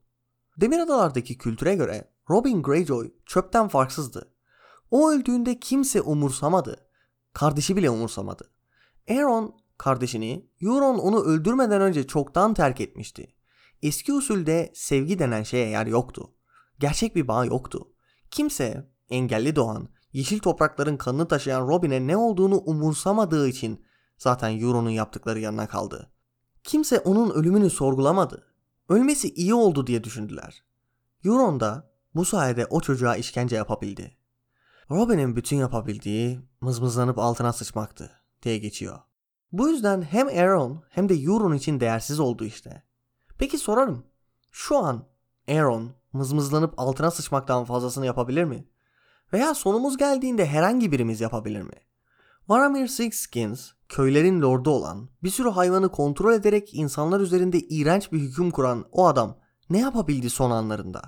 Demir 0.58 0.80
adalardaki 0.80 1.38
kültüre 1.38 1.76
göre 1.76 2.14
Robin 2.30 2.64
Greyjoy 2.64 3.12
çöpten 3.26 3.68
farksızdı. 3.68 4.34
O 4.92 5.12
öldüğünde 5.12 5.60
kimse 5.60 6.02
umursamadı. 6.02 6.88
Kardeşi 7.34 7.76
bile 7.76 7.90
umursamadı. 7.90 8.52
Aaron 9.10 9.56
kardeşini 9.78 10.50
Euron 10.62 10.98
onu 10.98 11.24
öldürmeden 11.24 11.82
önce 11.82 12.08
çoktan 12.08 12.54
terk 12.54 12.82
etmişti. 12.82 13.36
Eski 13.82 14.14
usulde 14.14 14.72
sevgi 14.76 15.20
denen 15.20 15.44
şeye 15.44 15.70
yer 15.70 15.86
yoktu. 15.86 16.34
Gerçek 16.80 17.16
bir 17.16 17.28
bağ 17.28 17.46
yoktu. 17.46 17.88
Kimse 18.32 18.90
engelli 19.10 19.56
doğan, 19.56 19.90
yeşil 20.14 20.40
toprakların 20.40 20.98
kanını 20.98 21.28
taşıyan 21.28 21.68
Robin'e 21.68 22.08
ne 22.08 22.18
olduğunu 22.18 22.58
umursamadığı 22.58 23.48
için 23.48 23.86
zaten 24.18 24.60
Euron'un 24.60 24.90
yaptıkları 24.90 25.40
yanına 25.40 25.68
kaldı. 25.68 26.12
Kimse 26.64 27.00
onun 27.00 27.30
ölümünü 27.30 27.70
sorgulamadı. 27.70 28.46
Ölmesi 28.90 29.34
iyi 29.34 29.54
oldu 29.54 29.88
diye 29.88 30.04
düşündüler. 30.04 30.64
Euron 31.26 31.60
da 31.60 31.92
bu 32.16 32.26
sayede 32.26 32.66
o 32.66 32.82
çocuğa 32.82 33.16
işkence 33.16 33.56
yapabildi. 33.56 34.18
Robin'in 34.92 35.36
bütün 35.36 35.58
yapabildiği 35.58 36.40
mızmızlanıp 36.62 37.20
altına 37.20 37.54
sıçmaktı 37.54 38.12
diye 38.44 38.58
geçiyor. 38.58 39.00
Bu 39.52 39.70
yüzden 39.70 40.02
hem 40.02 40.28
Aaron 40.28 40.84
hem 40.90 41.10
de 41.10 41.14
Euron 41.14 41.54
için 41.54 41.80
değersiz 41.80 42.20
oldu 42.20 42.46
işte. 42.46 42.84
Peki 43.38 43.58
sorarım. 43.58 44.04
Şu 44.52 44.78
an 44.78 45.06
Aaron 45.48 45.92
mızmızlanıp 46.14 46.74
altına 46.78 47.12
sıçmaktan 47.12 47.66
fazlasını 47.66 48.06
yapabilir 48.06 48.44
mi? 48.44 48.68
Veya 49.34 49.54
sonumuz 49.54 49.98
geldiğinde 49.98 50.46
herhangi 50.46 50.92
birimiz 50.92 51.22
yapabilir 51.22 51.62
mi? 51.62 51.74
Varamir 52.48 52.88
Sixskins, 52.88 53.72
köylerin 53.90 54.42
lordu 54.42 54.70
olan, 54.70 55.10
bir 55.24 55.30
sürü 55.30 55.50
hayvanı 55.50 55.92
kontrol 55.92 56.34
ederek 56.34 56.74
insanlar 56.74 57.20
üzerinde 57.20 57.60
iğrenç 57.60 58.12
bir 58.12 58.20
hüküm 58.20 58.52
kuran 58.52 58.86
o 58.92 59.08
adam 59.08 59.38
ne 59.70 59.80
yapabildi 59.80 60.30
son 60.30 60.52
anlarında? 60.52 61.02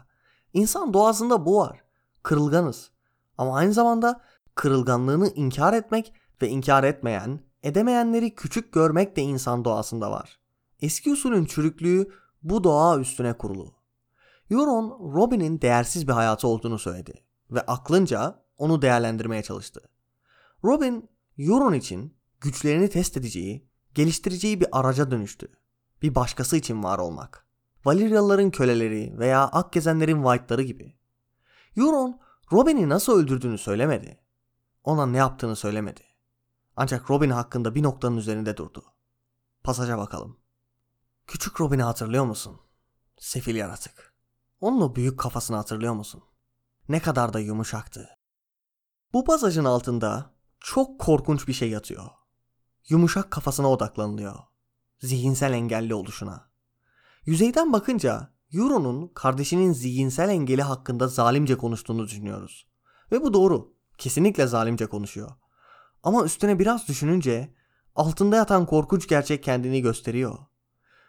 İnsan 0.53 0.93
doğasında 0.93 1.45
bu 1.45 1.57
var. 1.57 1.81
Kırılganız. 2.23 2.91
Ama 3.37 3.55
aynı 3.55 3.73
zamanda 3.73 4.21
kırılganlığını 4.55 5.29
inkar 5.29 5.73
etmek 5.73 6.13
ve 6.41 6.49
inkar 6.49 6.83
etmeyen, 6.83 7.39
edemeyenleri 7.63 8.35
küçük 8.35 8.73
görmek 8.73 9.15
de 9.15 9.21
insan 9.21 9.65
doğasında 9.65 10.11
var. 10.11 10.39
Eski 10.81 11.11
usulün 11.11 11.45
çürüklüğü 11.45 12.11
bu 12.43 12.63
doğa 12.63 12.99
üstüne 12.99 13.33
kurulu. 13.33 13.73
Euron, 14.51 15.13
Robin'in 15.13 15.61
değersiz 15.61 16.07
bir 16.07 16.13
hayatı 16.13 16.47
olduğunu 16.47 16.79
söyledi 16.79 17.30
ve 17.51 17.61
aklınca 17.61 18.45
onu 18.57 18.81
değerlendirmeye 18.81 19.43
çalıştı. 19.43 19.81
Robin, 20.63 21.09
Euron 21.37 21.73
için 21.73 22.17
güçlerini 22.41 22.89
test 22.89 23.17
edeceği, 23.17 23.69
geliştireceği 23.93 24.61
bir 24.61 24.67
araca 24.71 25.11
dönüştü. 25.11 25.51
Bir 26.01 26.15
başkası 26.15 26.57
için 26.57 26.83
var 26.83 26.99
olmak. 26.99 27.47
Valyryalıların 27.85 28.51
köleleri 28.51 29.19
veya 29.19 29.43
Akgezenlerin 29.43 30.23
White'ları 30.23 30.61
gibi. 30.61 30.97
Euron, 31.77 32.19
Robin'i 32.51 32.89
nasıl 32.89 33.19
öldürdüğünü 33.19 33.57
söylemedi. 33.57 34.19
Ona 34.83 35.05
ne 35.05 35.17
yaptığını 35.17 35.55
söylemedi. 35.55 36.01
Ancak 36.75 37.11
Robin 37.11 37.29
hakkında 37.29 37.75
bir 37.75 37.83
noktanın 37.83 38.17
üzerinde 38.17 38.57
durdu. 38.57 38.83
Pasaja 39.63 39.97
bakalım. 39.97 40.37
Küçük 41.27 41.61
Robin'i 41.61 41.83
hatırlıyor 41.83 42.25
musun? 42.25 42.61
Sefil 43.19 43.55
yaratık. 43.55 44.13
Onun 44.59 44.81
o 44.81 44.95
büyük 44.95 45.19
kafasını 45.19 45.57
hatırlıyor 45.57 45.93
musun? 45.93 46.23
Ne 46.91 46.99
kadar 46.99 47.33
da 47.33 47.39
yumuşaktı. 47.39 48.09
Bu 49.13 49.23
pasajın 49.23 49.65
altında 49.65 50.33
çok 50.59 50.99
korkunç 50.99 51.47
bir 51.47 51.53
şey 51.53 51.69
yatıyor. 51.69 52.05
Yumuşak 52.89 53.31
kafasına 53.31 53.71
odaklanılıyor. 53.71 54.35
Zihinsel 54.99 55.53
engelli 55.53 55.93
oluşuna. 55.93 56.49
Yüzeyden 57.25 57.73
bakınca 57.73 58.33
Euron'un 58.53 59.07
kardeşinin 59.07 59.73
zihinsel 59.73 60.29
engeli 60.29 60.61
hakkında 60.61 61.07
zalimce 61.07 61.57
konuştuğunu 61.57 62.03
düşünüyoruz. 62.03 62.67
Ve 63.11 63.21
bu 63.21 63.33
doğru. 63.33 63.73
Kesinlikle 63.97 64.47
zalimce 64.47 64.85
konuşuyor. 64.85 65.31
Ama 66.03 66.23
üstüne 66.23 66.59
biraz 66.59 66.87
düşününce 66.87 67.53
altında 67.95 68.35
yatan 68.35 68.65
korkunç 68.65 69.07
gerçek 69.07 69.43
kendini 69.43 69.81
gösteriyor. 69.81 70.37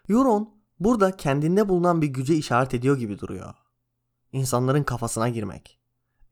Euron 0.09 0.49
burada 0.79 1.17
kendinde 1.17 1.69
bulunan 1.69 2.01
bir 2.01 2.07
güce 2.07 2.35
işaret 2.35 2.73
ediyor 2.73 2.97
gibi 2.97 3.19
duruyor. 3.19 3.62
İnsanların 4.33 4.83
kafasına 4.83 5.29
girmek. 5.29 5.79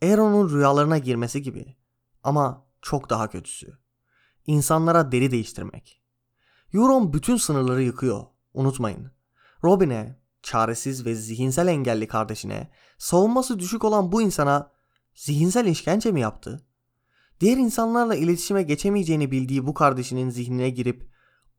Aeron'un 0.02 0.50
rüyalarına 0.50 0.98
girmesi 0.98 1.42
gibi. 1.42 1.76
Ama 2.24 2.66
çok 2.82 3.10
daha 3.10 3.30
kötüsü. 3.30 3.78
İnsanlara 4.48 5.12
deri 5.12 5.32
değiştirmek. 5.32 6.02
Euron 6.74 7.14
bütün 7.14 7.38
sınırları 7.38 7.84
yıkıyor. 7.84 8.26
Unutmayın. 8.54 9.12
Robin'e, 9.64 10.20
çaresiz 10.44 11.06
ve 11.06 11.16
zihinsel 11.16 11.68
engelli 11.68 12.08
kardeşine, 12.08 12.72
savunması 12.98 13.60
düşük 13.60 13.84
olan 13.84 14.12
bu 14.12 14.22
insana 14.22 14.72
zihinsel 15.16 15.66
işkence 15.66 16.12
mi 16.12 16.22
yaptı? 16.22 16.66
Diğer 17.40 17.58
insanlarla 17.58 18.16
iletişime 18.16 18.64
geçemeyeceğini 18.64 19.32
bildiği 19.32 19.68
bu 19.68 19.74
kardeşinin 19.74 20.30
zihnine 20.30 20.70
girip 20.70 21.10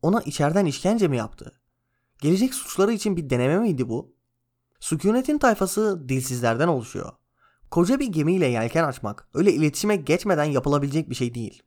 ona 0.01 0.21
içeriden 0.21 0.65
işkence 0.65 1.07
mi 1.07 1.17
yaptı? 1.17 1.61
Gelecek 2.21 2.53
suçları 2.53 2.93
için 2.93 3.17
bir 3.17 3.29
deneme 3.29 3.59
miydi 3.59 3.89
bu? 3.89 4.12
Sükunetin 4.83 5.37
tayfası 5.37 6.09
dilsizlerden 6.09 6.67
oluşuyor. 6.67 7.11
Koca 7.71 7.99
bir 7.99 8.07
gemiyle 8.07 8.45
yelken 8.45 8.83
açmak 8.83 9.27
öyle 9.33 9.53
iletişime 9.53 9.95
geçmeden 9.95 10.43
yapılabilecek 10.43 11.09
bir 11.09 11.15
şey 11.15 11.33
değil. 11.33 11.63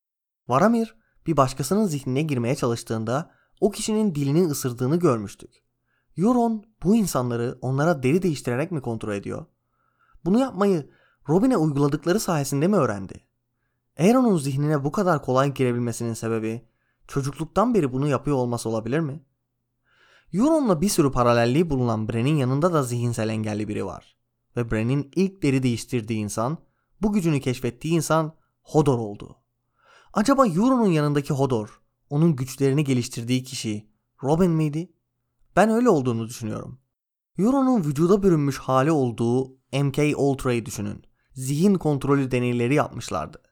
Varamir 0.48 0.96
bir 1.26 1.36
başkasının 1.36 1.84
zihnine 1.84 2.22
girmeye 2.22 2.54
çalıştığında 2.54 3.30
o 3.60 3.70
kişinin 3.70 4.14
dilini 4.14 4.46
ısırdığını 4.46 4.96
görmüştük. 4.96 5.50
Euron 6.16 6.64
bu 6.82 6.96
insanları 6.96 7.58
onlara 7.60 8.02
deri 8.02 8.22
değiştirerek 8.22 8.70
mi 8.70 8.80
kontrol 8.80 9.14
ediyor? 9.14 9.46
Bunu 10.24 10.38
yapmayı 10.38 10.90
Robin'e 11.28 11.56
uyguladıkları 11.56 12.20
sayesinde 12.20 12.68
mi 12.68 12.76
öğrendi? 12.76 13.20
Aaron'un 13.98 14.36
zihnine 14.36 14.84
bu 14.84 14.92
kadar 14.92 15.22
kolay 15.22 15.54
girebilmesinin 15.54 16.14
sebebi 16.14 16.68
çocukluktan 17.08 17.74
beri 17.74 17.92
bunu 17.92 18.08
yapıyor 18.08 18.36
olması 18.36 18.68
olabilir 18.68 19.00
mi? 19.00 19.24
Euron'la 20.36 20.80
bir 20.80 20.88
sürü 20.88 21.12
paralelliği 21.12 21.70
bulunan 21.70 22.08
Bren'in 22.08 22.36
yanında 22.36 22.72
da 22.72 22.82
zihinsel 22.82 23.28
engelli 23.28 23.68
biri 23.68 23.86
var. 23.86 24.16
Ve 24.56 24.70
Bren'in 24.70 25.10
ilk 25.16 25.42
deri 25.42 25.62
değiştirdiği 25.62 26.18
insan, 26.18 26.58
bu 27.02 27.12
gücünü 27.12 27.40
keşfettiği 27.40 27.94
insan 27.94 28.34
Hodor 28.62 28.98
oldu. 28.98 29.36
Acaba 30.12 30.46
Euron'un 30.46 30.90
yanındaki 30.90 31.34
Hodor, 31.34 31.80
onun 32.10 32.36
güçlerini 32.36 32.84
geliştirdiği 32.84 33.44
kişi 33.44 33.90
Robin 34.22 34.50
miydi? 34.50 34.92
Ben 35.56 35.70
öyle 35.70 35.88
olduğunu 35.88 36.28
düşünüyorum. 36.28 36.78
Euron'un 37.38 37.84
vücuda 37.84 38.22
bürünmüş 38.22 38.58
hali 38.58 38.90
olduğu 38.90 39.56
MK 39.72 39.98
Ultra'yı 40.16 40.66
düşünün. 40.66 41.04
Zihin 41.32 41.74
kontrolü 41.74 42.30
deneyleri 42.30 42.74
yapmışlardı. 42.74 43.42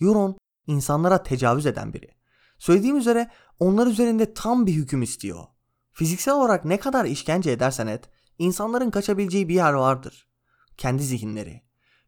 Euron 0.00 0.38
insanlara 0.66 1.22
tecavüz 1.22 1.66
eden 1.66 1.92
biri. 1.92 2.10
Söylediğim 2.58 2.96
üzere 2.96 3.30
onlar 3.60 3.86
üzerinde 3.86 4.34
tam 4.34 4.66
bir 4.66 4.72
hüküm 4.72 5.02
istiyor. 5.02 5.53
Fiziksel 5.94 6.34
olarak 6.34 6.64
ne 6.64 6.80
kadar 6.80 7.04
işkence 7.04 7.50
edersen 7.50 7.86
et, 7.86 8.10
insanların 8.38 8.90
kaçabileceği 8.90 9.48
bir 9.48 9.54
yer 9.54 9.72
vardır. 9.72 10.28
Kendi 10.76 11.02
zihinleri. 11.02 11.62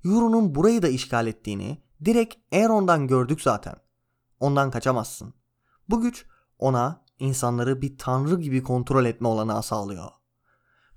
Euron'un 0.04 0.54
burayı 0.54 0.82
da 0.82 0.88
işgal 0.88 1.26
ettiğini 1.26 1.82
direkt 2.04 2.34
Aeron'dan 2.52 3.06
gördük 3.06 3.40
zaten. 3.42 3.74
Ondan 4.40 4.70
kaçamazsın. 4.70 5.34
Bu 5.88 6.00
güç 6.00 6.26
ona 6.58 7.04
insanları 7.18 7.82
bir 7.82 7.98
tanrı 7.98 8.40
gibi 8.40 8.62
kontrol 8.62 9.04
etme 9.04 9.28
olanağı 9.28 9.62
sağlıyor. 9.62 10.10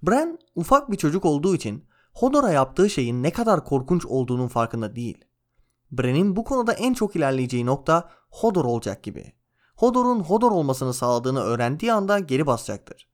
Bran 0.04 0.40
ufak 0.56 0.92
bir 0.92 0.98
çocuk 0.98 1.26
olduğu 1.26 1.56
için 1.56 1.86
Hodor'a 2.14 2.52
yaptığı 2.52 2.90
şeyin 2.90 3.24
ne 3.24 3.32
kadar 3.32 3.66
korkunç 3.66 4.06
olduğunun 4.06 4.48
farkında 4.48 4.96
değil. 4.96 5.26
Bran'in 5.92 6.36
bu 6.36 6.44
konuda 6.44 6.74
en 6.74 6.94
çok 6.94 7.16
ilerleyeceği 7.16 7.66
nokta 7.66 8.10
Hodor 8.30 8.66
olacak 8.66 9.04
gibi. 9.04 9.34
Hodor'un 9.80 10.20
Hodor 10.20 10.52
olmasını 10.52 10.94
sağladığını 10.94 11.42
öğrendiği 11.42 11.94
anda 11.94 12.20
geri 12.20 12.48
basacaktır. 12.48 13.10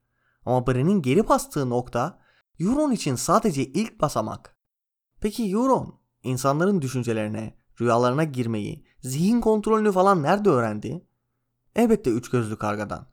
Ama 0.45 0.67
Bran'in 0.67 1.01
geri 1.01 1.27
bastığı 1.27 1.69
nokta 1.69 2.19
Euron 2.59 2.91
için 2.91 3.15
sadece 3.15 3.65
ilk 3.65 4.01
basamak. 4.01 4.57
Peki 5.21 5.51
Euron 5.51 5.99
insanların 6.23 6.81
düşüncelerine, 6.81 7.57
rüyalarına 7.81 8.23
girmeyi, 8.23 8.85
zihin 8.99 9.41
kontrolünü 9.41 9.91
falan 9.91 10.23
nerede 10.23 10.49
öğrendi? 10.49 11.07
Elbette 11.75 12.09
üç 12.09 12.29
gözlü 12.29 12.57
kargadan. 12.57 13.07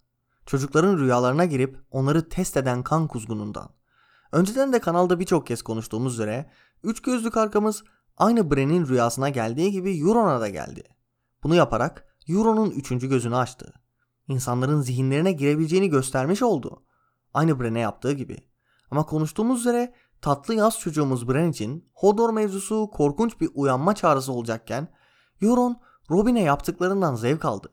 Çocukların 0.46 0.98
rüyalarına 0.98 1.44
girip 1.44 1.78
onları 1.90 2.28
test 2.28 2.56
eden 2.56 2.82
kan 2.82 3.08
kuzgunundan. 3.08 3.68
Önceden 4.32 4.72
de 4.72 4.78
kanalda 4.78 5.20
birçok 5.20 5.46
kez 5.46 5.62
konuştuğumuz 5.62 6.14
üzere 6.14 6.50
üç 6.82 7.02
gözlü 7.02 7.30
kargamız 7.30 7.84
aynı 8.16 8.50
Bren'in 8.50 8.86
rüyasına 8.86 9.28
geldiği 9.28 9.72
gibi 9.72 9.98
Euron'a 9.98 10.40
da 10.40 10.48
geldi. 10.48 10.82
Bunu 11.42 11.54
yaparak 11.54 12.12
Euron'un 12.28 12.70
üçüncü 12.70 13.08
gözünü 13.08 13.37
açtı. 13.37 13.74
İnsanların 14.28 14.80
zihinlerine 14.80 15.32
girebileceğini 15.32 15.88
göstermiş 15.88 16.42
oldu. 16.42 16.85
Aynı 17.35 17.61
Bren'e 17.61 17.80
yaptığı 17.80 18.12
gibi. 18.12 18.38
Ama 18.90 19.06
konuştuğumuz 19.06 19.61
üzere 19.61 19.94
tatlı 20.20 20.54
yaz 20.54 20.78
çocuğumuz 20.78 21.28
Bren 21.28 21.50
için 21.50 21.88
Hodor 21.92 22.32
mevzusu 22.32 22.90
korkunç 22.92 23.40
bir 23.40 23.50
uyanma 23.54 23.94
çağrısı 23.94 24.32
olacakken 24.32 24.88
Euron 25.42 25.80
Robin'e 26.11 26.42
yaptıklarından 26.42 27.14
zevk 27.14 27.44
aldı. 27.44 27.72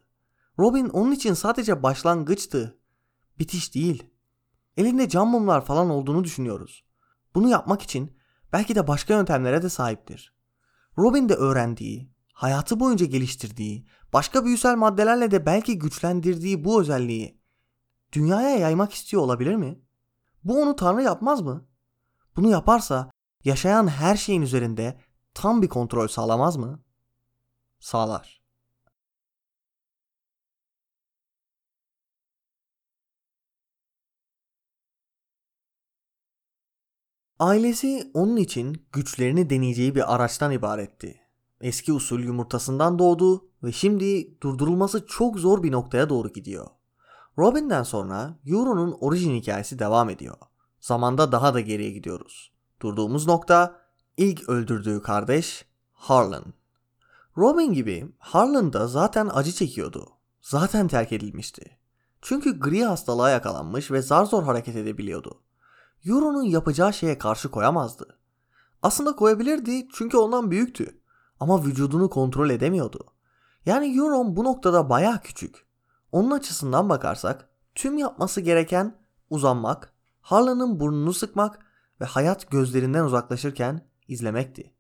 Robin 0.60 0.90
onun 0.90 1.12
için 1.12 1.34
sadece 1.34 1.84
başlangıçtı. 1.84 2.80
Bitiş 3.40 3.76
değil. 3.76 4.04
Elinde 4.78 5.10
cam 5.10 5.30
mumlar 5.30 5.66
falan 5.66 5.90
olduğunu 5.90 6.24
düşünüyoruz. 6.24 6.86
Bunu 7.36 7.50
yapmak 7.50 7.82
için 7.82 8.18
belki 8.54 8.76
de 8.76 8.88
başka 8.88 9.14
yöntemlere 9.14 9.62
de 9.62 9.70
sahiptir. 9.70 10.36
Robin 10.98 11.30
de 11.30 11.34
öğrendiği, 11.34 12.12
hayatı 12.40 12.80
boyunca 12.80 13.06
geliştirdiği, 13.06 13.86
başka 14.14 14.46
büyüsel 14.46 14.76
maddelerle 14.76 15.32
de 15.32 15.46
belki 15.46 15.80
güçlendirdiği 15.80 16.66
bu 16.66 16.82
özelliği 16.82 17.42
dünyaya 18.12 18.56
yaymak 18.58 18.94
istiyor 18.94 19.24
olabilir 19.24 19.56
mi? 19.56 19.82
Bu 20.44 20.62
onu 20.62 20.76
tanrı 20.76 21.04
yapmaz 21.04 21.42
mı? 21.42 21.68
Bunu 22.36 22.50
yaparsa 22.50 23.12
yaşayan 23.44 23.88
her 23.88 24.16
şeyin 24.16 24.42
üzerinde 24.42 25.00
tam 25.34 25.62
bir 25.62 25.68
kontrol 25.68 26.08
sağlamaz 26.08 26.58
mı? 26.58 26.84
Sağlar. 27.80 28.42
Ailesi 37.40 38.12
onun 38.14 38.38
için 38.38 38.88
güçlerini 38.94 39.50
deneyeceği 39.50 39.96
bir 39.96 40.16
araçtan 40.16 40.52
ibaretti. 40.52 41.29
Eski 41.62 41.94
usul 41.94 42.20
yumurtasından 42.20 43.00
doğdu 43.00 43.50
ve 43.64 43.72
şimdi 43.72 44.42
durdurulması 44.42 45.06
çok 45.06 45.40
zor 45.40 45.64
bir 45.64 45.72
noktaya 45.72 46.10
doğru 46.10 46.30
gidiyor. 46.30 46.68
Robin'den 47.38 47.84
sonra 47.84 48.40
Euron'un 48.46 48.98
orijin 49.00 49.36
hikayesi 49.36 49.80
devam 49.80 50.10
ediyor. 50.10 50.36
Zamanda 50.80 51.32
daha 51.32 51.54
da 51.54 51.60
geriye 51.60 51.92
gidiyoruz. 51.92 52.52
Durduğumuz 52.82 53.28
nokta 53.28 53.82
ilk 54.18 54.50
öldürdüğü 54.50 55.02
kardeş 55.02 55.66
Harlan. 55.94 56.44
Robin 57.38 57.74
gibi 57.74 58.12
Harlan 58.18 58.74
da 58.74 58.88
zaten 58.88 59.30
acı 59.34 59.52
çekiyordu. 59.52 60.08
Zaten 60.42 60.88
terk 60.88 61.12
edilmişti. 61.12 61.78
Çünkü 62.22 62.60
gri 62.60 62.86
hastalığa 62.86 63.30
yakalanmış 63.30 63.92
ve 63.92 64.02
zar 64.02 64.26
zor 64.26 64.44
hareket 64.44 64.76
edebiliyordu. 64.76 65.42
Euron'un 66.06 66.44
yapacağı 66.44 66.94
şeye 66.94 67.18
karşı 67.18 67.52
koyamazdı. 67.52 68.20
Aslında 68.82 69.16
koyabilirdi 69.16 69.88
çünkü 69.94 70.18
ondan 70.18 70.52
büyüktü. 70.52 70.99
Ama 71.40 71.66
vücudunu 71.66 72.10
kontrol 72.10 72.50
edemiyordu. 72.50 73.00
Yani 73.66 73.98
Euron 73.98 74.36
bu 74.36 74.44
noktada 74.44 74.90
baya 74.90 75.22
küçük. 75.22 75.68
Onun 76.12 76.32
açısından 76.32 76.90
bakarsak 76.90 77.50
tüm 77.76 77.98
yapması 77.98 78.42
gereken 78.42 78.96
uzanmak, 79.30 79.94
Harlan'ın 80.22 80.80
burnunu 80.80 81.14
sıkmak 81.14 81.60
ve 82.02 82.06
hayat 82.06 82.52
gözlerinden 82.52 83.04
uzaklaşırken 83.04 83.90
izlemekti. 84.08 84.74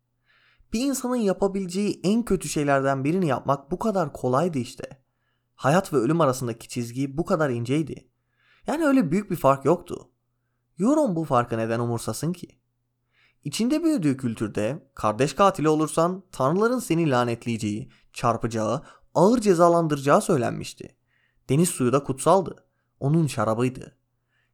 Bir 0.73 0.85
insanın 0.85 1.15
yapabileceği 1.15 1.99
en 2.03 2.23
kötü 2.23 2.49
şeylerden 2.49 3.03
birini 3.03 3.27
yapmak 3.27 3.71
bu 3.71 3.79
kadar 3.79 4.13
kolaydı 4.13 4.57
işte. 4.57 5.03
Hayat 5.55 5.93
ve 5.93 5.97
ölüm 5.97 6.21
arasındaki 6.21 6.69
çizgi 6.69 7.17
bu 7.17 7.25
kadar 7.25 7.49
inceydi. 7.49 8.09
Yani 8.67 8.85
öyle 8.85 9.11
büyük 9.11 9.31
bir 9.31 9.35
fark 9.35 9.65
yoktu. 9.65 10.11
Euron 10.79 11.15
bu 11.15 11.25
farkı 11.25 11.57
neden 11.57 11.79
umursasın 11.79 12.33
ki? 12.33 12.58
İçinde 13.43 13.83
büyüdüğü 13.83 14.17
kültürde 14.17 14.89
kardeş 14.95 15.33
katili 15.33 15.69
olursan 15.69 16.23
tanrıların 16.31 16.79
seni 16.79 17.09
lanetleyeceği, 17.09 17.91
çarpacağı, 18.13 18.83
ağır 19.13 19.41
cezalandıracağı 19.41 20.21
söylenmişti. 20.21 20.95
Deniz 21.49 21.69
suyu 21.69 21.93
da 21.93 22.03
kutsaldı. 22.03 22.65
Onun 22.99 23.27
şarabıydı. 23.27 23.97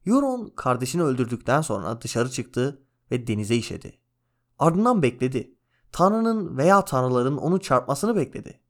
Euron 0.05 0.53
kardeşini 0.55 1.03
öldürdükten 1.03 1.61
sonra 1.61 2.01
dışarı 2.01 2.31
çıktı 2.31 2.81
ve 3.11 3.27
denize 3.27 3.55
işedi. 3.55 3.99
Ardından 4.59 5.01
bekledi. 5.01 5.55
Tanrı'nın 5.91 6.57
veya 6.57 6.85
tanrıların 6.85 7.37
onu 7.37 7.59
çarpmasını 7.59 8.15
bekledi. 8.15 8.61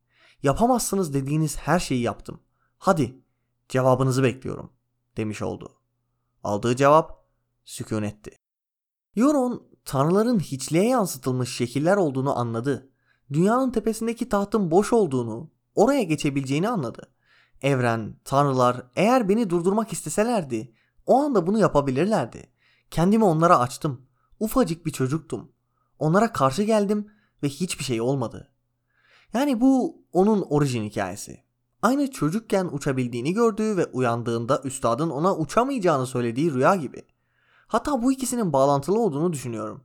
Yapamazsınız 0.44 1.14
dediğiniz 1.14 1.58
her 1.58 1.80
şeyi 1.80 2.02
yaptım. 2.02 2.40
Hadi 2.78 3.24
cevabınızı 3.70 4.24
bekliyorum 4.24 4.74
demiş 5.18 5.42
oldu. 5.42 5.78
Aldığı 6.44 6.76
cevap 6.76 7.26
sükunetti. 7.66 8.32
Euron 9.16 9.75
tanrıların 9.86 10.40
hiçliğe 10.40 10.88
yansıtılmış 10.88 11.56
şekiller 11.56 11.98
olduğunu 11.98 12.40
anladı. 12.40 12.90
dünyanın 13.34 13.72
tepesindeki 13.72 14.30
tahtın 14.30 14.72
boş 14.72 14.94
olduğunu, 14.94 15.50
oraya 15.76 16.04
geçebileceğini 16.04 16.70
anladı. 16.70 17.02
Evren, 17.62 18.16
tanrılar 18.24 18.84
eğer 18.96 19.30
beni 19.30 19.50
durdurmak 19.50 19.94
isteselerdi 19.94 20.74
o 21.06 21.22
anda 21.22 21.48
bunu 21.48 21.60
yapabilirlerdi. 21.60 22.50
Kendimi 22.92 23.24
onlara 23.24 23.60
açtım. 23.60 24.02
Ufacık 24.40 24.86
bir 24.86 24.92
çocuktum. 24.92 25.52
Onlara 26.00 26.34
karşı 26.34 26.64
geldim 26.64 27.08
ve 27.44 27.50
hiçbir 27.50 27.84
şey 27.84 28.02
olmadı. 28.02 28.52
Yani 29.34 29.62
bu 29.62 30.04
onun 30.12 30.42
orijin 30.42 30.84
hikayesi. 30.84 31.44
Aynı 31.82 32.12
çocukken 32.12 32.70
uçabildiğini 32.72 33.34
gördüğü 33.34 33.78
ve 33.78 33.86
uyandığında 33.86 34.62
üstadın 34.64 35.10
ona 35.10 35.36
uçamayacağını 35.36 36.08
söylediği 36.08 36.54
rüya 36.54 36.76
gibi. 36.76 37.02
Hatta 37.68 38.04
bu 38.04 38.12
ikisinin 38.12 38.54
bağlantılı 38.54 39.00
olduğunu 39.00 39.34
düşünüyorum. 39.34 39.84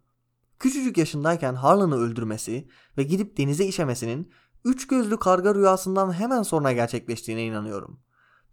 Küçücük 0.59 0.99
yaşındayken 0.99 1.55
Harlan'ı 1.55 1.97
öldürmesi 1.97 2.69
ve 2.99 3.03
gidip 3.03 3.37
denize 3.37 3.64
işemesinin 3.64 4.33
üç 4.64 4.87
gözlü 4.87 5.19
karga 5.19 5.55
rüyasından 5.55 6.12
hemen 6.12 6.43
sonra 6.43 6.73
gerçekleştiğine 6.73 7.45
inanıyorum. 7.45 8.01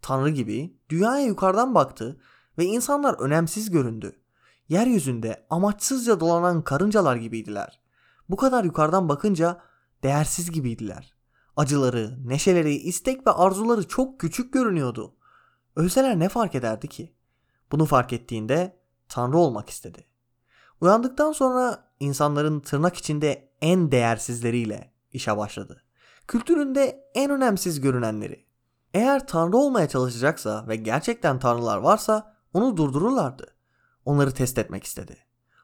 Tanrı 0.02 0.30
gibi 0.30 0.76
dünyaya 0.90 1.26
yukarıdan 1.26 1.74
baktı 1.74 2.20
ve 2.58 2.64
insanlar 2.64 3.14
önemsiz 3.14 3.70
göründü. 3.70 4.20
Yeryüzünde 4.68 5.46
amaçsızca 5.50 6.20
dolanan 6.20 6.62
karıncalar 6.62 7.16
gibiydiler. 7.16 7.80
Bu 8.28 8.36
kadar 8.36 8.64
yukarıdan 8.64 9.08
bakınca 9.08 9.60
değersiz 10.02 10.50
gibiydiler. 10.50 11.14
Acıları, 11.56 12.18
neşeleri, 12.24 12.74
istek 12.74 13.26
ve 13.26 13.30
arzuları 13.30 13.88
çok 13.88 14.20
küçük 14.20 14.52
görünüyordu. 14.52 15.14
Ölseler 15.76 16.18
ne 16.18 16.28
fark 16.28 16.54
ederdi 16.54 16.88
ki? 16.88 17.14
Bunu 17.72 17.84
fark 17.84 18.12
ettiğinde 18.12 18.77
Tanrı 19.08 19.38
olmak 19.38 19.70
istedi. 19.70 20.04
Uyandıktan 20.80 21.32
sonra 21.32 21.84
insanların 22.00 22.60
tırnak 22.60 22.96
içinde 22.96 23.52
en 23.60 23.92
değersizleriyle 23.92 24.92
işe 25.12 25.36
başladı. 25.36 25.82
Kültüründe 26.28 27.10
en 27.14 27.30
önemsiz 27.30 27.80
görünenleri. 27.80 28.46
Eğer 28.94 29.26
Tanrı 29.26 29.56
olmaya 29.56 29.88
çalışacaksa 29.88 30.68
ve 30.68 30.76
gerçekten 30.76 31.38
Tanrılar 31.38 31.78
varsa 31.78 32.36
onu 32.54 32.76
durdururlardı. 32.76 33.46
Onları 34.04 34.34
test 34.34 34.58
etmek 34.58 34.84
istedi. 34.84 35.16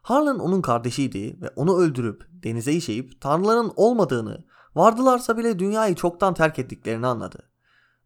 Harlan 0.02 0.38
onun 0.38 0.62
kardeşiydi 0.62 1.40
ve 1.40 1.50
onu 1.57 1.78
öldürüp 1.78 2.28
denize 2.30 2.72
işeyip 2.72 3.20
tanrıların 3.20 3.72
olmadığını, 3.76 4.44
vardılarsa 4.74 5.38
bile 5.38 5.59
dünyayı 5.59 5.94
çoktan 5.94 6.35
terk 6.35 6.59
ettiklerini 6.59 7.07
anladı. 7.07 7.50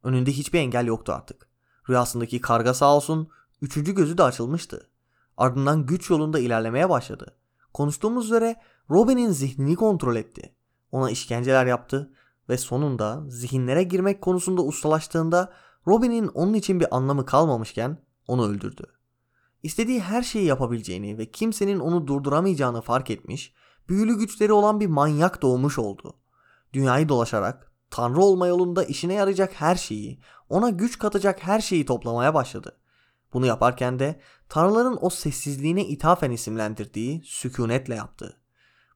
Önünde 0.03 0.33
hiçbir 0.33 0.59
engel 0.59 0.87
yoktu 0.87 1.13
artık. 1.13 1.49
Rüyasındaki 1.89 2.41
karga 2.41 2.75
sağ 2.75 2.97
olsun, 2.97 3.29
üçüncü 3.63 3.95
gözü 3.95 4.19
de 4.19 4.23
açılmıştı. 4.23 4.91
Ardından 5.39 5.87
güç 5.87 6.11
yolunda 6.11 6.39
ilerlemeye 6.39 6.91
başladı. 6.91 7.37
Konuştuğumuz 7.75 8.27
üzere 8.27 8.57
Robin'in 8.91 9.31
zihnini 9.31 9.77
kontrol 9.77 10.17
etti. 10.17 10.55
Ona 10.93 11.11
işkenceler 11.11 11.67
yaptı 11.67 12.13
ve 12.49 12.59
sonunda 12.59 13.23
zihinlere 13.29 13.83
girmek 13.83 14.23
konusunda 14.23 14.63
ustalaştığında 14.63 15.53
Robin'in 15.87 16.27
onun 16.29 16.55
için 16.55 16.81
bir 16.81 16.97
anlamı 16.97 17.27
kalmamışken 17.27 17.99
onu 18.27 18.47
öldürdü. 18.47 18.85
İstediği 19.63 20.01
her 20.01 20.23
şeyi 20.23 20.45
yapabileceğini 20.45 21.19
ve 21.19 21.31
kimsenin 21.31 21.81
onu 21.81 22.07
durduramayacağını 22.07 22.81
fark 22.81 23.11
etmiş, 23.11 23.55
büyülü 23.89 24.19
güçleri 24.19 24.53
olan 24.53 24.81
bir 24.81 24.87
manyak 24.87 25.43
doğmuş 25.43 25.79
oldu. 25.79 26.15
Dünyayı 26.73 27.09
dolaşarak 27.09 27.73
tanrı 27.91 28.21
olma 28.21 28.47
yolunda 28.47 28.85
işine 28.85 29.15
yarayacak 29.15 29.53
her 29.55 29.77
şeyi, 29.77 30.21
ona 30.49 30.71
güç 30.71 30.99
katacak 30.99 31.43
her 31.43 31.61
şeyi 31.61 31.87
toplamaya 31.87 32.35
başladı. 32.35 32.77
Bunu 33.33 33.47
yaparken 33.47 33.99
de 33.99 34.21
tanrıların 34.49 34.99
o 35.01 35.11
sessizliğine 35.11 35.85
ithafen 35.85 36.31
isimlendirdiği 36.31 37.23
sükunetle 37.25 37.95
yaptı. 37.95 38.41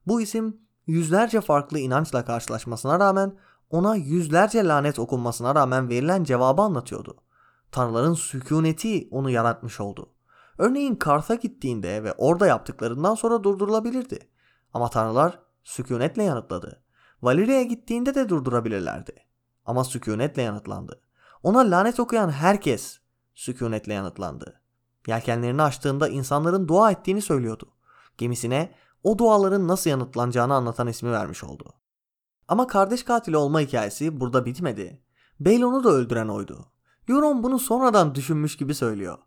Bu 0.07 0.21
isim 0.21 0.57
yüzlerce 0.87 1.41
farklı 1.41 1.79
inançla 1.79 2.25
karşılaşmasına 2.25 2.99
rağmen 2.99 3.37
ona 3.69 3.95
yüzlerce 3.95 4.65
lanet 4.65 4.99
okunmasına 4.99 5.55
rağmen 5.55 5.89
verilen 5.89 6.23
cevabı 6.23 6.61
anlatıyordu. 6.61 7.17
Tanrıların 7.71 8.13
sükuneti 8.13 9.07
onu 9.11 9.29
yaratmış 9.29 9.79
oldu. 9.79 10.09
Örneğin 10.57 10.95
Karth'a 10.95 11.35
gittiğinde 11.35 12.03
ve 12.03 12.13
orada 12.13 12.47
yaptıklarından 12.47 13.15
sonra 13.15 13.43
durdurulabilirdi. 13.43 14.19
Ama 14.73 14.89
tanrılar 14.89 15.39
sükunetle 15.63 16.23
yanıtladı. 16.23 16.83
Valeria'ya 17.21 17.63
gittiğinde 17.63 18.15
de 18.15 18.29
durdurabilirlerdi. 18.29 19.15
Ama 19.65 19.83
sükunetle 19.83 20.41
yanıtlandı. 20.41 21.01
Ona 21.43 21.59
lanet 21.59 21.99
okuyan 21.99 22.29
herkes 22.29 22.99
sükunetle 23.35 23.93
yanıtlandı. 23.93 24.61
Yelkenlerini 25.07 25.61
açtığında 25.61 26.07
insanların 26.07 26.67
dua 26.67 26.91
ettiğini 26.91 27.21
söylüyordu. 27.21 27.65
Gemisine 28.17 28.71
o 29.03 29.17
duaların 29.17 29.67
nasıl 29.67 29.89
yanıtlanacağını 29.89 30.53
anlatan 30.53 30.87
ismi 30.87 31.11
vermiş 31.11 31.43
oldu. 31.43 31.73
Ama 32.47 32.67
kardeş 32.67 33.03
katili 33.03 33.37
olma 33.37 33.59
hikayesi 33.59 34.19
burada 34.19 34.45
bitmedi. 34.45 35.01
Baelon'u 35.39 35.83
da 35.83 35.89
öldüren 35.89 36.27
oydu. 36.27 36.65
Euron 37.09 37.43
bunu 37.43 37.59
sonradan 37.59 38.15
düşünmüş 38.15 38.57
gibi 38.57 38.75
söylüyor. 38.75 39.17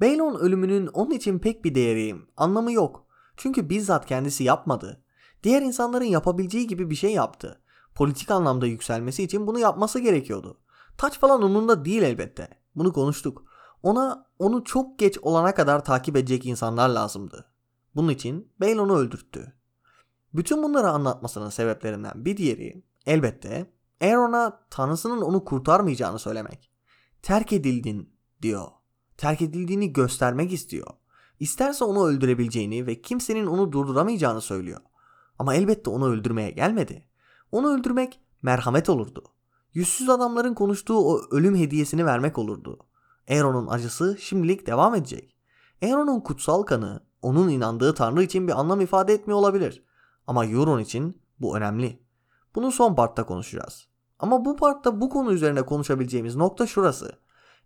Baelon 0.00 0.34
ölümünün 0.34 0.86
onun 0.86 1.10
için 1.10 1.38
pek 1.38 1.64
bir 1.64 1.74
değeri, 1.74 2.16
anlamı 2.36 2.72
yok. 2.72 3.06
Çünkü 3.36 3.70
bizzat 3.70 4.06
kendisi 4.06 4.44
yapmadı. 4.44 5.04
Diğer 5.42 5.62
insanların 5.62 6.04
yapabileceği 6.04 6.66
gibi 6.66 6.90
bir 6.90 6.94
şey 6.94 7.12
yaptı. 7.12 7.60
Politik 7.94 8.30
anlamda 8.30 8.66
yükselmesi 8.66 9.22
için 9.22 9.46
bunu 9.46 9.58
yapması 9.58 9.98
gerekiyordu. 9.98 10.58
Taç 10.98 11.20
falan 11.20 11.42
onunda 11.42 11.84
değil 11.84 12.02
elbette. 12.02 12.48
Bunu 12.74 12.92
konuştuk. 12.92 13.44
Ona 13.84 14.26
onu 14.38 14.64
çok 14.64 14.98
geç 14.98 15.18
olana 15.18 15.54
kadar 15.54 15.84
takip 15.84 16.16
edecek 16.16 16.46
insanlar 16.46 16.88
lazımdı. 16.88 17.44
Bunun 17.94 18.08
için 18.08 18.52
Baelon'u 18.60 18.96
öldürttü. 18.96 19.52
Bütün 20.34 20.62
bunları 20.62 20.90
anlatmasının 20.90 21.50
sebeplerinden 21.50 22.24
bir 22.24 22.36
diğeri 22.36 22.82
elbette 23.06 23.72
Aeron'a 24.00 24.60
tanrısının 24.70 25.20
onu 25.20 25.44
kurtarmayacağını 25.44 26.18
söylemek. 26.18 26.70
Terk 27.22 27.52
edildin 27.52 28.12
diyor. 28.42 28.66
Terk 29.16 29.42
edildiğini 29.42 29.92
göstermek 29.92 30.52
istiyor. 30.52 30.86
İsterse 31.40 31.84
onu 31.84 32.06
öldürebileceğini 32.06 32.86
ve 32.86 33.02
kimsenin 33.02 33.46
onu 33.46 33.72
durduramayacağını 33.72 34.40
söylüyor. 34.40 34.80
Ama 35.38 35.54
elbette 35.54 35.90
onu 35.90 36.08
öldürmeye 36.08 36.50
gelmedi. 36.50 37.08
Onu 37.52 37.74
öldürmek 37.74 38.20
merhamet 38.42 38.88
olurdu. 38.88 39.24
Yüzsüz 39.74 40.08
adamların 40.08 40.54
konuştuğu 40.54 40.98
o 40.98 41.20
ölüm 41.30 41.56
hediyesini 41.56 42.06
vermek 42.06 42.38
olurdu. 42.38 42.78
Aeron'un 43.30 43.66
acısı 43.66 44.16
şimdilik 44.20 44.66
devam 44.66 44.94
edecek. 44.94 45.36
Aeron'un 45.82 46.20
kutsal 46.20 46.62
kanı 46.62 47.00
onun 47.22 47.48
inandığı 47.48 47.94
tanrı 47.94 48.22
için 48.22 48.48
bir 48.48 48.60
anlam 48.60 48.80
ifade 48.80 49.14
etmiyor 49.14 49.38
olabilir. 49.38 49.84
Ama 50.26 50.46
Euron 50.46 50.80
için 50.80 51.22
bu 51.40 51.56
önemli. 51.56 52.02
Bunu 52.54 52.72
son 52.72 52.94
partta 52.94 53.26
konuşacağız. 53.26 53.88
Ama 54.18 54.44
bu 54.44 54.56
partta 54.56 55.00
bu 55.00 55.10
konu 55.10 55.32
üzerine 55.32 55.62
konuşabileceğimiz 55.62 56.36
nokta 56.36 56.66
şurası. 56.66 57.18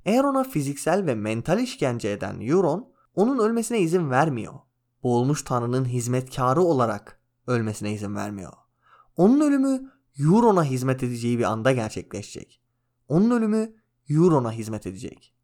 Aeron'a 0.07 0.45
fiziksel 0.45 1.07
ve 1.07 1.15
mental 1.15 1.59
işkence 1.59 2.11
eden 2.11 2.41
Euron 2.41 2.93
onun 3.15 3.39
ölmesine 3.39 3.81
izin 3.81 4.11
vermiyor. 4.11 4.55
Boğulmuş 5.03 5.43
tanrının 5.43 5.85
hizmetkarı 5.85 6.63
olarak 6.63 7.21
ölmesine 7.47 7.93
izin 7.93 8.17
vermiyor. 8.17 8.53
Onun 9.17 9.41
ölümü 9.41 9.93
Euron'a 10.21 10.65
hizmet 10.65 11.03
edeceği 11.03 11.39
bir 11.39 11.45
anda 11.45 11.73
gerçekleşecek. 11.73 12.61
Onun 13.09 13.31
ölümü 13.31 13.75
Euron'a 14.11 14.53
hizmet 14.53 14.87
edecek. 14.87 15.35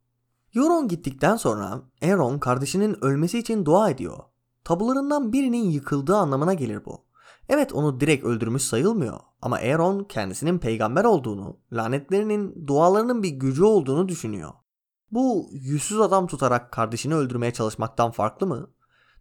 Euron 0.55 0.89
gittikten 0.89 1.37
sonra 1.37 1.83
Aeron 2.03 2.39
kardeşinin 2.39 3.05
ölmesi 3.05 3.39
için 3.39 3.65
dua 3.65 3.91
ediyor. 3.91 4.19
Tabularından 4.65 5.33
birinin 5.33 5.71
yıkıldığı 5.71 6.17
anlamına 6.17 6.55
gelir 6.55 6.85
bu. 6.85 7.05
Evet 7.49 7.73
onu 7.73 8.01
direkt 8.01 8.25
öldürmüş 8.25 8.63
sayılmıyor 8.63 9.21
ama 9.43 9.57
Aeron 9.57 10.05
kendisinin 10.05 10.59
peygamber 10.59 11.05
olduğunu, 11.05 11.57
lanetlerinin 11.73 12.67
dualarının 12.67 13.23
bir 13.23 13.29
gücü 13.29 13.65
olduğunu 13.65 14.09
düşünüyor. 14.09 14.51
Bu 15.11 15.49
yüzsüz 15.53 16.01
adam 16.01 16.27
tutarak 16.27 16.73
kardeşini 16.73 17.15
öldürmeye 17.15 17.53
çalışmaktan 17.53 18.11
farklı 18.11 18.47
mı? 18.47 18.71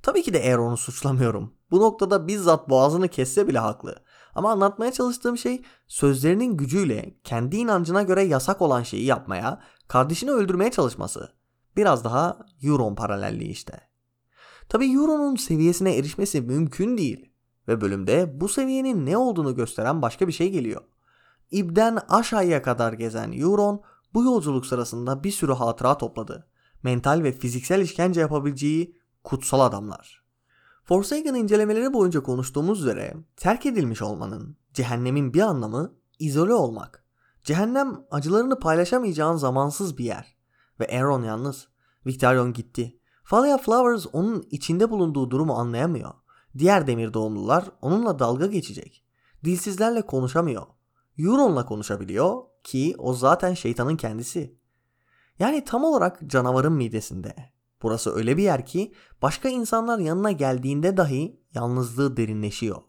Tabii 0.02 0.24
ki 0.24 0.34
de 0.34 0.40
Aeron'u 0.40 0.78
suçlamıyorum. 0.78 1.54
Bu 1.72 1.80
noktada 1.80 2.28
bizzat 2.28 2.70
boğazını 2.70 3.08
kesse 3.08 3.48
bile 3.48 3.60
haklı. 3.60 4.03
Ama 4.36 4.52
anlatmaya 4.52 4.92
çalıştığım 4.92 5.38
şey 5.38 5.62
sözlerinin 5.88 6.58
gücüyle 6.58 7.16
kendi 7.24 7.58
inancına 7.58 8.04
göre 8.04 8.24
yasak 8.24 8.62
olan 8.62 8.84
şeyi 8.84 9.06
yapmaya, 9.06 9.62
kardeşini 9.88 10.32
öldürmeye 10.32 10.72
çalışması. 10.72 11.34
Biraz 11.78 12.04
daha 12.04 12.40
Euron 12.64 12.96
paralelliği 12.96 13.50
işte. 13.50 13.82
Tabi 14.70 14.94
Euron'un 14.94 15.36
seviyesine 15.36 15.98
erişmesi 15.98 16.42
mümkün 16.42 16.98
değil. 16.98 17.30
Ve 17.68 17.82
bölümde 17.82 18.42
bu 18.42 18.50
seviyenin 18.50 19.06
ne 19.06 19.18
olduğunu 19.18 19.56
gösteren 19.56 20.02
başka 20.02 20.28
bir 20.28 20.34
şey 20.34 20.50
geliyor. 20.50 20.82
İb'den 21.52 22.00
aşağıya 22.10 22.62
kadar 22.62 22.94
gezen 22.94 23.32
Euron 23.32 23.82
bu 24.14 24.24
yolculuk 24.24 24.66
sırasında 24.66 25.24
bir 25.24 25.32
sürü 25.32 25.54
hatıra 25.54 25.98
topladı. 25.98 26.48
Mental 26.84 27.24
ve 27.24 27.32
fiziksel 27.32 27.82
işkence 27.82 28.22
yapabileceği 28.22 28.98
kutsal 29.24 29.60
adamlar. 29.60 30.23
Forsaken 30.84 31.34
incelemeleri 31.34 31.94
boyunca 31.94 32.24
konuştuğumuz 32.24 32.82
üzere 32.82 33.14
terk 33.38 33.66
edilmiş 33.66 34.02
olmanın, 34.02 34.58
cehennemin 34.74 35.34
bir 35.34 35.42
anlamı 35.42 35.94
izole 36.20 36.54
olmak. 36.54 37.04
Cehennem 37.44 38.06
acılarını 38.12 38.60
paylaşamayacağın 38.60 39.36
zamansız 39.36 39.98
bir 39.98 40.06
yer. 40.06 40.38
Ve 40.80 40.88
Aaron 40.88 41.24
yalnız. 41.24 41.68
Victorion 42.06 42.54
gitti. 42.54 43.00
Falia 43.24 43.58
Flowers 43.58 44.06
onun 44.14 44.48
içinde 44.52 44.90
bulunduğu 44.90 45.32
durumu 45.32 45.54
anlayamıyor. 45.54 46.14
Diğer 46.58 46.88
demir 46.88 47.14
doğumlular 47.14 47.72
onunla 47.82 48.20
dalga 48.20 48.46
geçecek. 48.46 49.06
Dilsizlerle 49.44 50.02
konuşamıyor. 50.02 50.64
Euron'la 51.18 51.66
konuşabiliyor 51.66 52.44
ki 52.64 52.96
o 52.98 53.14
zaten 53.14 53.54
şeytanın 53.54 53.96
kendisi. 53.96 54.58
Yani 55.40 55.64
tam 55.64 55.84
olarak 55.84 56.20
canavarın 56.28 56.74
midesinde. 56.74 57.53
Burası 57.84 58.16
öyle 58.16 58.38
bir 58.38 58.44
yer 58.44 58.66
ki 58.66 58.94
başka 59.22 59.50
insanlar 59.50 60.00
yanına 60.00 60.32
geldiğinde 60.32 60.98
dahi 60.98 61.40
yalnızlığı 61.54 62.18
derinleşiyor. 62.18 62.82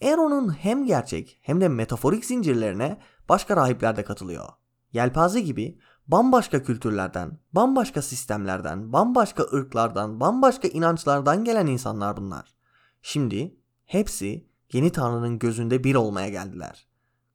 Eron'un 0.00 0.48
hem 0.48 0.84
gerçek 0.84 1.38
hem 1.42 1.60
de 1.60 1.68
metaforik 1.68 2.24
zincirlerine 2.24 2.98
başka 3.28 3.56
rahipler 3.56 3.96
de 3.96 4.04
katılıyor. 4.04 4.48
Yelpaze 4.92 5.40
gibi 5.40 5.78
bambaşka 6.06 6.62
kültürlerden, 6.62 7.38
bambaşka 7.52 8.02
sistemlerden, 8.02 8.92
bambaşka 8.92 9.42
ırklardan, 9.42 10.20
bambaşka 10.20 10.68
inançlardan 10.68 11.44
gelen 11.44 11.66
insanlar 11.66 12.16
bunlar. 12.16 12.54
Şimdi 13.02 13.56
hepsi 13.84 14.46
yeni 14.72 14.92
tanrının 14.92 15.38
gözünde 15.38 15.84
bir 15.84 15.94
olmaya 15.94 16.28
geldiler. 16.28 16.86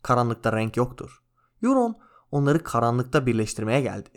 Karanlıkta 0.02 0.54
renk 0.54 0.78
yoktur. 0.78 1.24
Euron 1.64 1.98
onları 2.32 2.64
karanlıkta 2.64 3.26
birleştirmeye 3.26 3.82
geldi. 3.82 4.10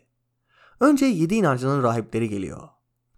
Önce 0.81 1.07
yedi 1.07 1.35
inancının 1.35 1.83
rahipleri 1.83 2.29
geliyor. 2.29 2.69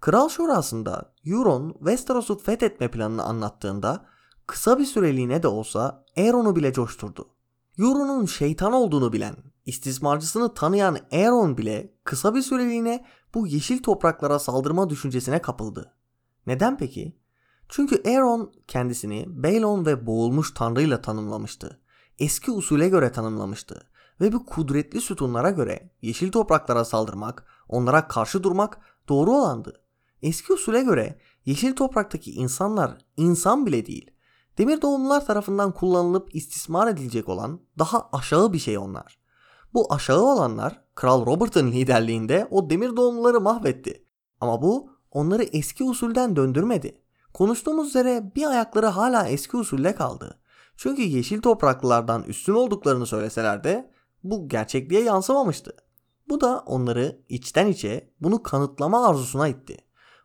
Kral 0.01 0.29
Şurası'nda 0.29 1.15
Euron 1.27 1.73
Westeros'u 1.73 2.39
fethetme 2.39 2.91
planını 2.91 3.25
anlattığında 3.25 4.07
kısa 4.47 4.79
bir 4.79 4.85
süreliğine 4.85 5.43
de 5.43 5.49
olsa 5.49 6.05
Aeron'u 6.17 6.57
bile 6.57 6.73
coşturdu. 6.73 7.29
Euron'un 7.79 8.27
şeytan 8.27 8.73
olduğunu 8.73 9.13
bilen, 9.13 9.37
istismarcısını 9.67 10.55
tanıyan 10.55 10.99
Aeron 11.13 11.59
bile 11.59 11.95
kısa 12.05 12.35
bir 12.35 12.43
süreliğine 12.43 13.07
bu 13.35 13.47
yeşil 13.47 13.83
topraklara 13.83 14.39
saldırma 14.39 14.91
düşüncesine 14.91 15.43
kapıldı. 15.43 15.95
Neden 16.47 16.79
peki? 16.79 17.19
Çünkü 17.69 18.03
Aeron 18.07 18.53
kendisini 18.69 19.25
Baelon 19.29 19.87
ve 19.87 20.07
boğulmuş 20.07 20.55
tanrıyla 20.55 21.03
tanımlamıştı. 21.03 21.81
Eski 22.19 22.51
usule 22.51 22.89
göre 22.89 23.13
tanımlamıştı 23.13 23.93
ve 24.21 24.33
bu 24.33 24.47
kudretli 24.47 25.01
sütunlara 25.01 25.51
göre 25.51 25.91
yeşil 26.03 26.33
topraklara 26.33 26.85
saldırmak, 26.85 27.47
onlara 27.73 28.09
karşı 28.09 28.43
durmak 28.43 28.81
doğru 29.09 29.31
olandı. 29.31 29.81
Eski 30.23 30.53
usule 30.53 30.83
göre 30.83 31.19
yeşil 31.45 31.77
topraktaki 31.77 32.33
insanlar 32.33 32.99
insan 33.17 33.67
bile 33.67 33.87
değil. 33.87 34.11
Demir 34.59 34.83
doğumlular 34.83 35.27
tarafından 35.27 35.73
kullanılıp 35.73 36.35
istismar 36.35 36.89
edilecek 36.89 37.29
olan 37.29 37.61
daha 37.79 38.09
aşağı 38.13 38.53
bir 38.53 38.59
şey 38.59 38.79
onlar. 38.79 39.19
Bu 39.75 39.93
aşağı 39.93 40.23
olanlar 40.23 40.85
Kral 40.95 41.27
Robert'ın 41.27 41.73
liderliğinde 41.73 42.49
o 42.51 42.71
demir 42.71 42.97
doğumluları 42.97 43.41
mahvetti. 43.41 44.05
Ama 44.41 44.63
bu 44.63 44.91
onları 45.11 45.43
eski 45.43 45.85
usulden 45.85 46.37
döndürmedi. 46.37 47.03
Konuştuğumuz 47.35 47.89
üzere 47.89 48.33
bir 48.37 48.47
ayakları 48.47 48.87
hala 48.87 49.29
eski 49.29 49.57
usulle 49.57 49.95
kaldı. 49.95 50.39
Çünkü 50.77 51.03
yeşil 51.03 51.41
topraklılardan 51.41 52.23
üstün 52.23 52.55
olduklarını 52.55 53.07
söyleseler 53.07 53.65
de 53.65 53.91
bu 54.25 54.49
gerçekliğe 54.49 55.03
yansımamıştı. 55.03 55.77
Bu 56.33 56.41
da 56.41 56.63
onları 56.67 57.23
içten 57.29 57.67
içe 57.67 58.11
bunu 58.21 58.43
kanıtlama 58.43 59.09
arzusuna 59.09 59.49
itti. 59.49 59.77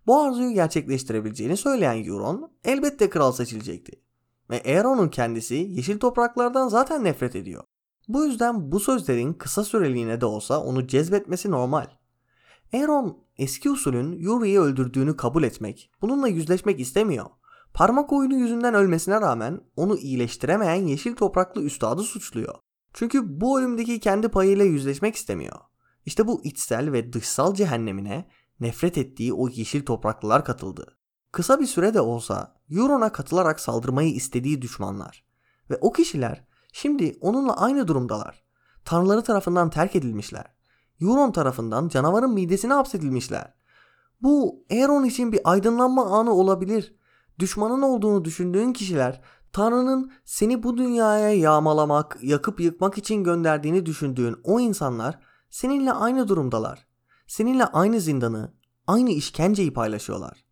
Bu 0.06 0.20
arzuyu 0.20 0.52
gerçekleştirebileceğini 0.52 1.58
söyleyen 1.58 2.04
Euron 2.04 2.52
elbette 2.64 3.10
kral 3.10 3.32
seçilecekti. 3.32 4.02
Ve 4.50 4.64
Aeron'un 4.66 5.10
kendisi 5.10 5.56
yeşil 5.56 6.00
topraklardan 6.00 6.68
zaten 6.68 7.04
nefret 7.04 7.36
ediyor. 7.36 7.64
Bu 8.08 8.26
yüzden 8.26 8.72
bu 8.72 8.80
sözlerin 8.80 9.34
kısa 9.34 9.64
süreliğine 9.64 10.22
de 10.22 10.26
olsa 10.26 10.64
onu 10.64 10.88
cezbetmesi 10.88 11.52
normal. 11.52 11.88
Aeron 12.74 13.18
eski 13.38 13.70
usulün 13.70 14.12
Yuri'yi 14.12 14.60
öldürdüğünü 14.60 15.18
kabul 15.18 15.44
etmek, 15.44 15.92
bununla 16.02 16.28
yüzleşmek 16.28 16.80
istemiyor. 16.80 17.26
Parmak 17.74 18.14
oyunu 18.14 18.36
yüzünden 18.36 18.74
ölmesine 18.74 19.22
rağmen 19.22 19.62
onu 19.76 19.98
iyileştiremeyen 19.98 20.88
yeşil 20.88 21.16
topraklı 21.16 21.64
üstadı 21.64 22.02
suçluyor. 22.02 22.56
Çünkü 22.94 23.42
bu 23.42 23.60
ölümdeki 23.60 24.00
kendi 24.00 24.30
payıyla 24.30 24.66
yüzleşmek 24.66 25.16
istemiyor. 25.16 25.67
İşte 26.08 26.28
bu 26.28 26.42
içsel 26.44 26.92
ve 26.92 27.14
dışsal 27.14 27.54
cehennemine 27.54 28.28
nefret 28.60 28.98
ettiği 28.98 29.34
o 29.34 29.50
yeşil 29.50 29.86
topraklılar 29.86 30.46
katıldı. 30.46 30.98
Kısa 31.32 31.60
bir 31.60 31.66
süre 31.66 31.94
de 31.94 32.02
olsa 32.02 32.56
Euron'a 32.70 33.12
katılarak 33.12 33.60
saldırmayı 33.60 34.14
istediği 34.14 34.62
düşmanlar. 34.62 35.26
Ve 35.70 35.78
o 35.82 35.92
kişiler 35.92 36.46
şimdi 36.74 37.18
onunla 37.22 37.58
aynı 37.58 37.88
durumdalar. 37.88 38.44
Tanrıları 38.86 39.22
tarafından 39.22 39.70
terk 39.70 39.96
edilmişler. 39.96 40.46
Euron 41.02 41.32
tarafından 41.32 41.88
canavarın 41.88 42.34
midesine 42.34 42.74
hapsedilmişler. 42.74 43.54
Bu 44.22 44.66
Aeron 44.72 45.04
için 45.04 45.32
bir 45.32 45.42
aydınlanma 45.44 46.20
anı 46.20 46.32
olabilir. 46.32 46.96
Düşmanın 47.40 47.82
olduğunu 47.82 48.26
düşündüğün 48.26 48.74
kişiler 48.74 49.22
Tanrı'nın 49.54 50.12
seni 50.26 50.64
bu 50.64 50.78
dünyaya 50.78 51.34
yağmalamak, 51.34 52.18
yakıp 52.22 52.60
yıkmak 52.60 52.98
için 52.98 53.24
gönderdiğini 53.24 53.86
düşündüğün 53.86 54.36
o 54.44 54.60
insanlar 54.60 55.27
seninle 55.50 55.92
aynı 55.92 56.28
durumdalar. 56.28 56.88
Seninle 57.28 57.66
aynı 57.66 58.02
zindanı, 58.02 58.54
aynı 58.88 59.10
işkenceyi 59.10 59.74
paylaşıyorlar. 59.74 60.46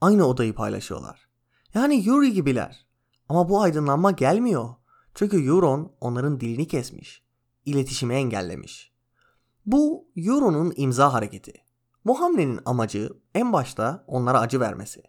Aynı 0.00 0.26
odayı 0.26 0.54
paylaşıyorlar. 0.54 1.28
Yani 1.74 2.04
Yuri 2.04 2.32
gibiler. 2.32 2.86
Ama 3.28 3.48
bu 3.48 3.60
aydınlanma 3.60 4.10
gelmiyor. 4.10 4.74
Çünkü 5.14 5.46
Euron 5.46 5.92
onların 6.00 6.40
dilini 6.40 6.68
kesmiş. 6.68 7.22
İletişimi 7.64 8.14
engellemiş. 8.14 8.92
Bu 9.66 10.08
Euron'un 10.16 10.72
imza 10.76 11.12
hareketi. 11.12 11.52
Bu 12.06 12.20
hamlenin 12.20 12.60
amacı 12.64 13.10
en 13.34 13.52
başta 13.52 14.04
onlara 14.06 14.40
acı 14.40 14.60
vermesi. 14.60 15.02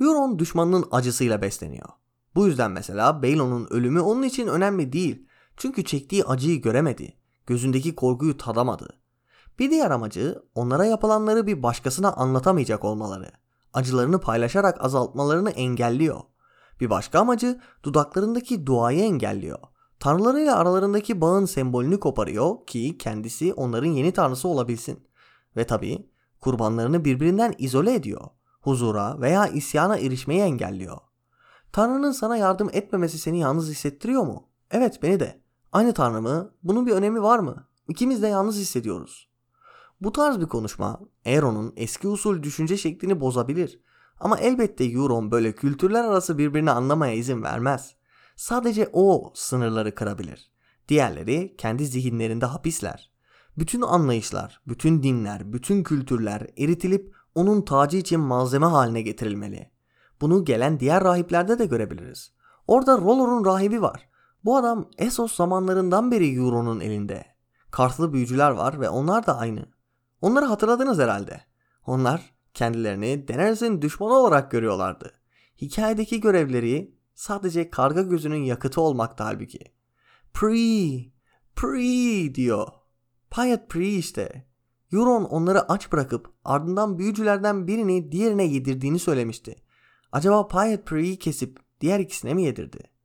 Euron 0.00 0.38
düşmanının 0.38 0.84
acısıyla 0.90 1.42
besleniyor. 1.42 1.88
Bu 2.34 2.46
yüzden 2.46 2.70
mesela 2.70 3.22
Baelon'un 3.22 3.66
ölümü 3.70 4.00
onun 4.00 4.22
için 4.22 4.46
önemli 4.46 4.92
değil. 4.92 5.26
Çünkü 5.56 5.84
çektiği 5.84 6.24
acıyı 6.24 6.62
göremedi. 6.62 7.16
Gözündeki 7.46 7.94
korkuyu 7.94 8.36
tadamadı. 8.36 8.88
Bir 9.58 9.70
diğer 9.70 9.90
amacı 9.90 10.42
onlara 10.54 10.84
yapılanları 10.84 11.46
bir 11.46 11.62
başkasına 11.62 12.12
anlatamayacak 12.12 12.84
olmaları. 12.84 13.30
Acılarını 13.74 14.20
paylaşarak 14.20 14.84
azaltmalarını 14.84 15.50
engelliyor. 15.50 16.20
Bir 16.80 16.90
başka 16.90 17.20
amacı 17.20 17.60
dudaklarındaki 17.82 18.66
duayı 18.66 19.00
engelliyor. 19.00 19.58
Tanrılarıyla 20.00 20.56
aralarındaki 20.56 21.20
bağın 21.20 21.44
sembolünü 21.44 22.00
koparıyor 22.00 22.66
ki 22.66 22.98
kendisi 22.98 23.54
onların 23.54 23.90
yeni 23.90 24.12
tanrısı 24.12 24.48
olabilsin. 24.48 25.08
Ve 25.56 25.66
tabi 25.66 26.10
kurbanlarını 26.40 27.04
birbirinden 27.04 27.54
izole 27.58 27.94
ediyor. 27.94 28.28
Huzura 28.60 29.20
veya 29.20 29.46
isyana 29.46 29.96
erişmeyi 29.96 30.40
engelliyor. 30.40 30.98
Tanrı'nın 31.72 32.12
sana 32.12 32.36
yardım 32.36 32.70
etmemesi 32.72 33.18
seni 33.18 33.38
yalnız 33.38 33.70
hissettiriyor 33.70 34.22
mu? 34.22 34.48
Evet 34.70 35.02
beni 35.02 35.20
de. 35.20 35.45
Aynı 35.72 35.94
Tanrı 35.94 36.22
mı? 36.22 36.54
Bunun 36.62 36.86
bir 36.86 36.92
önemi 36.92 37.22
var 37.22 37.38
mı? 37.38 37.68
İkimiz 37.88 38.22
de 38.22 38.26
yalnız 38.26 38.56
hissediyoruz. 38.56 39.28
Bu 40.00 40.12
tarz 40.12 40.40
bir 40.40 40.46
konuşma 40.46 41.00
Aeron'un 41.26 41.72
eski 41.76 42.08
usul 42.08 42.42
düşünce 42.42 42.76
şeklini 42.76 43.20
bozabilir. 43.20 43.80
Ama 44.20 44.38
elbette 44.38 44.84
Euron 44.84 45.30
böyle 45.30 45.54
kültürler 45.54 46.04
arası 46.04 46.38
birbirini 46.38 46.70
anlamaya 46.70 47.14
izin 47.14 47.42
vermez. 47.42 47.94
Sadece 48.36 48.90
o 48.92 49.32
sınırları 49.34 49.94
kırabilir. 49.94 50.50
Diğerleri 50.88 51.54
kendi 51.58 51.86
zihinlerinde 51.86 52.46
hapisler. 52.46 53.12
Bütün 53.58 53.82
anlayışlar, 53.82 54.60
bütün 54.68 55.02
dinler, 55.02 55.52
bütün 55.52 55.82
kültürler 55.82 56.46
eritilip 56.58 57.14
onun 57.34 57.62
tacı 57.62 57.96
için 57.96 58.20
malzeme 58.20 58.66
haline 58.66 59.02
getirilmeli. 59.02 59.70
Bunu 60.20 60.44
gelen 60.44 60.80
diğer 60.80 61.04
rahiplerde 61.04 61.58
de 61.58 61.66
görebiliriz. 61.66 62.32
Orada 62.66 62.98
Rollor'un 62.98 63.44
rahibi 63.44 63.82
var. 63.82 64.08
Bu 64.46 64.56
adam 64.56 64.90
Essos 64.98 65.36
zamanlarından 65.36 66.10
beri 66.10 66.34
Euron'un 66.34 66.80
elinde. 66.80 67.24
Kartlı 67.70 68.12
büyücüler 68.12 68.50
var 68.50 68.80
ve 68.80 68.88
onlar 68.88 69.26
da 69.26 69.38
aynı. 69.38 69.66
Onları 70.20 70.44
hatırladınız 70.44 70.98
herhalde. 70.98 71.40
Onlar 71.86 72.34
kendilerini 72.54 73.28
Daenerys'in 73.28 73.82
düşmanı 73.82 74.14
olarak 74.14 74.50
görüyorlardı. 74.50 75.12
Hikayedeki 75.60 76.20
görevleri 76.20 76.94
sadece 77.14 77.70
karga 77.70 78.02
gözünün 78.02 78.44
yakıtı 78.44 78.80
olmakta 78.80 79.24
halbuki. 79.24 79.60
Pre, 80.34 81.10
pre 81.56 82.34
diyor. 82.34 82.68
Payet 83.30 83.68
pre 83.68 83.88
işte. 83.88 84.46
Euron 84.92 85.24
onları 85.24 85.72
aç 85.72 85.92
bırakıp 85.92 86.32
ardından 86.44 86.98
büyücülerden 86.98 87.66
birini 87.66 88.12
diğerine 88.12 88.44
yedirdiğini 88.44 88.98
söylemişti. 88.98 89.56
Acaba 90.12 90.48
Payet 90.48 90.86
Pre'yi 90.86 91.18
kesip 91.18 91.58
diğer 91.80 92.00
ikisine 92.00 92.34
mi 92.34 92.42
yedirdi? 92.42 92.95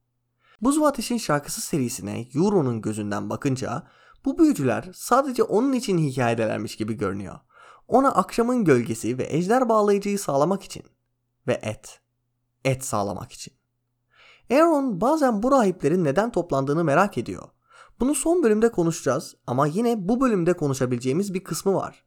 Buz 0.62 0.82
ve 0.82 0.86
Ateş'in 0.86 1.18
şarkısı 1.18 1.62
serisine 1.62 2.28
Euron'un 2.36 2.82
gözünden 2.82 3.30
bakınca 3.30 3.88
bu 4.26 4.38
büyücüler 4.38 4.90
sadece 4.94 5.44
onun 5.44 5.74
için 5.74 5.98
hikayedelermiş 5.98 6.76
gibi 6.76 6.94
görünüyor. 6.94 7.40
Ona 7.88 8.12
akşamın 8.12 8.66
gölgesi 8.66 9.18
ve 9.18 9.28
ejder 9.30 9.70
bağlayıcıyı 9.70 10.20
sağlamak 10.20 10.64
için. 10.64 10.84
Ve 11.48 11.54
et. 11.54 12.00
Et 12.66 12.86
sağlamak 12.86 13.32
için. 13.32 13.54
Aaron 14.52 15.02
bazen 15.02 15.44
bu 15.44 15.52
rahiplerin 15.52 16.04
neden 16.04 16.32
toplandığını 16.32 16.84
merak 16.84 17.18
ediyor. 17.18 17.50
Bunu 18.00 18.16
son 18.16 18.44
bölümde 18.44 18.72
konuşacağız 18.72 19.36
ama 19.48 19.68
yine 19.68 20.08
bu 20.08 20.22
bölümde 20.22 20.54
konuşabileceğimiz 20.54 21.34
bir 21.34 21.44
kısmı 21.44 21.74
var. 21.74 22.06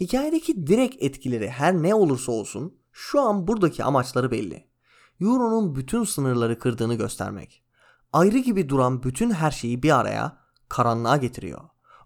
Hikayedeki 0.00 0.66
direkt 0.66 1.02
etkileri 1.02 1.50
her 1.50 1.74
ne 1.74 1.94
olursa 1.94 2.32
olsun 2.32 2.78
şu 2.92 3.20
an 3.20 3.48
buradaki 3.48 3.84
amaçları 3.84 4.30
belli. 4.30 4.68
Euro'nun 5.20 5.76
bütün 5.76 6.04
sınırları 6.04 6.58
kırdığını 6.58 6.94
göstermek. 6.94 7.65
Ayrı 8.12 8.38
gibi 8.38 8.68
duran 8.68 9.02
bütün 9.02 9.30
her 9.30 9.50
şeyi 9.50 9.82
bir 9.82 9.98
araya 10.00 10.38
karanlığa 10.68 11.16
getiriyor. 11.16 11.60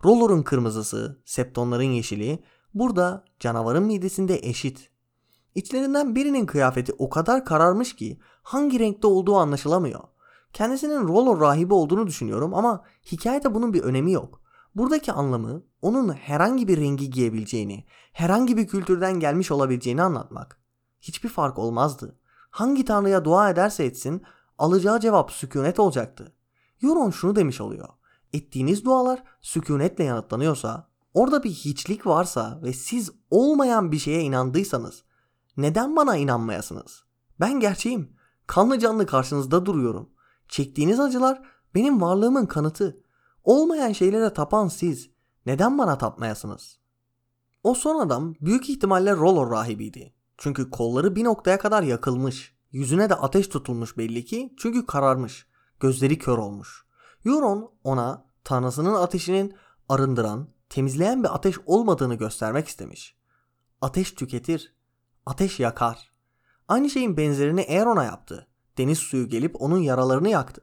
Roller'ın 0.05 0.43
kırmızısı, 0.43 1.23
septonların 1.25 1.83
yeşili 1.83 2.45
burada 2.75 3.25
canavarın 3.41 3.83
midesinde 3.83 4.39
eşit. 4.43 4.91
İçlerinden 5.55 6.15
birinin 6.15 6.47
kıyafeti 6.47 6.93
o 6.99 7.09
kadar 7.09 7.45
kararmış 7.45 7.97
ki 7.97 8.21
hangi 8.43 8.79
renkte 8.79 9.07
olduğu 9.07 9.37
anlaşılamıyor. 9.37 10.01
Kendisinin 10.53 11.09
Roller 11.09 11.41
rahibi 11.41 11.75
olduğunu 11.75 12.07
düşünüyorum 12.07 12.55
ama 12.55 12.85
hikayede 13.13 13.55
bunun 13.55 13.73
bir 13.73 13.83
önemi 13.83 14.13
yok. 14.13 14.41
Buradaki 14.75 15.13
anlamı 15.13 15.63
onun 15.83 16.09
herhangi 16.09 16.69
bir 16.69 16.79
rengi 16.79 17.11
giyebileceğini, 17.11 17.85
herhangi 18.13 18.57
bir 18.57 18.67
kültürden 18.67 19.21
gelmiş 19.21 19.51
olabileceğini 19.51 20.03
anlatmak. 20.03 20.61
Hiçbir 21.01 21.29
fark 21.29 21.59
olmazdı. 21.59 22.19
Hangi 22.51 22.85
tanrıya 22.85 23.25
dua 23.25 23.51
ederse 23.51 23.85
etsin 23.85 24.23
alacağı 24.61 25.01
cevap 25.01 25.31
sükunet 25.33 25.81
olacaktı. 25.81 26.33
Euron 26.83 27.11
şunu 27.11 27.37
demiş 27.37 27.61
oluyor. 27.61 27.89
Ettiğiniz 28.33 28.85
dualar 28.85 29.23
sükunetle 29.41 30.05
yanıtlanıyorsa, 30.05 30.89
orada 31.15 31.43
bir 31.43 31.51
hiçlik 31.51 32.07
varsa 32.07 32.61
ve 32.63 32.73
siz 32.73 33.11
olmayan 33.31 33.93
bir 33.93 33.99
şeye 33.99 34.23
inandıysanız 34.23 35.05
neden 35.57 35.97
bana 35.97 36.17
inanmayasınız? 36.17 37.05
Ben 37.41 37.61
gerçeğim. 37.61 38.17
Kanlı 38.47 38.79
canlı 38.79 39.07
karşınızda 39.07 39.67
duruyorum. 39.67 40.11
Çektiğiniz 40.49 41.01
acılar 41.01 41.43
benim 41.75 42.01
varlığımın 42.01 42.47
kanıtı. 42.47 43.01
Olmayan 43.45 43.93
şeylere 43.93 44.33
tapan 44.33 44.69
siz. 44.69 45.11
Neden 45.47 45.79
bana 45.79 45.99
tapmayasınız? 45.99 46.79
O 47.63 47.75
son 47.75 48.01
adam 48.01 48.35
büyük 48.41 48.71
ihtimalle 48.71 49.17
Roller 49.17 49.51
rahibiydi. 49.51 50.15
Çünkü 50.39 50.71
kolları 50.71 51.17
bir 51.17 51.25
noktaya 51.25 51.59
kadar 51.59 51.83
yakılmış. 51.83 52.60
Yüzüne 52.73 53.11
de 53.11 53.15
ateş 53.15 53.49
tutulmuş 53.49 53.99
belli 53.99 54.25
ki 54.25 54.55
çünkü 54.59 54.87
kararmış. 54.87 55.47
Gözleri 55.81 56.19
kör 56.19 56.39
olmuş. 56.39 56.85
Euron 57.27 57.73
ona 57.85 58.27
tanrısının 58.45 58.95
ateşinin 58.95 59.55
arındıran, 59.89 60.49
temizleyen 60.69 61.25
bir 61.25 61.35
ateş 61.35 61.57
olmadığını 61.67 62.15
göstermek 62.15 62.69
istemiş. 62.69 63.17
Ateş 63.81 64.13
tüketir, 64.13 64.75
ateş 65.27 65.61
yakar. 65.61 66.13
Aynı 66.69 66.91
şeyin 66.91 67.17
benzerini 67.17 67.67
Aeron'a 67.69 68.05
yaptı. 68.05 68.47
Deniz 68.79 68.99
suyu 68.99 69.29
gelip 69.29 69.63
onun 69.63 69.79
yaralarını 69.79 70.29
yaktı. 70.29 70.63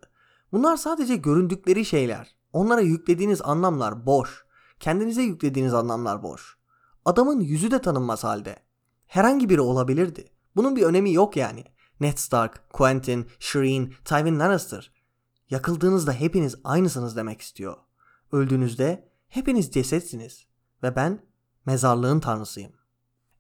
Bunlar 0.52 0.78
sadece 0.78 1.16
göründükleri 1.16 1.86
şeyler. 1.86 2.36
Onlara 2.54 2.82
yüklediğiniz 2.82 3.42
anlamlar 3.42 4.06
boş. 4.06 4.46
Kendinize 4.80 5.22
yüklediğiniz 5.22 5.74
anlamlar 5.74 6.24
boş. 6.24 6.58
Adamın 7.06 7.40
yüzü 7.40 7.72
de 7.72 7.82
tanınmaz 7.82 8.24
halde. 8.24 8.56
Herhangi 9.08 9.50
biri 9.50 9.62
olabilirdi. 9.62 10.32
Bunun 10.56 10.76
bir 10.76 10.84
önemi 10.84 11.14
yok 11.14 11.38
yani. 11.38 11.64
Ned 12.00 12.18
Stark, 12.18 12.70
Quentin, 12.74 13.28
Shireen, 13.40 13.94
Tywin 14.06 14.40
Lannister. 14.40 14.92
Yakıldığınızda 15.50 16.14
hepiniz 16.14 16.56
aynısınız 16.64 17.16
demek 17.16 17.42
istiyor. 17.42 17.78
Öldüğünüzde 18.32 19.10
hepiniz 19.28 19.72
cesetsiniz 19.72 20.46
ve 20.84 20.96
ben 20.96 21.26
mezarlığın 21.66 22.20
tanrısıyım. 22.20 22.72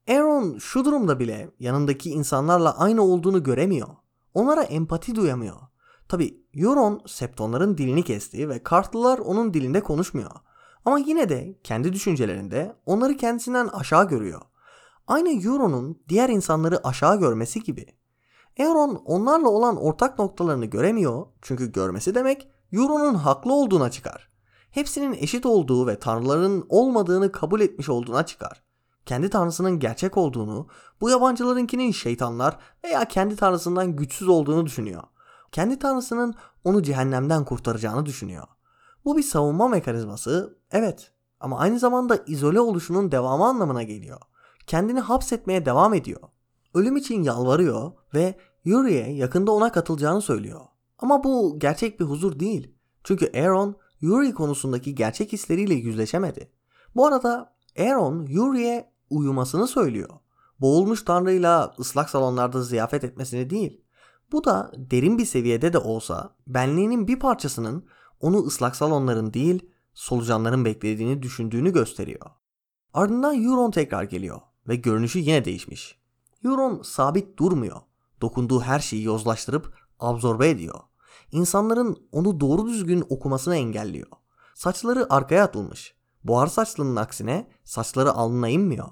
Aaron 0.10 0.58
şu 0.58 0.86
durumda 0.86 1.20
bile 1.20 1.51
yanındaki 1.60 2.10
insanlarla 2.10 2.78
aynı 2.78 3.01
olduğunu 3.01 3.43
göremiyor. 3.43 3.88
Onlara 4.34 4.64
empati 4.64 5.16
duyamıyor. 5.16 5.58
Tabi 6.08 6.43
Euron 6.53 7.01
Septonların 7.08 7.78
dilini 7.78 8.03
kesti 8.03 8.49
ve 8.49 8.64
Kartlılar 8.64 9.20
onun 9.20 9.53
dilinde 9.53 9.82
konuşmuyor. 9.82 10.32
Ama 10.86 10.99
yine 10.99 11.30
de 11.30 11.60
kendi 11.64 11.93
düşüncelerinde 11.93 12.76
onları 12.86 13.18
kendisinden 13.18 13.68
aşağı 13.68 14.08
görüyor. 14.10 14.41
Aynı 15.08 15.30
Euron'un 15.30 16.03
diğer 16.10 16.30
insanları 16.30 16.88
aşağı 16.88 17.20
görmesi 17.20 17.64
gibi. 17.64 17.97
Euron 18.58 19.01
onlarla 19.05 19.49
olan 19.49 19.78
ortak 19.78 20.20
noktalarını 20.20 20.66
göremiyor 20.66 21.26
çünkü 21.41 21.72
görmesi 21.72 22.16
demek 22.16 22.47
Euron'un 22.74 23.16
haklı 23.16 23.53
olduğuna 23.53 23.91
çıkar. 23.91 24.30
Hepsinin 24.72 25.14
eşit 25.14 25.45
olduğu 25.45 25.88
ve 25.88 25.99
tanrıların 25.99 26.66
olmadığını 26.70 27.32
kabul 27.32 27.62
etmiş 27.62 27.89
olduğuna 27.89 28.26
çıkar. 28.26 28.64
Kendi 29.05 29.30
tanrısının 29.30 29.80
gerçek 29.80 30.18
olduğunu, 30.18 30.68
bu 31.01 31.10
yabancılarınkinin 31.10 31.91
şeytanlar 31.91 32.58
veya 32.84 33.05
kendi 33.05 33.36
tanrısından 33.36 33.95
güçsüz 33.95 34.28
olduğunu 34.28 34.66
düşünüyor. 34.66 35.03
Kendi 35.51 35.80
tanrısının 35.80 36.34
onu 36.64 36.84
cehennemden 36.84 37.45
kurtaracağını 37.45 38.05
düşünüyor. 38.05 38.47
Bu 39.05 39.18
bir 39.18 39.24
savunma 39.24 39.68
mekanizması, 39.68 40.58
evet 40.72 41.12
ama 41.39 41.60
aynı 41.60 41.80
zamanda 41.80 42.18
izole 42.28 42.60
oluşunun 42.60 43.12
devamı 43.12 43.45
anlamına 43.45 43.84
geliyor. 43.84 44.22
Kendini 44.68 44.99
hapsetmeye 44.99 45.66
devam 45.66 45.93
ediyor. 45.93 46.22
Ölüm 46.74 46.97
için 46.97 47.24
yalvarıyor 47.24 47.91
ve 48.13 48.36
Yuri'ye 48.63 49.13
yakında 49.13 49.51
ona 49.51 49.72
katılacağını 49.72 50.22
söylüyor. 50.22 50.61
Ama 50.99 51.24
bu 51.24 51.59
gerçek 51.59 51.99
bir 51.99 52.05
huzur 52.05 52.39
değil. 52.39 52.76
Çünkü 53.03 53.32
Aaron 53.41 53.76
Yuri 54.01 54.34
konusundaki 54.34 54.95
gerçek 54.95 55.34
hisleriyle 55.34 55.74
yüzleşemedi. 55.74 56.51
Bu 56.95 57.05
arada 57.05 57.55
Aaron 57.80 58.26
Yuri'ye 58.26 58.93
uyumasını 59.09 59.68
söylüyor. 59.68 60.09
Boğulmuş 60.61 61.03
tanrıyla 61.03 61.74
ıslak 61.80 62.09
salonlarda 62.09 62.63
ziyafet 62.63 63.03
etmesini 63.03 63.49
değil. 63.49 63.82
Bu 64.32 64.43
da 64.43 64.72
derin 64.78 65.18
bir 65.18 65.26
seviyede 65.26 65.74
de 65.74 65.78
olsa 65.78 66.36
benliğinin 66.47 67.07
bir 67.07 67.20
parçasının 67.20 67.86
onu 68.20 68.38
ıslak 68.38 68.76
salonların 68.76 69.34
değil 69.34 69.70
solucanların 69.93 70.65
beklediğini 70.65 71.22
düşündüğünü 71.22 71.74
gösteriyor. 71.74 72.26
Ardından 72.93 73.43
Euron 73.43 73.72
tekrar 73.72 74.03
geliyor 74.03 74.41
ve 74.68 74.76
görünüşü 74.76 75.20
yine 75.20 75.45
değişmiş. 75.45 75.99
Euron 76.46 76.82
sabit 76.82 77.40
durmuyor. 77.40 77.82
Dokunduğu 78.22 78.62
her 78.62 78.80
şeyi 78.80 79.04
yozlaştırıp 79.04 79.74
absorbe 80.00 80.50
ediyor. 80.50 80.80
İnsanların 81.32 82.08
onu 82.12 82.40
doğru 82.40 82.68
düzgün 82.68 83.04
okumasını 83.10 83.56
engelliyor. 83.56 84.08
Saçları 84.56 85.14
arkaya 85.14 85.44
atılmış. 85.44 85.96
Buhar 86.24 86.48
saçlının 86.48 86.96
aksine 86.96 87.52
saçları 87.64 88.12
alnına 88.12 88.50
inmiyor. 88.50 88.88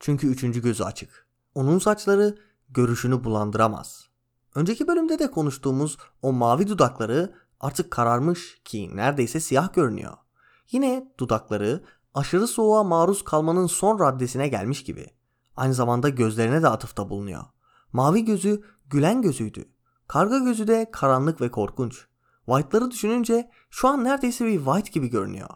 Çünkü 0.00 0.26
üçüncü 0.26 0.62
gözü 0.62 0.84
açık. 0.84 1.26
Onun 1.54 1.78
saçları 1.78 2.38
görüşünü 2.68 3.24
bulandıramaz. 3.24 4.08
Önceki 4.54 4.88
bölümde 4.88 5.18
de 5.18 5.30
konuştuğumuz 5.30 5.96
o 6.22 6.32
mavi 6.32 6.68
dudakları 6.68 7.34
artık 7.60 7.90
kararmış 7.90 8.60
ki 8.64 8.96
neredeyse 8.96 9.40
siyah 9.40 9.74
görünüyor. 9.74 10.16
Yine 10.70 11.12
dudakları 11.18 11.84
aşırı 12.14 12.46
soğuğa 12.46 12.84
maruz 12.84 13.24
kalmanın 13.24 13.66
son 13.66 13.98
raddesine 13.98 14.48
gelmiş 14.48 14.84
gibi. 14.84 15.10
Aynı 15.60 15.74
zamanda 15.74 16.08
gözlerine 16.08 16.62
de 16.62 16.68
atıfta 16.68 17.10
bulunuyor. 17.10 17.44
Mavi 17.92 18.24
gözü 18.24 18.62
gülen 18.86 19.22
gözüydü. 19.22 19.64
Karga 20.06 20.38
gözü 20.38 20.68
de 20.68 20.90
karanlık 20.92 21.40
ve 21.40 21.50
korkunç. 21.50 22.06
White'ları 22.46 22.90
düşününce 22.90 23.50
şu 23.70 23.88
an 23.88 24.04
neredeyse 24.04 24.46
bir 24.46 24.56
White 24.56 24.90
gibi 24.90 25.08
görünüyor. 25.08 25.48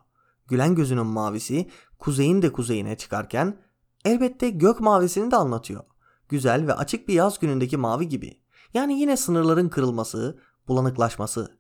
Gülen 0.49 0.75
gözünün 0.75 1.07
mavisi 1.07 1.71
kuzeyin 1.99 2.43
de 2.43 2.53
kuzeyine 2.53 2.97
çıkarken 2.97 3.61
elbette 4.05 4.51
gök 4.51 4.81
mavisini 4.81 5.31
de 5.31 5.37
anlatıyor. 5.37 5.85
Güzel 6.29 6.67
ve 6.67 6.75
açık 6.75 7.09
bir 7.09 7.15
yaz 7.15 7.39
günündeki 7.39 7.77
mavi 7.77 8.09
gibi. 8.09 8.41
Yani 8.75 9.01
yine 9.01 9.17
sınırların 9.17 9.69
kırılması, 9.69 10.39
bulanıklaşması. 10.69 11.59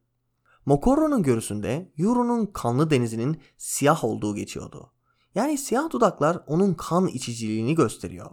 Mokorro'nun 0.66 1.22
görüsünde 1.22 1.92
Euro'nun 1.98 2.46
kanlı 2.46 2.90
denizinin 2.90 3.40
siyah 3.56 4.04
olduğu 4.04 4.34
geçiyordu. 4.34 4.93
Yani 5.34 5.58
siyah 5.58 5.90
dudaklar 5.90 6.38
onun 6.46 6.74
kan 6.74 7.06
içiciliğini 7.06 7.74
gösteriyor. 7.74 8.30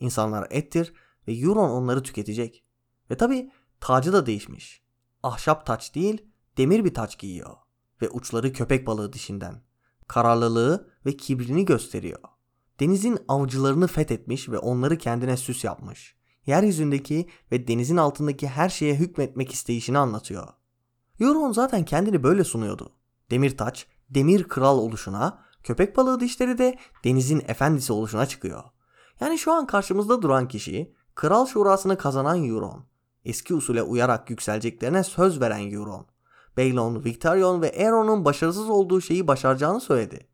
İnsanlar 0.00 0.46
ettir 0.50 0.92
ve 1.28 1.32
Euron 1.32 1.70
onları 1.70 2.02
tüketecek. 2.02 2.64
Ve 3.10 3.16
tabi 3.16 3.50
tacı 3.80 4.12
da 4.12 4.26
değişmiş. 4.26 4.82
Ahşap 5.22 5.66
taç 5.66 5.94
değil 5.94 6.24
demir 6.58 6.84
bir 6.84 6.94
taç 6.94 7.18
giyiyor. 7.18 7.56
Ve 8.02 8.10
uçları 8.10 8.52
köpek 8.52 8.86
balığı 8.86 9.12
dişinden. 9.12 9.62
Kararlılığı 10.08 10.90
ve 11.06 11.16
kibrini 11.16 11.64
gösteriyor. 11.64 12.20
Denizin 12.80 13.18
avcılarını 13.28 13.86
fethetmiş 13.86 14.48
ve 14.48 14.58
onları 14.58 14.98
kendine 14.98 15.36
süs 15.36 15.64
yapmış. 15.64 16.16
Yeryüzündeki 16.46 17.28
ve 17.52 17.68
denizin 17.68 17.96
altındaki 17.96 18.48
her 18.48 18.68
şeye 18.68 18.94
hükmetmek 18.94 19.52
isteyişini 19.52 19.98
anlatıyor. 19.98 20.48
Euron 21.20 21.52
zaten 21.52 21.84
kendini 21.84 22.22
böyle 22.22 22.44
sunuyordu. 22.44 22.92
Demir 23.30 23.56
taç, 23.56 23.86
demir 24.10 24.44
kral 24.44 24.78
oluşuna, 24.78 25.44
köpek 25.62 25.96
balığı 25.96 26.20
dişleri 26.20 26.58
de 26.58 26.78
denizin 27.04 27.42
efendisi 27.48 27.92
oluşuna 27.92 28.26
çıkıyor. 28.26 28.64
Yani 29.20 29.38
şu 29.38 29.52
an 29.52 29.66
karşımızda 29.66 30.22
duran 30.22 30.48
kişi 30.48 30.94
kral 31.14 31.46
şurasını 31.46 31.98
kazanan 31.98 32.44
Euron. 32.44 32.84
Eski 33.24 33.54
usule 33.54 33.82
uyarak 33.82 34.30
yükseleceklerine 34.30 35.04
söz 35.04 35.40
veren 35.40 35.70
Euron. 35.70 36.06
Baelon, 36.56 37.04
Victarion 37.04 37.62
ve 37.62 37.72
Aeron'un 37.78 38.24
başarısız 38.24 38.70
olduğu 38.70 39.00
şeyi 39.00 39.26
başaracağını 39.26 39.80
söyledi. 39.80 40.26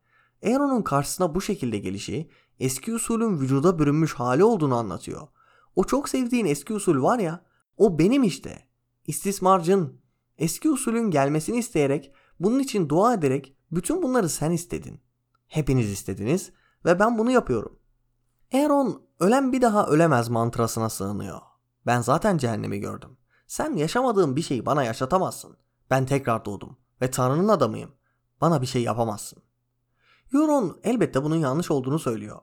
Aeron'un 0.44 0.82
karşısına 0.82 1.34
bu 1.34 1.40
şekilde 1.40 1.78
gelişi 1.78 2.30
eski 2.60 2.94
usulün 2.94 3.40
vücuda 3.40 3.78
bürünmüş 3.78 4.14
hali 4.14 4.44
olduğunu 4.44 4.74
anlatıyor. 4.76 5.28
O 5.76 5.84
çok 5.84 6.08
sevdiğin 6.08 6.46
eski 6.46 6.74
usul 6.74 7.02
var 7.02 7.18
ya, 7.18 7.44
o 7.76 7.98
benim 7.98 8.22
işte. 8.22 8.68
İstismarcın. 9.06 10.00
Eski 10.38 10.70
usulün 10.70 11.10
gelmesini 11.10 11.58
isteyerek, 11.58 12.12
bunun 12.40 12.58
için 12.58 12.88
dua 12.88 13.14
ederek 13.14 13.56
bütün 13.70 14.02
bunları 14.02 14.28
sen 14.28 14.50
istedin. 14.50 15.00
Hepiniz 15.48 15.90
istediniz 15.90 16.52
ve 16.84 16.98
ben 16.98 17.18
bunu 17.18 17.30
yapıyorum. 17.30 17.78
Aaron 18.54 19.02
ölen 19.20 19.52
bir 19.52 19.62
daha 19.62 19.86
ölemez 19.86 20.28
mantrasına 20.28 20.88
sığınıyor. 20.88 21.40
Ben 21.86 22.00
zaten 22.00 22.38
cehennemi 22.38 22.78
gördüm. 22.78 23.16
Sen 23.46 23.76
yaşamadığın 23.76 24.36
bir 24.36 24.42
şeyi 24.42 24.66
bana 24.66 24.84
yaşatamazsın. 24.84 25.56
Ben 25.90 26.06
tekrar 26.06 26.44
doğdum 26.44 26.76
ve 27.00 27.10
Tanrı'nın 27.10 27.48
adamıyım. 27.48 27.90
Bana 28.40 28.62
bir 28.62 28.66
şey 28.66 28.82
yapamazsın. 28.82 29.42
Euron 30.34 30.80
elbette 30.82 31.24
bunun 31.24 31.36
yanlış 31.36 31.70
olduğunu 31.70 31.98
söylüyor. 31.98 32.38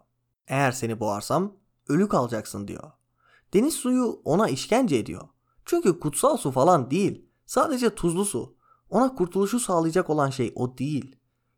Eğer 0.48 0.72
seni 0.72 1.00
boğarsam 1.00 1.54
ölü 1.88 2.08
kalacaksın 2.08 2.68
diyor. 2.68 2.92
Deniz 3.54 3.74
suyu 3.74 4.22
ona 4.26 4.50
işkence 4.50 4.96
ediyor. 4.96 5.28
Çünkü 5.66 6.00
kutsal 6.00 6.38
su 6.38 6.52
falan 6.52 6.92
değil. 6.92 7.26
Sadece 7.46 7.96
tuzlu 7.96 8.26
su. 8.26 8.56
Ona 8.90 9.16
kurtuluşu 9.16 9.60
sağlayacak 9.60 10.10
olan 10.10 10.30
şey 10.30 10.54
o 10.56 10.78
değil. 10.78 11.16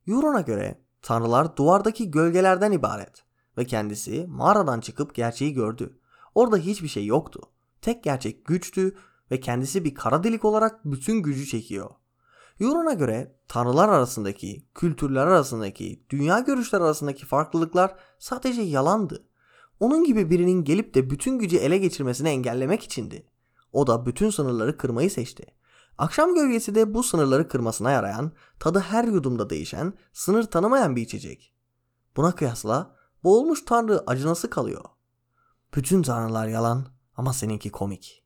Euron'a 0.07 0.41
göre 0.41 0.84
tanrılar 1.05 1.57
duvardaki 1.57 2.11
gölgelerden 2.11 2.71
ibaret 2.71 3.23
ve 3.57 3.65
kendisi 3.65 4.25
mağaradan 4.27 4.79
çıkıp 4.79 5.15
gerçeği 5.15 5.53
gördü. 5.53 5.99
Orada 6.35 6.57
hiçbir 6.57 6.87
şey 6.87 7.05
yoktu. 7.05 7.41
Tek 7.81 8.03
gerçek 8.03 8.45
güçtü 8.45 8.97
ve 9.31 9.39
kendisi 9.39 9.85
bir 9.85 9.95
kara 9.95 10.23
delik 10.23 10.45
olarak 10.45 10.85
bütün 10.85 11.17
gücü 11.17 11.45
çekiyor. 11.45 11.89
Euron'a 12.59 12.93
göre 12.93 13.35
tanrılar 13.47 13.89
arasındaki, 13.89 14.67
kültürler 14.75 15.27
arasındaki, 15.27 16.05
dünya 16.09 16.39
görüşler 16.39 16.81
arasındaki 16.81 17.25
farklılıklar 17.25 17.95
sadece 18.19 18.61
yalandı. 18.61 19.27
Onun 19.79 20.03
gibi 20.03 20.29
birinin 20.29 20.63
gelip 20.63 20.93
de 20.93 21.09
bütün 21.09 21.39
gücü 21.39 21.57
ele 21.57 21.77
geçirmesini 21.77 22.29
engellemek 22.29 22.83
içindi. 22.83 23.27
O 23.71 23.87
da 23.87 24.05
bütün 24.05 24.29
sınırları 24.29 24.77
kırmayı 24.77 25.11
seçti. 25.11 25.45
Akşam 25.97 26.35
gölgesi 26.35 26.75
de 26.75 26.93
bu 26.93 27.03
sınırları 27.03 27.47
kırmasına 27.47 27.91
yarayan, 27.91 28.31
tadı 28.59 28.79
her 28.79 29.03
yudumda 29.03 29.49
değişen, 29.49 29.93
sınır 30.13 30.43
tanımayan 30.43 30.95
bir 30.95 31.01
içecek. 31.01 31.53
Buna 32.17 32.35
kıyasla 32.35 32.95
boğulmuş 33.23 33.65
tanrı 33.65 34.03
acınası 34.07 34.49
kalıyor. 34.49 34.85
Bütün 35.75 36.01
tanrılar 36.01 36.47
yalan 36.47 36.85
ama 37.17 37.33
seninki 37.33 37.71
komik. 37.71 38.23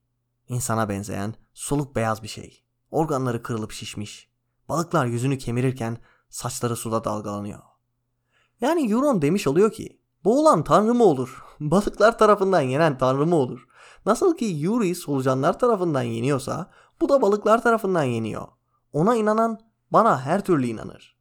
İnsana 0.47 0.89
benzeyen 0.89 1.33
soluk 1.53 1.95
beyaz 1.95 2.23
bir 2.23 2.27
şey. 2.27 2.63
Organları 2.91 3.43
kırılıp 3.43 3.71
şişmiş. 3.71 4.29
Balıklar 4.69 5.05
yüzünü 5.05 5.37
kemirirken 5.37 5.97
saçları 6.29 6.75
suda 6.75 7.03
dalgalanıyor. 7.03 7.59
Yani 8.61 8.91
Euron 8.91 9.21
demiş 9.21 9.47
oluyor 9.47 9.71
ki 9.71 10.01
boğulan 10.23 10.63
tanrı 10.63 10.93
mı 10.93 11.03
olur? 11.03 11.43
Balıklar 11.59 12.17
tarafından 12.17 12.61
yenen 12.61 12.97
tanrı 12.97 13.25
mı 13.25 13.35
olur? 13.35 13.67
Nasıl 14.05 14.37
ki 14.37 14.45
Yuri 14.45 14.95
solucanlar 14.95 15.59
tarafından 15.59 16.01
yeniyorsa 16.01 16.71
bu 17.01 17.09
da 17.09 17.21
balıklar 17.21 17.63
tarafından 17.63 18.03
yeniyor. 18.03 18.47
Ona 18.93 19.15
inanan 19.15 19.59
bana 19.91 20.21
her 20.21 20.43
türlü 20.43 20.67
inanır. 20.67 21.19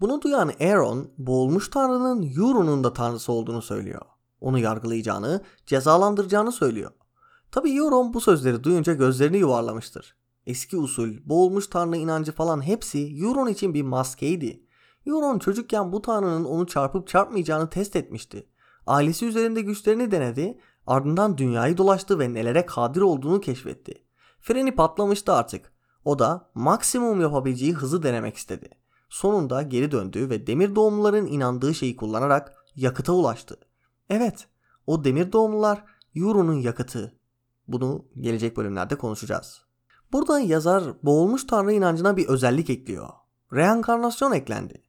Bunu 0.00 0.22
duyan 0.22 0.52
Aaron 0.60 1.10
boğulmuş 1.18 1.70
tanrının 1.70 2.22
Euron'un 2.36 2.84
da 2.84 2.92
tanrısı 2.92 3.32
olduğunu 3.32 3.62
söylüyor. 3.62 4.02
Onu 4.40 4.58
yargılayacağını, 4.58 5.40
cezalandıracağını 5.66 6.52
söylüyor. 6.52 6.90
Tabi 7.50 7.76
Euron 7.76 8.14
bu 8.14 8.20
sözleri 8.20 8.64
duyunca 8.64 8.94
gözlerini 8.94 9.36
yuvarlamıştır. 9.36 10.16
Eski 10.46 10.76
usul, 10.76 11.10
boğulmuş 11.24 11.66
tanrı 11.66 11.96
inancı 11.96 12.32
falan 12.32 12.66
hepsi 12.66 13.24
Euron 13.24 13.48
için 13.48 13.74
bir 13.74 13.82
maskeydi. 13.82 14.66
Euron 15.06 15.38
çocukken 15.38 15.92
bu 15.92 16.02
tanrının 16.02 16.44
onu 16.44 16.66
çarpıp 16.66 17.08
çarpmayacağını 17.08 17.70
test 17.70 17.96
etmişti. 17.96 18.48
Ailesi 18.86 19.26
üzerinde 19.26 19.60
güçlerini 19.60 20.10
denedi, 20.10 20.58
ardından 20.86 21.38
dünyayı 21.38 21.76
dolaştı 21.76 22.18
ve 22.18 22.34
nelere 22.34 22.66
kadir 22.66 23.00
olduğunu 23.00 23.40
keşfetti. 23.40 24.03
Freni 24.44 24.74
patlamıştı 24.74 25.32
artık. 25.32 25.72
O 26.04 26.18
da 26.18 26.50
maksimum 26.54 27.20
yapabileceği 27.20 27.72
hızı 27.72 28.02
denemek 28.02 28.36
istedi. 28.36 28.68
Sonunda 29.08 29.62
geri 29.62 29.90
döndü 29.90 30.30
ve 30.30 30.46
demir 30.46 30.74
doğumluların 30.74 31.26
inandığı 31.26 31.74
şeyi 31.74 31.96
kullanarak 31.96 32.54
yakıta 32.76 33.12
ulaştı. 33.12 33.56
Evet, 34.10 34.48
o 34.86 35.04
demir 35.04 35.32
doğumlular 35.32 35.84
Euro'nun 36.16 36.54
yakıtı. 36.54 37.18
Bunu 37.68 38.04
gelecek 38.20 38.56
bölümlerde 38.56 38.94
konuşacağız. 38.94 39.62
Burada 40.12 40.40
yazar 40.40 40.84
boğulmuş 41.02 41.46
tanrı 41.46 41.72
inancına 41.72 42.16
bir 42.16 42.28
özellik 42.28 42.70
ekliyor. 42.70 43.08
Reenkarnasyon 43.52 44.32
eklendi. 44.32 44.82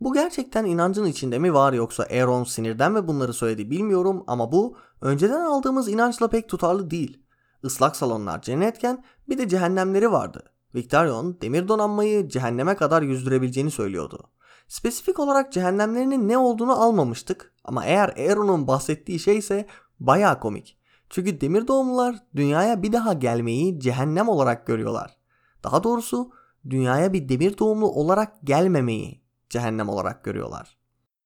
Bu 0.00 0.12
gerçekten 0.12 0.64
inancın 0.64 1.04
içinde 1.04 1.38
mi 1.38 1.54
var 1.54 1.72
yoksa 1.72 2.02
Aaron 2.02 2.44
sinirden 2.44 2.92
mi 2.92 3.08
bunları 3.08 3.32
söyledi 3.32 3.70
bilmiyorum 3.70 4.24
ama 4.26 4.52
bu 4.52 4.76
önceden 5.00 5.40
aldığımız 5.40 5.88
inançla 5.88 6.28
pek 6.28 6.48
tutarlı 6.48 6.90
değil. 6.90 7.22
Islak 7.62 7.96
salonlar 7.96 8.42
cennetken 8.42 9.04
bir 9.28 9.38
de 9.38 9.48
cehennemleri 9.48 10.12
vardı. 10.12 10.44
Victorion 10.74 11.40
demir 11.40 11.68
donanmayı 11.68 12.28
cehenneme 12.28 12.76
kadar 12.76 13.02
yüzdürebileceğini 13.02 13.70
söylüyordu. 13.70 14.30
Spesifik 14.68 15.18
olarak 15.18 15.52
cehennemlerinin 15.52 16.28
ne 16.28 16.38
olduğunu 16.38 16.82
almamıştık 16.82 17.52
ama 17.64 17.84
eğer 17.84 18.08
Aaron'un 18.08 18.66
bahsettiği 18.66 19.18
şey 19.18 19.38
ise 19.38 19.66
baya 20.00 20.40
komik. 20.40 20.78
Çünkü 21.10 21.40
demir 21.40 21.68
doğumlular 21.68 22.16
dünyaya 22.36 22.82
bir 22.82 22.92
daha 22.92 23.12
gelmeyi 23.12 23.80
cehennem 23.80 24.28
olarak 24.28 24.66
görüyorlar. 24.66 25.16
Daha 25.64 25.84
doğrusu 25.84 26.30
dünyaya 26.70 27.12
bir 27.12 27.28
demir 27.28 27.58
doğumlu 27.58 27.90
olarak 27.90 28.42
gelmemeyi 28.44 29.22
cehennem 29.50 29.88
olarak 29.88 30.24
görüyorlar. 30.24 30.76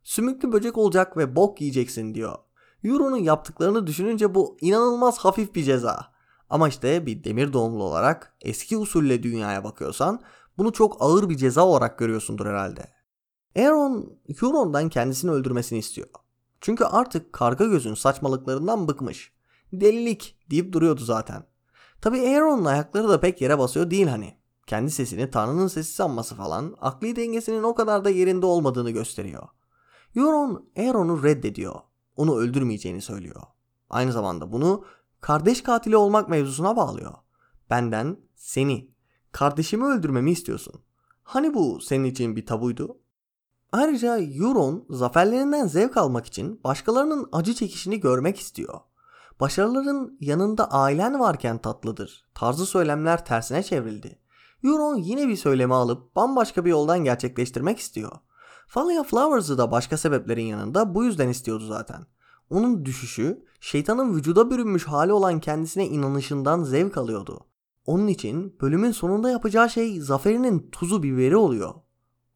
Sümüklü 0.02 0.52
böcek 0.52 0.78
olacak 0.78 1.16
ve 1.16 1.36
bok 1.36 1.60
yiyeceksin 1.60 2.14
diyor. 2.14 2.38
Euro'nun 2.84 3.16
yaptıklarını 3.16 3.86
düşününce 3.86 4.34
bu 4.34 4.56
inanılmaz 4.60 5.18
hafif 5.18 5.54
bir 5.54 5.62
ceza. 5.62 6.13
Ama 6.50 6.68
işte 6.68 7.06
bir 7.06 7.24
demir 7.24 7.52
doğumlu 7.52 7.84
olarak 7.84 8.36
eski 8.40 8.76
usulle 8.76 9.22
dünyaya 9.22 9.64
bakıyorsan 9.64 10.20
bunu 10.58 10.72
çok 10.72 10.96
ağır 11.00 11.28
bir 11.28 11.36
ceza 11.36 11.66
olarak 11.66 11.98
görüyorsundur 11.98 12.46
herhalde. 12.46 12.94
Aaron 13.56 14.18
Euron'dan 14.42 14.88
kendisini 14.88 15.30
öldürmesini 15.30 15.78
istiyor. 15.78 16.08
Çünkü 16.60 16.84
artık 16.84 17.32
karga 17.32 17.66
gözün 17.66 17.94
saçmalıklarından 17.94 18.88
bıkmış. 18.88 19.32
Delilik 19.72 20.38
deyip 20.50 20.72
duruyordu 20.72 21.04
zaten. 21.04 21.44
Tabi 22.00 22.20
Aaron'un 22.20 22.64
ayakları 22.64 23.08
da 23.08 23.20
pek 23.20 23.40
yere 23.40 23.58
basıyor 23.58 23.90
değil 23.90 24.06
hani. 24.06 24.38
Kendi 24.66 24.90
sesini 24.90 25.30
Tanrı'nın 25.30 25.66
sesi 25.66 25.92
sanması 25.92 26.34
falan 26.34 26.76
akli 26.80 27.16
dengesinin 27.16 27.62
o 27.62 27.74
kadar 27.74 28.04
da 28.04 28.10
yerinde 28.10 28.46
olmadığını 28.46 28.90
gösteriyor. 28.90 29.48
Euron 30.16 30.68
Aaron'u 30.78 31.22
reddediyor. 31.22 31.74
Onu 32.16 32.36
öldürmeyeceğini 32.36 33.02
söylüyor. 33.02 33.42
Aynı 33.90 34.12
zamanda 34.12 34.52
bunu 34.52 34.84
kardeş 35.24 35.62
katili 35.62 35.96
olmak 35.96 36.28
mevzusuna 36.28 36.76
bağlıyor. 36.76 37.14
Benden 37.70 38.16
seni, 38.36 38.90
kardeşimi 39.32 39.84
öldürmemi 39.84 40.30
istiyorsun. 40.30 40.82
Hani 41.22 41.54
bu 41.54 41.80
senin 41.80 42.04
için 42.04 42.36
bir 42.36 42.46
tabuydu? 42.46 42.98
Ayrıca 43.72 44.18
Euron 44.18 44.86
zaferlerinden 44.90 45.66
zevk 45.66 45.96
almak 45.96 46.26
için 46.26 46.60
başkalarının 46.64 47.28
acı 47.32 47.54
çekişini 47.54 48.00
görmek 48.00 48.40
istiyor. 48.40 48.80
Başarıların 49.40 50.18
yanında 50.20 50.70
ailen 50.70 51.20
varken 51.20 51.58
tatlıdır. 51.58 52.26
Tarzı 52.34 52.66
söylemler 52.66 53.24
tersine 53.24 53.62
çevrildi. 53.62 54.18
Euron 54.64 54.96
yine 54.96 55.28
bir 55.28 55.36
söylemi 55.36 55.74
alıp 55.74 56.16
bambaşka 56.16 56.64
bir 56.64 56.70
yoldan 56.70 57.04
gerçekleştirmek 57.04 57.78
istiyor. 57.78 58.12
Folly 58.66 59.04
Flowers'ı 59.04 59.58
da 59.58 59.70
başka 59.70 59.96
sebeplerin 59.96 60.46
yanında 60.46 60.94
bu 60.94 61.04
yüzden 61.04 61.28
istiyordu 61.28 61.66
zaten. 61.66 62.06
Onun 62.50 62.84
düşüşü 62.84 63.44
şeytanın 63.60 64.16
vücuda 64.16 64.50
bürünmüş 64.50 64.84
hali 64.84 65.12
olan 65.12 65.40
kendisine 65.40 65.86
inanışından 65.86 66.62
zevk 66.62 66.98
alıyordu. 66.98 67.46
Onun 67.86 68.06
için 68.06 68.56
bölümün 68.60 68.90
sonunda 68.90 69.30
yapacağı 69.30 69.70
şey 69.70 70.00
zaferinin 70.00 70.68
tuzu 70.72 71.02
biberi 71.02 71.36
oluyor. 71.36 71.74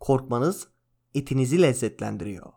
Korkmanız 0.00 0.68
etinizi 1.14 1.62
lezzetlendiriyor. 1.62 2.52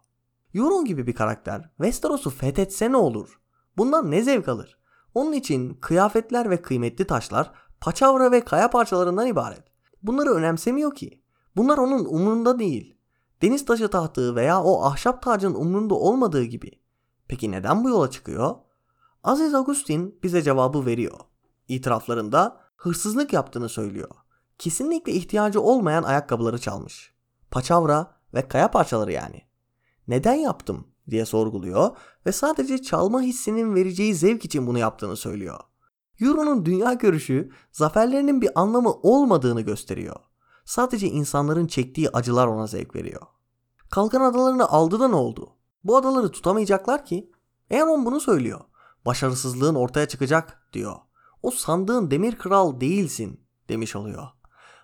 Euron 0.54 0.86
gibi 0.86 1.08
bir 1.08 1.16
karakter 1.16 1.70
Westeros'u 1.78 2.30
fethetse 2.30 2.92
ne 2.92 2.98
olur? 2.98 3.40
Bundan 3.78 4.12
ne 4.12 4.24
zevk 4.24 4.48
alır? 4.48 4.78
Onun 5.14 5.34
için 5.34 5.74
kıyafetler 5.74 6.50
ve 6.50 6.62
kıymetli 6.62 7.08
taşlar 7.08 7.52
paçavra 7.82 8.32
ve 8.32 8.46
kaya 8.46 8.70
parçalarından 8.70 9.28
ibaret. 9.28 9.64
Bunları 10.04 10.30
önemsemiyor 10.30 10.96
ki. 10.96 11.24
Bunlar 11.56 11.78
onun 11.78 12.06
umrunda 12.06 12.60
değil. 12.60 12.96
Deniz 13.42 13.66
taşı 13.66 13.88
tahtı 13.88 14.36
veya 14.36 14.64
o 14.64 14.84
ahşap 14.84 15.22
tacın 15.22 15.54
umrunda 15.54 15.96
olmadığı 15.96 16.44
gibi. 16.44 16.81
Peki 17.32 17.52
neden 17.52 17.84
bu 17.84 17.90
yola 17.90 18.12
çıkıyor? 18.12 18.56
Aziz 19.24 19.54
Augustin 19.54 20.20
bize 20.24 20.42
cevabı 20.42 20.86
veriyor. 20.86 21.20
İtiraflarında 21.68 22.62
hırsızlık 22.76 23.34
yaptığını 23.34 23.70
söylüyor. 23.70 24.10
Kesinlikle 24.58 25.12
ihtiyacı 25.12 25.62
olmayan 25.62 26.04
ayakkabıları 26.04 26.58
çalmış. 26.60 27.14
Paçavra 27.52 28.16
ve 28.34 28.48
kaya 28.48 28.72
parçaları 28.72 29.12
yani. 29.12 29.42
Neden 30.08 30.34
yaptım 30.34 30.88
diye 31.10 31.26
sorguluyor 31.26 31.98
ve 32.26 32.32
sadece 32.32 32.82
çalma 32.82 33.22
hissinin 33.22 33.76
vereceği 33.76 34.16
zevk 34.16 34.46
için 34.46 34.68
bunu 34.68 34.78
yaptığını 34.78 35.16
söylüyor. 35.16 35.60
Euro'nun 36.22 36.66
dünya 36.66 36.94
görüşü 36.94 37.52
zaferlerinin 37.72 38.42
bir 38.42 38.50
anlamı 38.56 38.94
olmadığını 38.94 39.62
gösteriyor. 39.62 40.20
Sadece 40.66 41.08
insanların 41.08 41.68
çektiği 41.68 42.10
acılar 42.10 42.48
ona 42.48 42.68
zevk 42.68 42.96
veriyor. 42.96 43.22
Kalkan 43.90 44.22
adalarını 44.22 44.70
aldı 44.70 45.00
da 45.00 45.08
ne 45.08 45.16
oldu? 45.16 45.61
Bu 45.84 45.98
adaları 45.98 46.32
tutamayacaklar 46.32 47.06
ki. 47.06 47.32
Aeron 47.72 48.06
bunu 48.06 48.20
söylüyor. 48.20 48.60
Başarısızlığın 49.06 49.76
ortaya 49.76 50.08
çıkacak 50.08 50.68
diyor. 50.74 50.96
O 51.44 51.52
sandığın 51.52 52.12
demir 52.12 52.38
kral 52.38 52.82
değilsin 52.82 53.44
demiş 53.70 53.96
oluyor. 53.96 54.28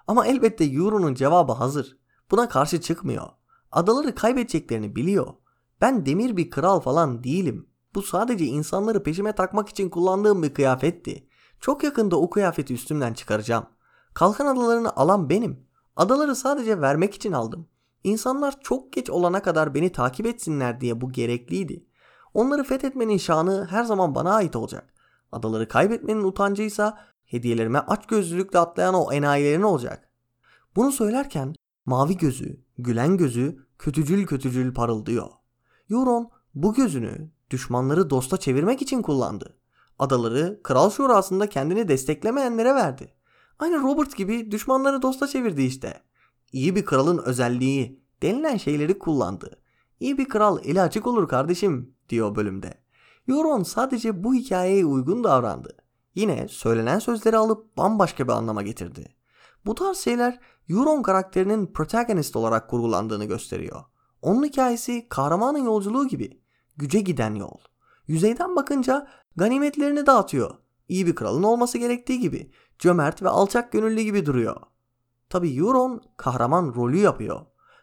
Ama 0.07 0.27
elbette 0.27 0.65
Euro'nun 0.65 1.13
cevabı 1.13 1.51
hazır. 1.51 1.97
Buna 2.31 2.49
karşı 2.49 2.81
çıkmıyor. 2.81 3.27
Adaları 3.71 4.15
kaybedeceklerini 4.15 4.95
biliyor. 4.95 5.33
Ben 5.81 6.05
demir 6.05 6.37
bir 6.37 6.49
kral 6.49 6.79
falan 6.79 7.23
değilim. 7.23 7.69
Bu 7.95 8.01
sadece 8.01 8.45
insanları 8.45 9.03
peşime 9.03 9.31
takmak 9.35 9.69
için 9.69 9.89
kullandığım 9.89 10.43
bir 10.43 10.53
kıyafetti. 10.53 11.27
Çok 11.59 11.83
yakında 11.83 12.15
o 12.15 12.29
kıyafeti 12.29 12.73
üstümden 12.73 13.13
çıkaracağım. 13.13 13.65
Kalkan 14.13 14.45
adalarını 14.45 14.95
alan 14.95 15.29
benim. 15.29 15.67
Adaları 15.95 16.35
sadece 16.35 16.81
vermek 16.81 17.13
için 17.13 17.31
aldım. 17.31 17.67
İnsanlar 18.07 18.59
çok 18.61 18.93
geç 18.93 19.09
olana 19.09 19.41
kadar 19.41 19.73
beni 19.73 19.91
takip 19.91 20.25
etsinler 20.25 20.81
diye 20.81 21.01
bu 21.01 21.11
gerekliydi. 21.11 21.85
Onları 22.33 22.63
fethetmenin 22.63 23.17
şanı 23.17 23.67
her 23.69 23.83
zaman 23.83 24.15
bana 24.15 24.33
ait 24.33 24.55
olacak. 24.55 24.93
Adaları 25.31 25.67
kaybetmenin 25.67 26.23
utancıysa 26.23 26.97
hediyelerime 27.25 27.79
aç 27.79 28.07
gözlülükle 28.07 28.59
atlayan 28.59 28.93
o 28.93 29.11
enayilerin 29.11 29.61
olacak. 29.61 30.09
Bunu 30.75 30.91
söylerken 30.91 31.55
mavi 31.85 32.17
gözü, 32.17 32.59
gülen 32.77 33.17
gözü 33.17 33.65
kötücül 33.79 34.25
kötücül 34.25 34.73
parıldıyor. 34.73 35.27
Euron 35.91 36.29
bu 36.55 36.73
gözünü 36.73 37.31
düşmanları 37.49 38.09
dosta 38.09 38.37
çevirmek 38.37 38.81
için 38.81 39.01
kullandı. 39.01 39.57
Adaları 39.99 40.59
Kral 40.63 40.89
Şurası'nda 40.89 41.49
kendini 41.49 41.87
desteklemeyenlere 41.87 42.75
verdi. 42.75 43.13
Aynı 43.59 43.81
Robert 43.81 44.15
gibi 44.17 44.51
düşmanları 44.51 45.01
dosta 45.01 45.27
çevirdi 45.27 45.61
işte. 45.61 46.06
İyi 46.51 46.75
bir 46.75 46.85
kralın 46.85 47.17
özelliği 47.17 48.03
denilen 48.21 48.57
şeyleri 48.57 48.99
kullandı. 48.99 49.59
İyi 49.99 50.17
bir 50.17 50.29
kral 50.29 50.59
eli 50.63 50.81
açık 50.81 51.07
olur 51.07 51.27
kardeşim 51.27 51.95
diyor 52.09 52.35
bölümde. 52.35 52.73
Euron 53.27 53.63
sadece 53.63 54.23
bu 54.23 54.33
hikayeye 54.33 54.85
uygun 54.85 55.23
davrandı. 55.23 55.77
Yine 56.15 56.47
söylenen 56.47 56.99
sözleri 56.99 57.37
alıp 57.37 57.77
bambaşka 57.77 58.27
bir 58.27 58.33
anlama 58.33 58.61
getirdi. 58.61 59.15
Bu 59.65 59.75
tarz 59.75 59.97
şeyler 59.97 60.39
Euron 60.69 61.01
karakterinin 61.01 61.73
protagonist 61.73 62.35
olarak 62.35 62.69
kurgulandığını 62.69 63.25
gösteriyor. 63.25 63.83
Onun 64.21 64.45
hikayesi 64.45 65.09
kahramanın 65.09 65.65
yolculuğu 65.65 66.07
gibi. 66.07 66.41
Güce 66.77 66.99
giden 66.99 67.35
yol. 67.35 67.57
Yüzeyden 68.07 68.55
bakınca 68.55 69.07
ganimetlerini 69.35 70.05
dağıtıyor. 70.05 70.55
İyi 70.89 71.07
bir 71.07 71.15
kralın 71.15 71.43
olması 71.43 71.77
gerektiği 71.77 72.19
gibi. 72.19 72.51
Cömert 72.79 73.21
ve 73.21 73.29
alçak 73.29 73.71
gönüllü 73.71 74.01
gibi 74.01 74.25
duruyor. 74.25 74.61
Tabi 75.29 75.55
Euron 75.59 76.01
kahraman 76.17 76.73
rolü 76.75 76.97
yapıyor. 76.97 77.41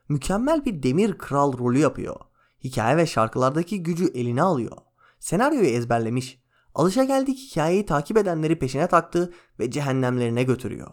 Mükemmel 0.09 0.65
bir 0.65 0.83
demir 0.83 1.19
kral 1.19 1.59
rolü 1.59 1.79
yapıyor. 1.79 2.17
Hikaye 2.65 2.97
ve 2.97 3.07
şarkılardaki 3.07 3.83
gücü 3.83 4.07
eline 4.07 4.43
alıyor. 4.43 4.77
Senaryoyu 5.19 5.67
ezberlemiş. 5.67 6.45
Alışa 6.75 7.05
geldik 7.05 7.39
hikayeyi 7.39 7.87
takip 7.87 8.17
edenleri 8.17 8.59
peşine 8.59 8.87
taktı 8.87 9.33
ve 9.59 9.71
cehennemlerine 9.71 10.43
götürüyor. 10.43 10.91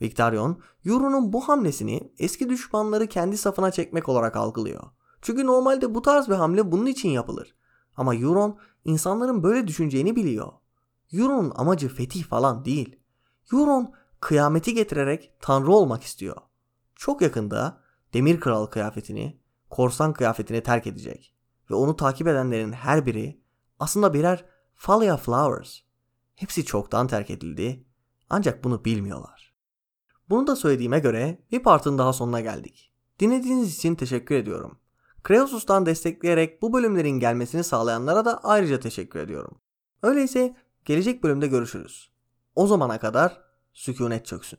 Victarion, 0.00 0.60
Euron'un 0.84 1.32
bu 1.32 1.48
hamlesini 1.48 2.12
eski 2.18 2.48
düşmanları 2.48 3.06
kendi 3.06 3.38
safına 3.38 3.70
çekmek 3.70 4.08
olarak 4.08 4.36
algılıyor. 4.36 4.82
Çünkü 5.22 5.46
normalde 5.46 5.94
bu 5.94 6.02
tarz 6.02 6.28
bir 6.28 6.34
hamle 6.34 6.72
bunun 6.72 6.86
için 6.86 7.08
yapılır. 7.08 7.54
Ama 7.96 8.14
Euron 8.14 8.58
insanların 8.84 9.42
böyle 9.42 9.66
düşüneceğini 9.66 10.16
biliyor. 10.16 10.52
Euron'un 11.12 11.52
amacı 11.56 11.88
fetih 11.88 12.24
falan 12.24 12.64
değil. 12.64 12.96
Euron 13.52 13.92
kıyameti 14.26 14.74
getirerek 14.74 15.32
tanrı 15.40 15.72
olmak 15.72 16.02
istiyor. 16.02 16.36
Çok 16.94 17.22
yakında 17.22 17.80
demir 18.14 18.40
kral 18.40 18.66
kıyafetini, 18.66 19.40
korsan 19.70 20.12
kıyafetini 20.12 20.62
terk 20.62 20.86
edecek. 20.86 21.34
Ve 21.70 21.74
onu 21.74 21.96
takip 21.96 22.26
edenlerin 22.26 22.72
her 22.72 23.06
biri 23.06 23.40
aslında 23.78 24.14
birer 24.14 24.44
Falia 24.74 25.16
Flowers. 25.16 25.78
Hepsi 26.34 26.64
çoktan 26.64 27.06
terk 27.06 27.30
edildi 27.30 27.86
ancak 28.30 28.64
bunu 28.64 28.84
bilmiyorlar. 28.84 29.54
Bunu 30.28 30.46
da 30.46 30.56
söylediğime 30.56 30.98
göre 30.98 31.44
bir 31.52 31.62
partın 31.62 31.98
daha 31.98 32.12
sonuna 32.12 32.40
geldik. 32.40 32.92
Dinlediğiniz 33.20 33.76
için 33.76 33.94
teşekkür 33.94 34.34
ediyorum. 34.34 34.78
Kreosus'tan 35.22 35.86
destekleyerek 35.86 36.62
bu 36.62 36.72
bölümlerin 36.72 37.20
gelmesini 37.20 37.64
sağlayanlara 37.64 38.24
da 38.24 38.40
ayrıca 38.44 38.80
teşekkür 38.80 39.18
ediyorum. 39.18 39.60
Öyleyse 40.02 40.56
gelecek 40.84 41.22
bölümde 41.22 41.46
görüşürüz. 41.46 42.10
O 42.54 42.66
zamana 42.66 42.98
kadar 42.98 43.45
sükunet 43.76 44.26
çöksün. 44.26 44.58